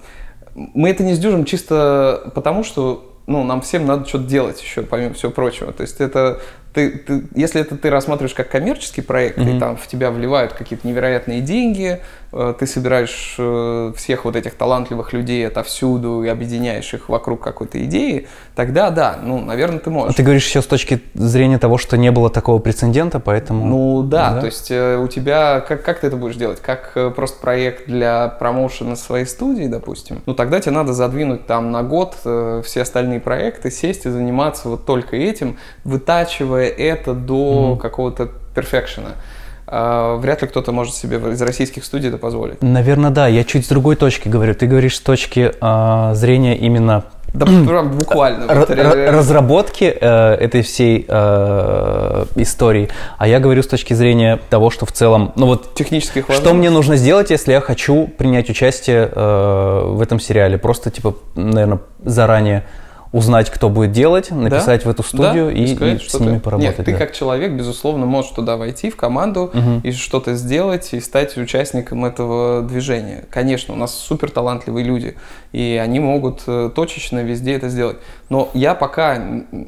[0.58, 5.14] мы это не сдюжим чисто потому, что ну, нам всем надо что-то делать еще, помимо
[5.14, 5.72] всего прочего.
[5.72, 6.40] То есть это
[6.74, 9.58] ты, ты, если это ты рассматриваешь как коммерческий проект, mm-hmm.
[9.58, 12.02] и там в тебя вливают какие-то невероятные деньги,
[12.32, 18.28] ты собираешь э, всех вот этих талантливых людей отовсюду и объединяешь их вокруг какой-то идеи,
[18.56, 20.16] тогда да, ну, наверное, ты можешь.
[20.16, 23.66] Ты говоришь еще с точки зрения того, что не было такого прецедента, поэтому...
[23.66, 24.40] Ну да, да?
[24.42, 26.60] то есть э, у тебя, как, как ты это будешь делать?
[26.62, 30.22] Как просто проект для промоушена своей студии, допустим?
[30.26, 34.86] Ну тогда тебе надо задвинуть там на год все остальные проекты, сесть и заниматься вот
[34.86, 37.78] только этим, вытачивая это до mm-hmm.
[37.80, 39.12] какого-то перфекшена.
[39.68, 42.62] Uh, вряд ли кто-то может себе из российских студий это позволить.
[42.62, 43.28] Наверное, да.
[43.28, 44.56] Я чуть с другой точки говорю.
[44.56, 47.04] Ты говоришь с точки uh, зрения именно
[47.34, 47.46] да,
[47.84, 48.52] буквально.
[48.52, 52.90] Р- разработки э, этой всей э, истории.
[53.18, 56.70] А я говорю с точки зрения того, что в целом, ну вот, технических Что мне
[56.70, 60.58] нужно сделать, если я хочу принять участие э, в этом сериале?
[60.58, 62.64] Просто, типа, наверное, заранее
[63.12, 64.90] узнать, кто будет делать, написать да?
[64.90, 65.52] в эту студию да?
[65.52, 66.40] и, и, сказать, и с ними ты...
[66.40, 66.78] поработать.
[66.78, 69.82] Нет, ты как человек, безусловно, можешь туда войти в команду угу.
[69.84, 73.26] и что-то сделать, и стать участником этого движения.
[73.30, 75.16] Конечно, у нас супер талантливые люди,
[75.52, 77.98] и они могут э, точечно везде это сделать.
[78.30, 79.18] Но я пока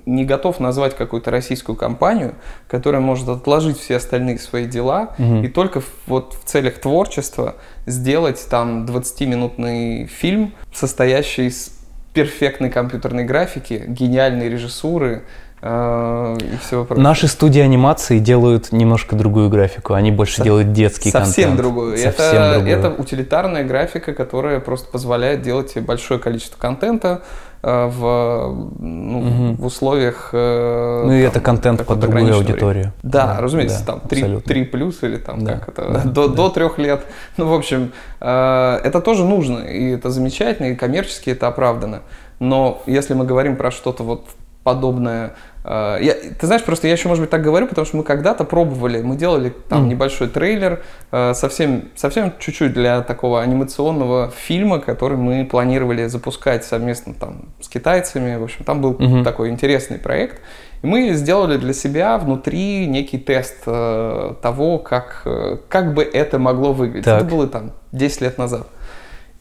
[0.06, 2.36] не готов назвать какую-то российскую компанию,
[2.68, 5.38] которая может отложить все остальные свои дела угу.
[5.38, 7.56] и только вот в целях творчества
[7.86, 11.79] сделать там 20-минутный фильм, состоящий из
[12.20, 15.24] перфектной компьютерной графики, гениальной режиссуры
[15.62, 17.02] э, и всего прочего.
[17.02, 21.56] Наши студии анимации делают немножко другую графику, они больше Со- делают детский совсем контент.
[21.56, 21.98] Другую.
[21.98, 22.78] Совсем это, другую.
[22.78, 27.22] Это утилитарная графика, которая просто позволяет делать большое количество контента,
[27.62, 29.62] в, ну, угу.
[29.62, 30.30] в условиях...
[30.34, 32.94] Э, ну и это контент под другую аудиторию.
[33.04, 36.28] Да, да разумеется, да, там 3, 3 плюс или там да, как это, да, до,
[36.28, 36.36] да.
[36.36, 37.02] до 3 лет.
[37.38, 42.02] Ну, в общем, э, это тоже нужно, и это замечательно, и коммерчески это оправдано.
[42.40, 44.26] Но если мы говорим про что-то вот
[44.64, 45.59] подобное Э,
[46.02, 49.02] я, ты знаешь, просто я еще, может быть, так говорю, потому что мы когда-то пробовали,
[49.02, 49.90] мы делали там mm.
[49.90, 50.82] небольшой трейлер,
[51.12, 57.70] э, совсем, совсем чуть-чуть для такого анимационного фильма, который мы планировали запускать совместно там с
[57.70, 58.36] китайцами.
[58.38, 59.24] В общем, там был mm-hmm.
[59.24, 60.42] такой интересный проект.
[60.82, 65.28] И мы сделали для себя внутри некий тест э, того, как,
[65.68, 67.06] как бы это могло выглядеть.
[67.06, 67.22] Так.
[67.22, 68.66] Это было там 10 лет назад.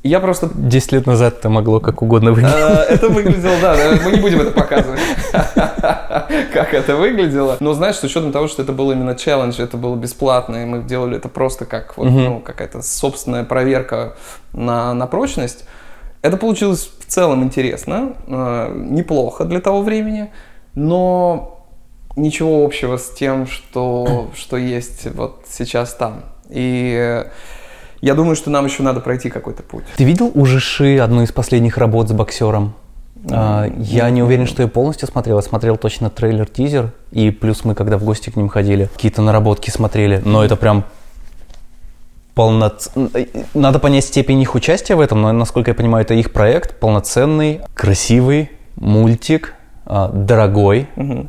[0.05, 0.49] Я просто...
[0.55, 2.55] Десять лет назад это могло как угодно выглядеть.
[2.55, 5.01] Э, это выглядело, да, мы не будем это показывать,
[6.53, 7.57] как это выглядело.
[7.59, 10.83] Но знаешь, с учетом того, что это был именно челлендж, это было бесплатно, и мы
[10.85, 14.15] делали это просто как вот, ну, какая-то собственная проверка
[14.53, 15.65] на, на прочность,
[16.23, 20.31] это получилось в целом интересно, э, неплохо для того времени,
[20.75, 21.65] но
[22.17, 26.23] ничего общего с тем, что, что есть вот сейчас там.
[26.51, 27.25] И
[28.01, 29.85] я думаю, что нам еще надо пройти какой-то путь.
[29.97, 32.75] Ты видел у Жиши одну из последних работ с боксером?
[33.25, 33.83] Mm-hmm.
[33.83, 35.37] Я не уверен, что я полностью смотрел.
[35.37, 36.93] Я смотрел точно трейлер-тизер.
[37.11, 40.23] И плюс мы, когда в гости к ним ходили, какие-то наработки смотрели.
[40.25, 40.85] Но это прям
[42.35, 42.91] полноц...
[43.55, 47.63] Надо понять степень их участия в этом, но, насколько я понимаю, это их проект, полноценный,
[47.75, 49.58] красивый мультик, а,
[49.89, 50.89] дорогой.
[50.97, 51.27] Угу.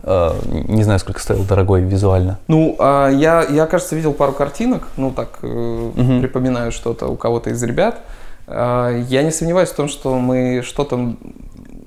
[0.68, 2.40] Не знаю, сколько стоил дорогой визуально.
[2.48, 6.20] Ну, а, я, я, кажется, видел пару картинок, ну так, угу.
[6.20, 8.02] припоминаю что-то у кого-то из ребят.
[8.48, 11.16] Я не сомневаюсь в том, что мы что-то,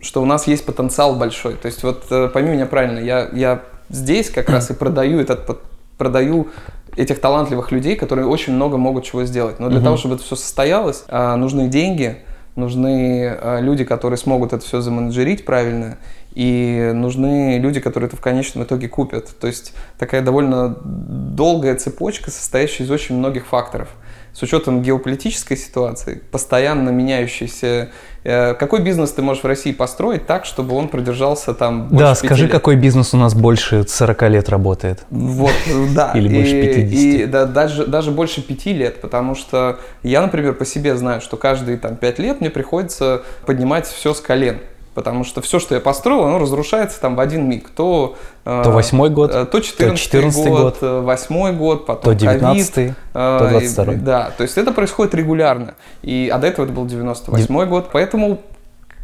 [0.00, 1.54] что у нас есть потенциал большой.
[1.54, 5.60] То есть вот э, пойми меня правильно, я, я здесь как раз и продаю этот
[5.98, 6.48] продаю
[6.96, 9.60] этих талантливых людей, которые очень много могут чего сделать.
[9.60, 9.84] Но для угу.
[9.84, 12.18] того, чтобы это все состоялось, нужны деньги,
[12.54, 15.98] нужны люди, которые смогут это все заменеджерить правильно,
[16.34, 19.28] и нужны люди, которые это в конечном итоге купят.
[19.38, 23.88] То есть такая довольно долгая цепочка, состоящая из очень многих факторов.
[24.32, 27.90] С учетом геополитической ситуации, постоянно меняющейся,
[28.24, 32.14] э, какой бизнес ты можешь в России построить так, чтобы он продержался там больше Да,
[32.14, 32.52] скажи, лет?
[32.52, 35.04] какой бизнес у нас больше 40 лет работает?
[35.10, 35.52] Вот,
[35.94, 36.12] да.
[36.14, 36.98] Или больше 50.
[36.98, 41.36] И, да, даже, даже больше 5 лет, потому что я, например, по себе знаю, что
[41.36, 44.60] каждые там 5 лет мне приходится поднимать все с колен.
[44.94, 47.70] Потому что все, что я построил, оно разрушается там в один миг.
[47.70, 52.94] То, то восьмой год, э, то четырнадцатый год, год, э, восьмой год, потом то девятнадцатый,
[53.12, 53.96] то двадцать второй.
[53.96, 55.74] Да, то есть это происходит регулярно.
[56.02, 57.88] И, а до этого это был 98 год.
[57.92, 58.42] Поэтому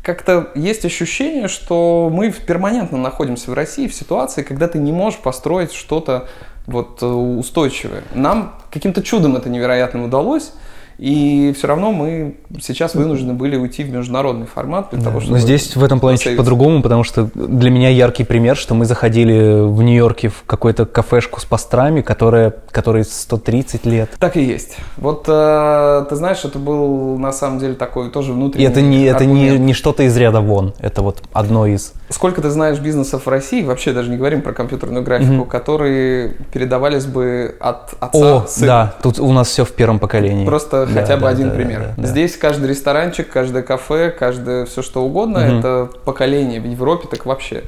[0.02, 5.20] как-то есть ощущение, что мы перманентно находимся в России в ситуации, когда ты не можешь
[5.20, 6.28] построить что-то
[6.66, 8.02] вот э, устойчивое.
[8.15, 10.52] Нам каким-то чудом это невероятно удалось.
[10.99, 15.05] И все равно мы сейчас вынуждены были уйти в международный формат для да.
[15.07, 15.37] того, чтобы...
[15.37, 18.85] Но здесь в этом плане чуть по-другому, потому что для меня яркий пример, что мы
[18.85, 24.11] заходили в Нью-Йорке в какую-то кафешку с пастрами, которая, которой 130 лет.
[24.19, 24.77] Так и есть.
[24.97, 29.05] Вот э, ты знаешь, это был на самом деле такой тоже внутренний И это не,
[29.05, 31.93] это не, не что-то из ряда вон, это вот одно из...
[32.10, 35.48] Сколько ты знаешь бизнесов в России, вообще даже не говорим про компьютерную графику, mm-hmm.
[35.48, 38.66] которые передавались бы от отца О, сына.
[38.66, 40.47] да, тут у нас все в первом поколении.
[40.47, 41.80] Просто да, хотя бы да, один да, пример.
[41.80, 42.09] Да, да.
[42.09, 45.59] Здесь каждый ресторанчик, каждое кафе, каждое все что угодно, угу.
[45.59, 46.60] это поколение.
[46.60, 47.64] В Европе так вообще.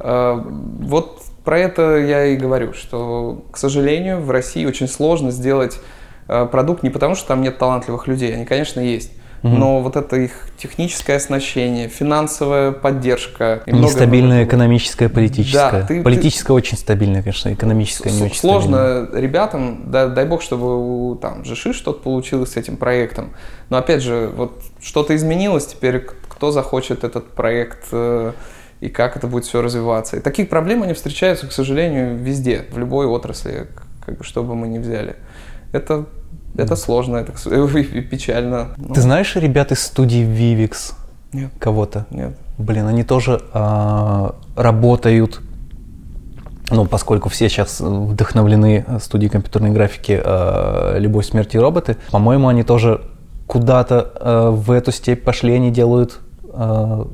[0.00, 5.78] А, вот про это я и говорю, что, к сожалению, в России очень сложно сделать
[6.26, 9.12] а, продукт не потому, что там нет талантливых людей, они, конечно, есть
[9.44, 9.54] угу.
[9.54, 13.62] но вот это их техническое оснащение, финансовая поддержка.
[13.66, 14.48] И Нестабильная много...
[14.48, 15.70] экономическая, политическая.
[15.70, 16.52] Да, ты, политическая ты...
[16.54, 19.20] очень стабильная, конечно, экономическая не очень Сложно стабильная.
[19.20, 23.34] ребятам, да, дай бог, чтобы у там Жиши что-то получилось с этим проектом.
[23.68, 28.32] Но опять же, вот что-то изменилось, теперь кто захочет этот проект э,
[28.80, 30.16] и как это будет все развиваться.
[30.16, 33.68] И таких проблем они встречаются, к сожалению, везде, в любой отрасли,
[34.04, 35.16] как бы, что бы мы ни взяли.
[35.72, 36.06] Это
[36.56, 37.32] это сложно, это
[38.10, 38.70] печально.
[38.92, 40.94] Ты знаешь ребят из студии Vivix?
[41.32, 41.50] Нет.
[41.58, 42.06] Кого-то?
[42.10, 42.36] Нет.
[42.58, 45.40] Блин, они тоже э, работают,
[46.70, 52.62] ну, поскольку все сейчас вдохновлены студией компьютерной графики э, «Любовь, смерть и роботы», по-моему, они
[52.62, 53.00] тоже
[53.46, 57.04] куда-то э, в эту степь пошли, они делают э,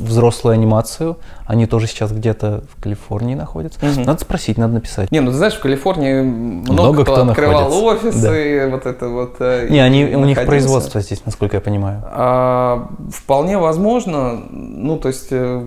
[0.00, 1.18] взрослую анимацию.
[1.46, 3.78] Они тоже сейчас где-то в Калифорнии находятся.
[3.84, 4.00] Угу.
[4.00, 5.10] Надо спросить, надо написать.
[5.12, 8.08] Не, ну ты знаешь, в Калифорнии много, много кто, кто открывал находится.
[8.08, 8.68] офисы, да.
[8.70, 9.36] вот это вот.
[9.40, 12.02] Э, Не, они, у них производство здесь, насколько я понимаю.
[12.06, 14.40] А, вполне возможно.
[14.50, 15.66] Ну, то есть э,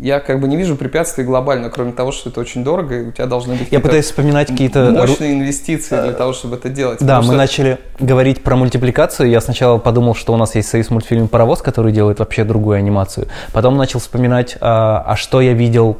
[0.00, 3.12] я как бы не вижу препятствий глобально, кроме того, что это очень дорого, и у
[3.12, 4.90] тебя должны быть Я пытаюсь вспоминать какие-то...
[4.90, 6.98] Мощные инвестиции для того, чтобы это делать.
[7.00, 7.36] Да, мы что...
[7.36, 9.28] начали говорить про мультипликацию.
[9.28, 13.28] Я сначала подумал, что у нас есть союз мультфильм «Паровоз», который делает вообще другую анимацию.
[13.52, 15.98] Потом начал вспоминать, а, а что я видел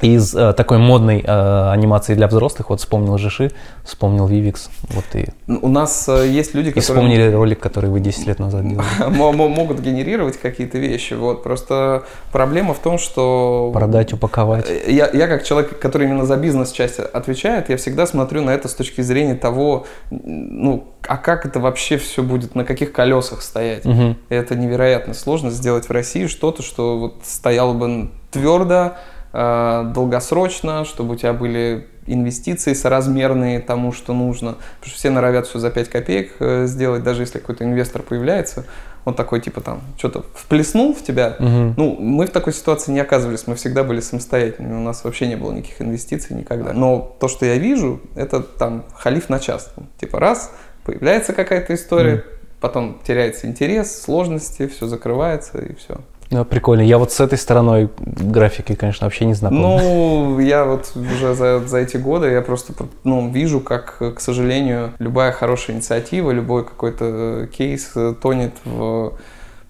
[0.00, 3.50] из э, такой модной э, анимации для взрослых, вот вспомнил Жиши,
[3.84, 5.26] вспомнил Вивикс, вот и...
[5.46, 6.78] У нас э, есть люди, которые...
[6.78, 8.86] И вспомнили ролик, который вы 10 лет назад делали.
[9.08, 13.70] Могут генерировать какие-то вещи, вот, просто проблема в том, что...
[13.74, 14.66] Продать, упаковать.
[14.68, 18.68] Э, я, я как человек, который именно за бизнес-часть отвечает, я всегда смотрю на это
[18.68, 23.84] с точки зрения того, ну, а как это вообще все будет, на каких колесах стоять.
[23.84, 24.16] Угу.
[24.28, 28.92] Это невероятно сложно сделать в России что-то, что вот стояло бы твердо,
[29.32, 34.56] долгосрочно, чтобы у тебя были инвестиции соразмерные тому, что нужно.
[34.76, 38.64] Потому что все норовят все за 5 копеек э, сделать, даже если какой-то инвестор появляется,
[39.04, 41.36] он такой типа там что-то вплеснул в тебя.
[41.38, 41.74] Угу.
[41.76, 45.36] Ну, мы в такой ситуации не оказывались, мы всегда были самостоятельными, у нас вообще не
[45.36, 46.72] было никаких инвестиций никогда.
[46.72, 49.72] Но то, что я вижу, это там халиф на час.
[49.98, 50.52] Типа раз,
[50.84, 52.22] появляется какая-то история, угу.
[52.60, 56.00] потом теряется интерес, сложности, все закрывается и все.
[56.30, 56.82] Ну, прикольно.
[56.82, 59.60] Я вот с этой стороной графики, конечно, вообще не знаком.
[59.60, 62.74] Ну, я вот уже за, за эти годы, я просто
[63.04, 69.14] ну, вижу, как, к сожалению, любая хорошая инициатива, любой какой-то кейс тонет в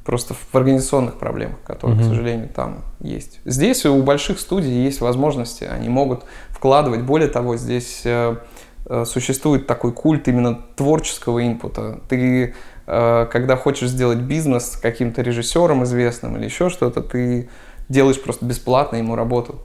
[0.09, 2.02] просто в организационных проблемах, которые, mm-hmm.
[2.02, 3.40] к сожалению, там есть.
[3.44, 7.02] Здесь у больших студий есть возможности, они могут вкладывать.
[7.02, 8.36] Более того, здесь э, э,
[9.05, 12.01] существует такой культ именно творческого инпута.
[12.09, 12.55] Ты,
[12.86, 17.48] э, когда хочешь сделать бизнес каким-то режиссером известным или еще что-то, ты
[17.89, 19.60] делаешь просто бесплатно ему работу.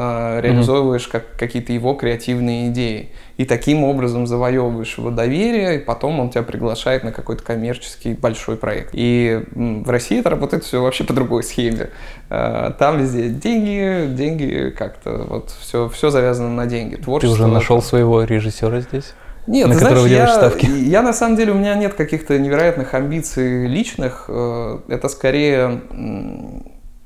[0.00, 3.08] Э, реализовываешь как, какие-то его креативные идеи.
[3.36, 8.56] И таким образом завоевываешь его доверие, и потом он тебя приглашает на какой-то коммерческий большой
[8.56, 8.90] проект.
[8.92, 11.90] И в России это работает все вообще по другой схеме.
[12.30, 16.94] Э, там везде деньги, деньги как-то, вот все, все завязано на деньги.
[16.94, 17.36] Творчество.
[17.36, 19.14] Ты уже нашел своего режиссера здесь?
[19.48, 20.66] Нет, на знаешь, я, ставки?
[20.66, 24.26] Я на самом деле, у меня нет каких-то невероятных амбиций личных.
[24.28, 25.80] Э, это скорее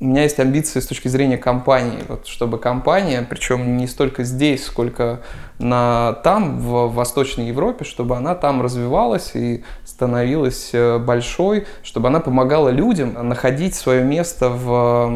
[0.02, 4.64] у меня есть амбиции с точки зрения компании, вот, чтобы компания, причем не столько здесь,
[4.64, 5.20] сколько
[5.60, 12.18] на, там, в Восточной Европе, чтобы она там развивалась и становилась э, большой, чтобы она
[12.18, 15.08] помогала людям находить свое место в,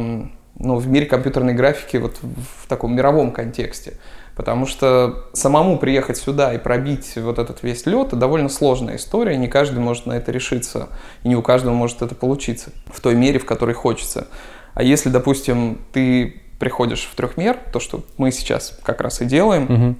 [0.57, 3.95] ну, в мире компьютерной графики вот в таком мировом контексте.
[4.37, 9.37] Потому что самому приехать сюда и пробить вот этот весь лед– это довольно сложная история,
[9.37, 10.91] не каждый может на это решиться,
[11.25, 14.29] и не у каждого может это получиться в той мере, в которой хочется.
[14.77, 19.65] А если, допустим, ты приходишь в трехмер, то, что мы сейчас как раз и делаем,
[19.65, 19.97] угу.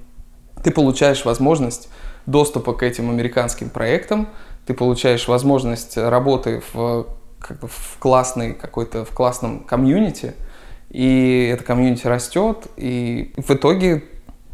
[0.63, 1.89] ты получаешь возможность
[2.27, 4.29] доступа к этим американским проектам,
[4.67, 7.07] ты получаешь возможность работы в,
[7.39, 10.35] как бы в классной какой-то, в классном комьюнити,
[10.91, 14.03] и это комьюнити растет, и в итоге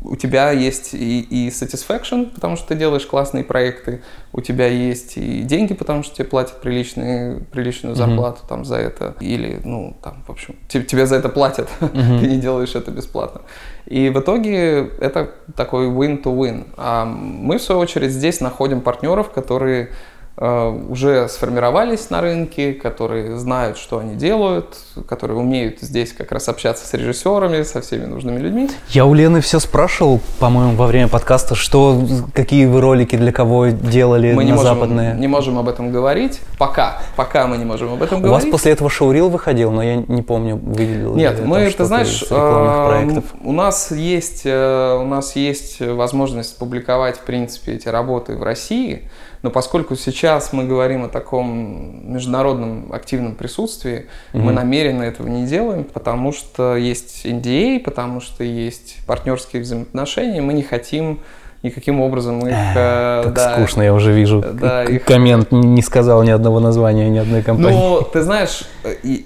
[0.04, 4.02] у тебя есть и, и satisfaction, потому что ты делаешь классные проекты,
[4.34, 8.50] у тебя есть и деньги, потому что тебе платят приличные, приличную зарплату mm-hmm.
[8.50, 12.20] там за это, или, ну, там, в общем, тебе, тебе за это платят, mm-hmm.
[12.22, 13.42] ты не делаешь это бесплатно.
[13.86, 16.68] И в итоге это такой win-to-win.
[16.78, 19.90] А мы, в свою очередь, здесь находим партнеров, которые
[20.36, 24.78] уже сформировались на рынке, которые знают, что они делают,
[25.08, 28.70] которые умеют здесь как раз общаться с режиссерами, со всеми нужными людьми.
[28.90, 32.02] Я у Лены все спрашивал, по-моему, во время подкаста, что,
[32.34, 35.14] какие вы ролики для кого делали мы на не можем, западные.
[35.16, 36.42] не можем об этом говорить.
[36.58, 37.02] Пока.
[37.16, 38.44] Пока мы не можем об этом у говорить.
[38.44, 42.24] У вас после этого шоурил выходил, но я не помню, выделил Нет, мы, ты знаешь,
[42.30, 48.44] э, у нас есть э, у нас есть возможность публиковать, в принципе, эти работы в
[48.44, 49.10] России.
[49.44, 55.46] Но поскольку сейчас мы говорим о таком международном активном присутствии, mm мы намеренно этого не
[55.46, 61.20] делаем, потому что есть NDA, потому что есть партнерские взаимоотношения, мы не хотим
[61.62, 62.56] никаким образом их...
[62.76, 64.44] Э, так да, скучно, я уже вижу.
[64.54, 65.06] Да, их...
[65.06, 67.78] Коммент не сказал ни одного названия, ни одной компании.
[67.78, 68.64] Ну, ты знаешь,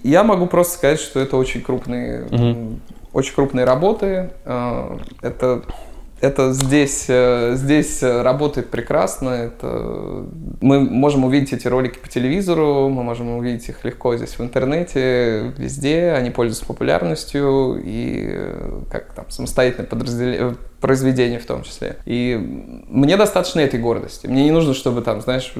[0.04, 2.80] я могу просто сказать, что это очень крупные, угу.
[3.12, 4.30] очень крупные работы.
[4.46, 5.64] Э, это
[6.20, 9.30] это здесь, э, здесь работает прекрасно.
[9.30, 10.26] Это...
[10.62, 15.54] Мы можем увидеть эти ролики по телевизору, мы можем увидеть их легко здесь в интернете,
[15.58, 16.12] везде.
[16.12, 21.98] Они пользуются популярностью и э, как там самостоятельное подразделение, произведение в том числе.
[22.06, 22.36] И
[22.88, 24.28] мне достаточно этой гордости.
[24.28, 25.54] Мне не нужно, чтобы там, знаешь,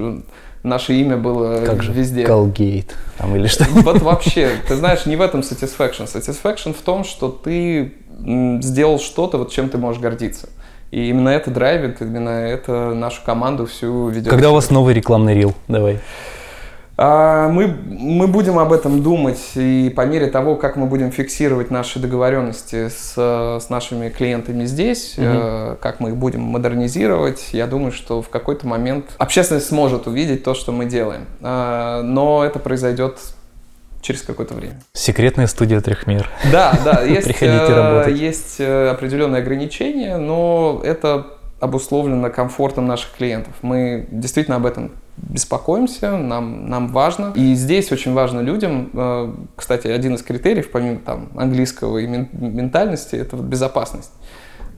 [0.64, 1.92] наше имя было как же?
[1.92, 2.24] везде.
[2.24, 3.66] Colgate там или что?
[3.70, 6.06] Вот вообще, ты знаешь, не в этом satisfaction.
[6.06, 7.94] Satisfaction в том, что ты
[8.62, 10.50] сделал что-то, вот чем ты можешь гордиться.
[10.92, 14.30] И именно это драйвит, именно это нашу команду всю ведет.
[14.30, 15.54] Когда у вас новый рекламный рил?
[15.68, 16.00] Давай.
[17.00, 21.70] А, мы, мы будем об этом думать, и по мере того, как мы будем фиксировать
[21.70, 25.78] наши договоренности с, с нашими клиентами здесь, угу.
[25.80, 30.56] как мы их будем модернизировать, я думаю, что в какой-то момент общественность сможет увидеть то,
[30.56, 31.26] что мы делаем.
[31.42, 33.20] А, но это произойдет
[34.08, 34.82] через какое-то время.
[34.94, 36.30] Секретная студия Трехмир.
[36.52, 38.18] Да, да, есть, Приходите э, работать.
[38.18, 41.28] есть э, определенные ограничения, но это
[41.60, 43.54] обусловлено комфортом наших клиентов.
[43.62, 47.34] Мы действительно об этом беспокоимся, нам, нам важно.
[47.36, 53.16] И здесь очень важно людям, э, кстати, один из критериев, помимо там, английского и ментальности,
[53.16, 54.12] это безопасность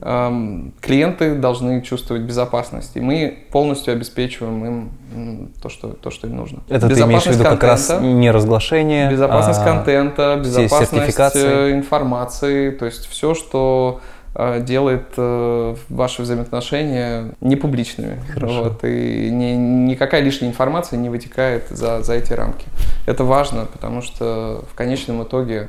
[0.00, 6.60] клиенты должны чувствовать безопасность, и мы полностью обеспечиваем им то, что, то, что им нужно.
[6.70, 11.72] Это ты имеешь в виду контента, как раз не разглашение, Безопасность а контента, безопасность э,
[11.72, 14.00] информации, то есть все, что
[14.34, 18.20] э, делает э, ваши взаимоотношения непубличными.
[18.32, 18.62] Хорошо.
[18.62, 19.52] Вот, и ни,
[19.90, 22.64] никакая лишняя информация не вытекает за, за эти рамки.
[23.06, 25.68] Это важно, потому что в конечном итоге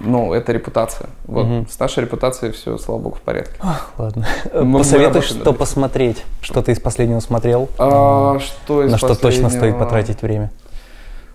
[0.00, 1.08] ну, это репутация.
[1.24, 1.66] Вот угу.
[1.68, 3.54] с нашей репутацией все, слава богу, в порядке.
[3.60, 4.26] Ах, ладно.
[4.54, 6.24] Мы Посоветуй, что посмотреть?
[6.40, 7.68] Что ты из последнего смотрел?
[7.78, 9.14] А, что из На последнего?
[9.14, 10.50] что точно стоит потратить время?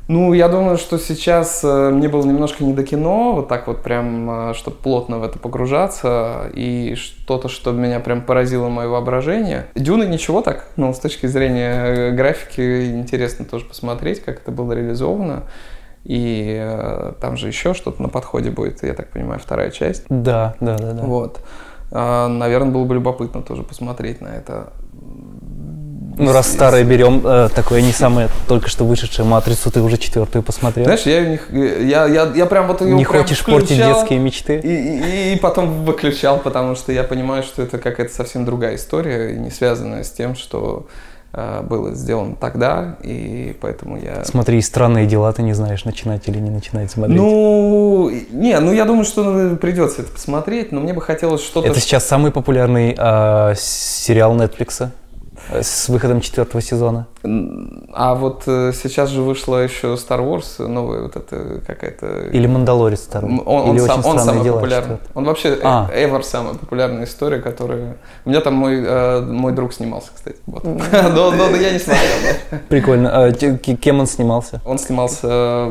[0.08, 3.84] Ну, я думаю, что сейчас э, мне было немножко не до кино, вот так вот
[3.84, 9.68] прям, э, чтобы плотно в это погружаться, и что-то, что меня прям поразило мое воображение.
[9.76, 14.72] Дюны ничего так, но с точки зрения э, графики интересно тоже посмотреть, как это было
[14.72, 15.44] реализовано.
[16.08, 20.04] И э, там же еще что-то на подходе будет, я так понимаю, вторая часть.
[20.08, 21.04] Да, да, да, да.
[21.04, 21.42] Вот.
[21.92, 24.72] э, наверное, было бы любопытно тоже посмотреть на это.
[26.18, 30.44] Ну, раз старое берем, э, такое не самое только что вышедшее «Матрицу», ты уже четвертую
[30.44, 30.86] посмотрел.
[30.86, 31.40] Знаешь, я, не,
[31.90, 34.62] я, я, я прям вот Не прям хочешь портить детские мечты?
[34.64, 39.36] И, и, и потом выключал, потому что я понимаю, что это какая-то совсем другая история,
[39.36, 44.24] не связанная с тем, что э, было сделано тогда, и поэтому я...
[44.26, 47.18] Смотри, странные дела ты не знаешь, начинать или не начинать смотреть.
[47.18, 51.68] Ну, не, ну я думаю, что придется это посмотреть, но мне бы хотелось что-то...
[51.68, 54.90] Это сейчас самый популярный э, сериал Netflix
[55.50, 57.08] с выходом четвертого сезона.
[57.94, 62.30] А вот э, сейчас же вышла еще Star Wars, новая вот эта какая-то...
[62.32, 63.40] Или Мандалорец второй.
[63.46, 64.98] Он, Или он, очень сам, он самый дела, популярный.
[65.14, 65.90] Он вообще а.
[65.94, 67.98] Эвер самая популярная история, которая...
[68.26, 70.38] У меня там мой, э, мой друг снимался, кстати.
[70.46, 70.64] Вот.
[70.64, 72.62] но, но, но я не смотрел.
[72.70, 73.26] Прикольно.
[73.26, 74.62] А, кем он снимался?
[74.66, 75.68] Он снимался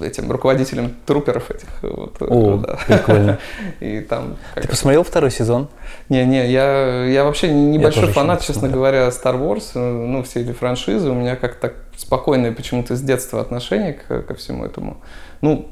[0.00, 1.68] этим руководителем труперов этих.
[1.82, 2.78] Вот, О, да.
[2.86, 3.38] прикольно.
[3.80, 4.36] И там...
[4.54, 5.68] Ты посмотрел второй сезон?
[6.08, 8.82] Не, не, я, я вообще небольшой я фанат, честно смотрел.
[8.96, 11.10] Говоря, Star Wars, ну, все эти франшизы.
[11.10, 14.98] У меня как-то так спокойное почему-то с детства отношение к, ко всему этому.
[15.40, 15.68] Ну,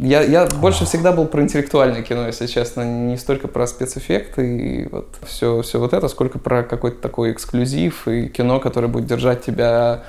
[0.00, 4.88] я, я больше всегда был про интеллектуальное кино, если честно, не столько про спецэффекты и
[4.88, 9.44] вот все, все вот это, сколько про какой-то такой эксклюзив и кино, которое будет держать
[9.44, 10.02] тебя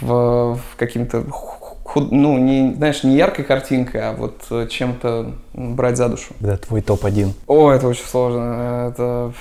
[0.00, 6.08] в, в каким-то худ, ну, не, знаешь, не яркой картинкой, а вот чем-то брать за
[6.08, 6.34] душу.
[6.40, 7.32] Да, твой топ-1.
[7.46, 8.90] О, это очень сложно.
[8.90, 9.32] Это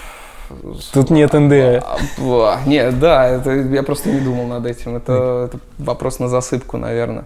[0.93, 1.83] Тут нет НДА.
[2.19, 4.95] А, нет, да, это, я просто не думал над этим.
[4.95, 7.25] Это, это вопрос на засыпку, наверное.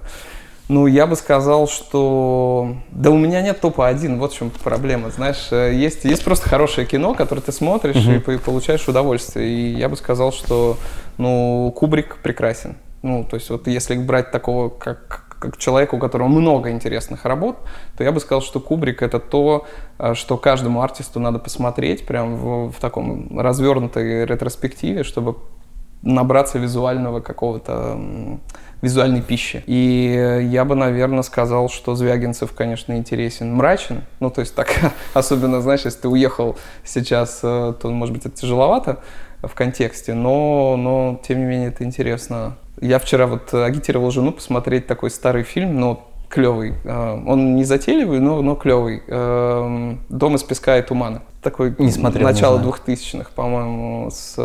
[0.70, 2.76] Ну, я бы сказал, что...
[2.92, 5.10] Да у меня нет топа один, вот в чем проблема.
[5.10, 8.36] Знаешь, э, есть, есть просто хорошее кино, которое ты смотришь uh-huh.
[8.36, 9.50] и получаешь удовольствие.
[9.50, 10.78] И я бы сказал, что,
[11.18, 12.76] ну, Кубрик прекрасен.
[13.02, 17.58] Ну, то есть вот если брать такого, как как человеку, у которого много интересных работ,
[17.98, 19.66] то я бы сказал, что Кубрик это то,
[19.98, 25.38] э, что каждому артисту надо посмотреть прям в, в таком развернутой ретроспективе, чтобы
[26.02, 28.00] набраться визуального какого-то
[28.82, 29.64] визуальной пищи.
[29.68, 34.04] И я бы, наверное, сказал, что Звягинцев, конечно, интересен, мрачен.
[34.22, 34.70] Ну, то есть так,
[35.14, 39.00] особенно, знаешь, если ты уехал сейчас, э, то, может быть, это тяжеловато
[39.42, 44.88] в контексте, но, но тем не менее, это интересно я вчера вот агитировал жену посмотреть
[44.88, 46.76] такой старый фильм, но клевый.
[46.86, 49.04] А, он не затейливый, но, но клевый.
[49.08, 51.24] Эм, «Дом из песка и тумана».
[51.42, 54.36] Такой не смотрел, начало двухтысячных, по-моему, с...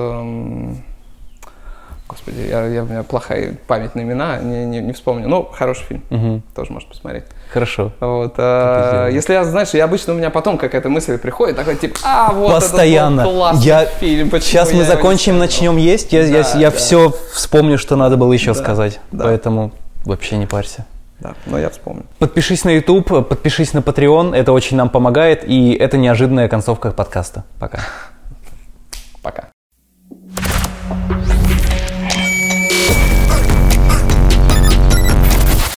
[2.14, 5.28] Господи, я, я, у меня плохая память на имена, не, не, не вспомню.
[5.28, 6.42] Ну, хороший фильм, угу.
[6.54, 7.24] тоже можешь посмотреть.
[7.52, 7.90] Хорошо.
[7.98, 11.98] Вот, а, если я, знаешь, я обычно у меня потом какая-то мысль приходит, такой типа,
[12.04, 13.22] а вот Постоянно.
[13.22, 13.84] этот классный я...
[13.86, 14.30] фильм.
[14.30, 16.76] Сейчас мы закончим, начнем есть, я, да, я, я да.
[16.76, 19.24] все вспомню, что надо было еще да, сказать, да.
[19.24, 19.72] поэтому
[20.04, 20.86] вообще не парься.
[21.18, 22.04] Да, но я вспомню.
[22.20, 27.44] Подпишись на YouTube, подпишись на Patreon, это очень нам помогает, и это неожиданная концовка подкаста.
[27.58, 27.80] Пока.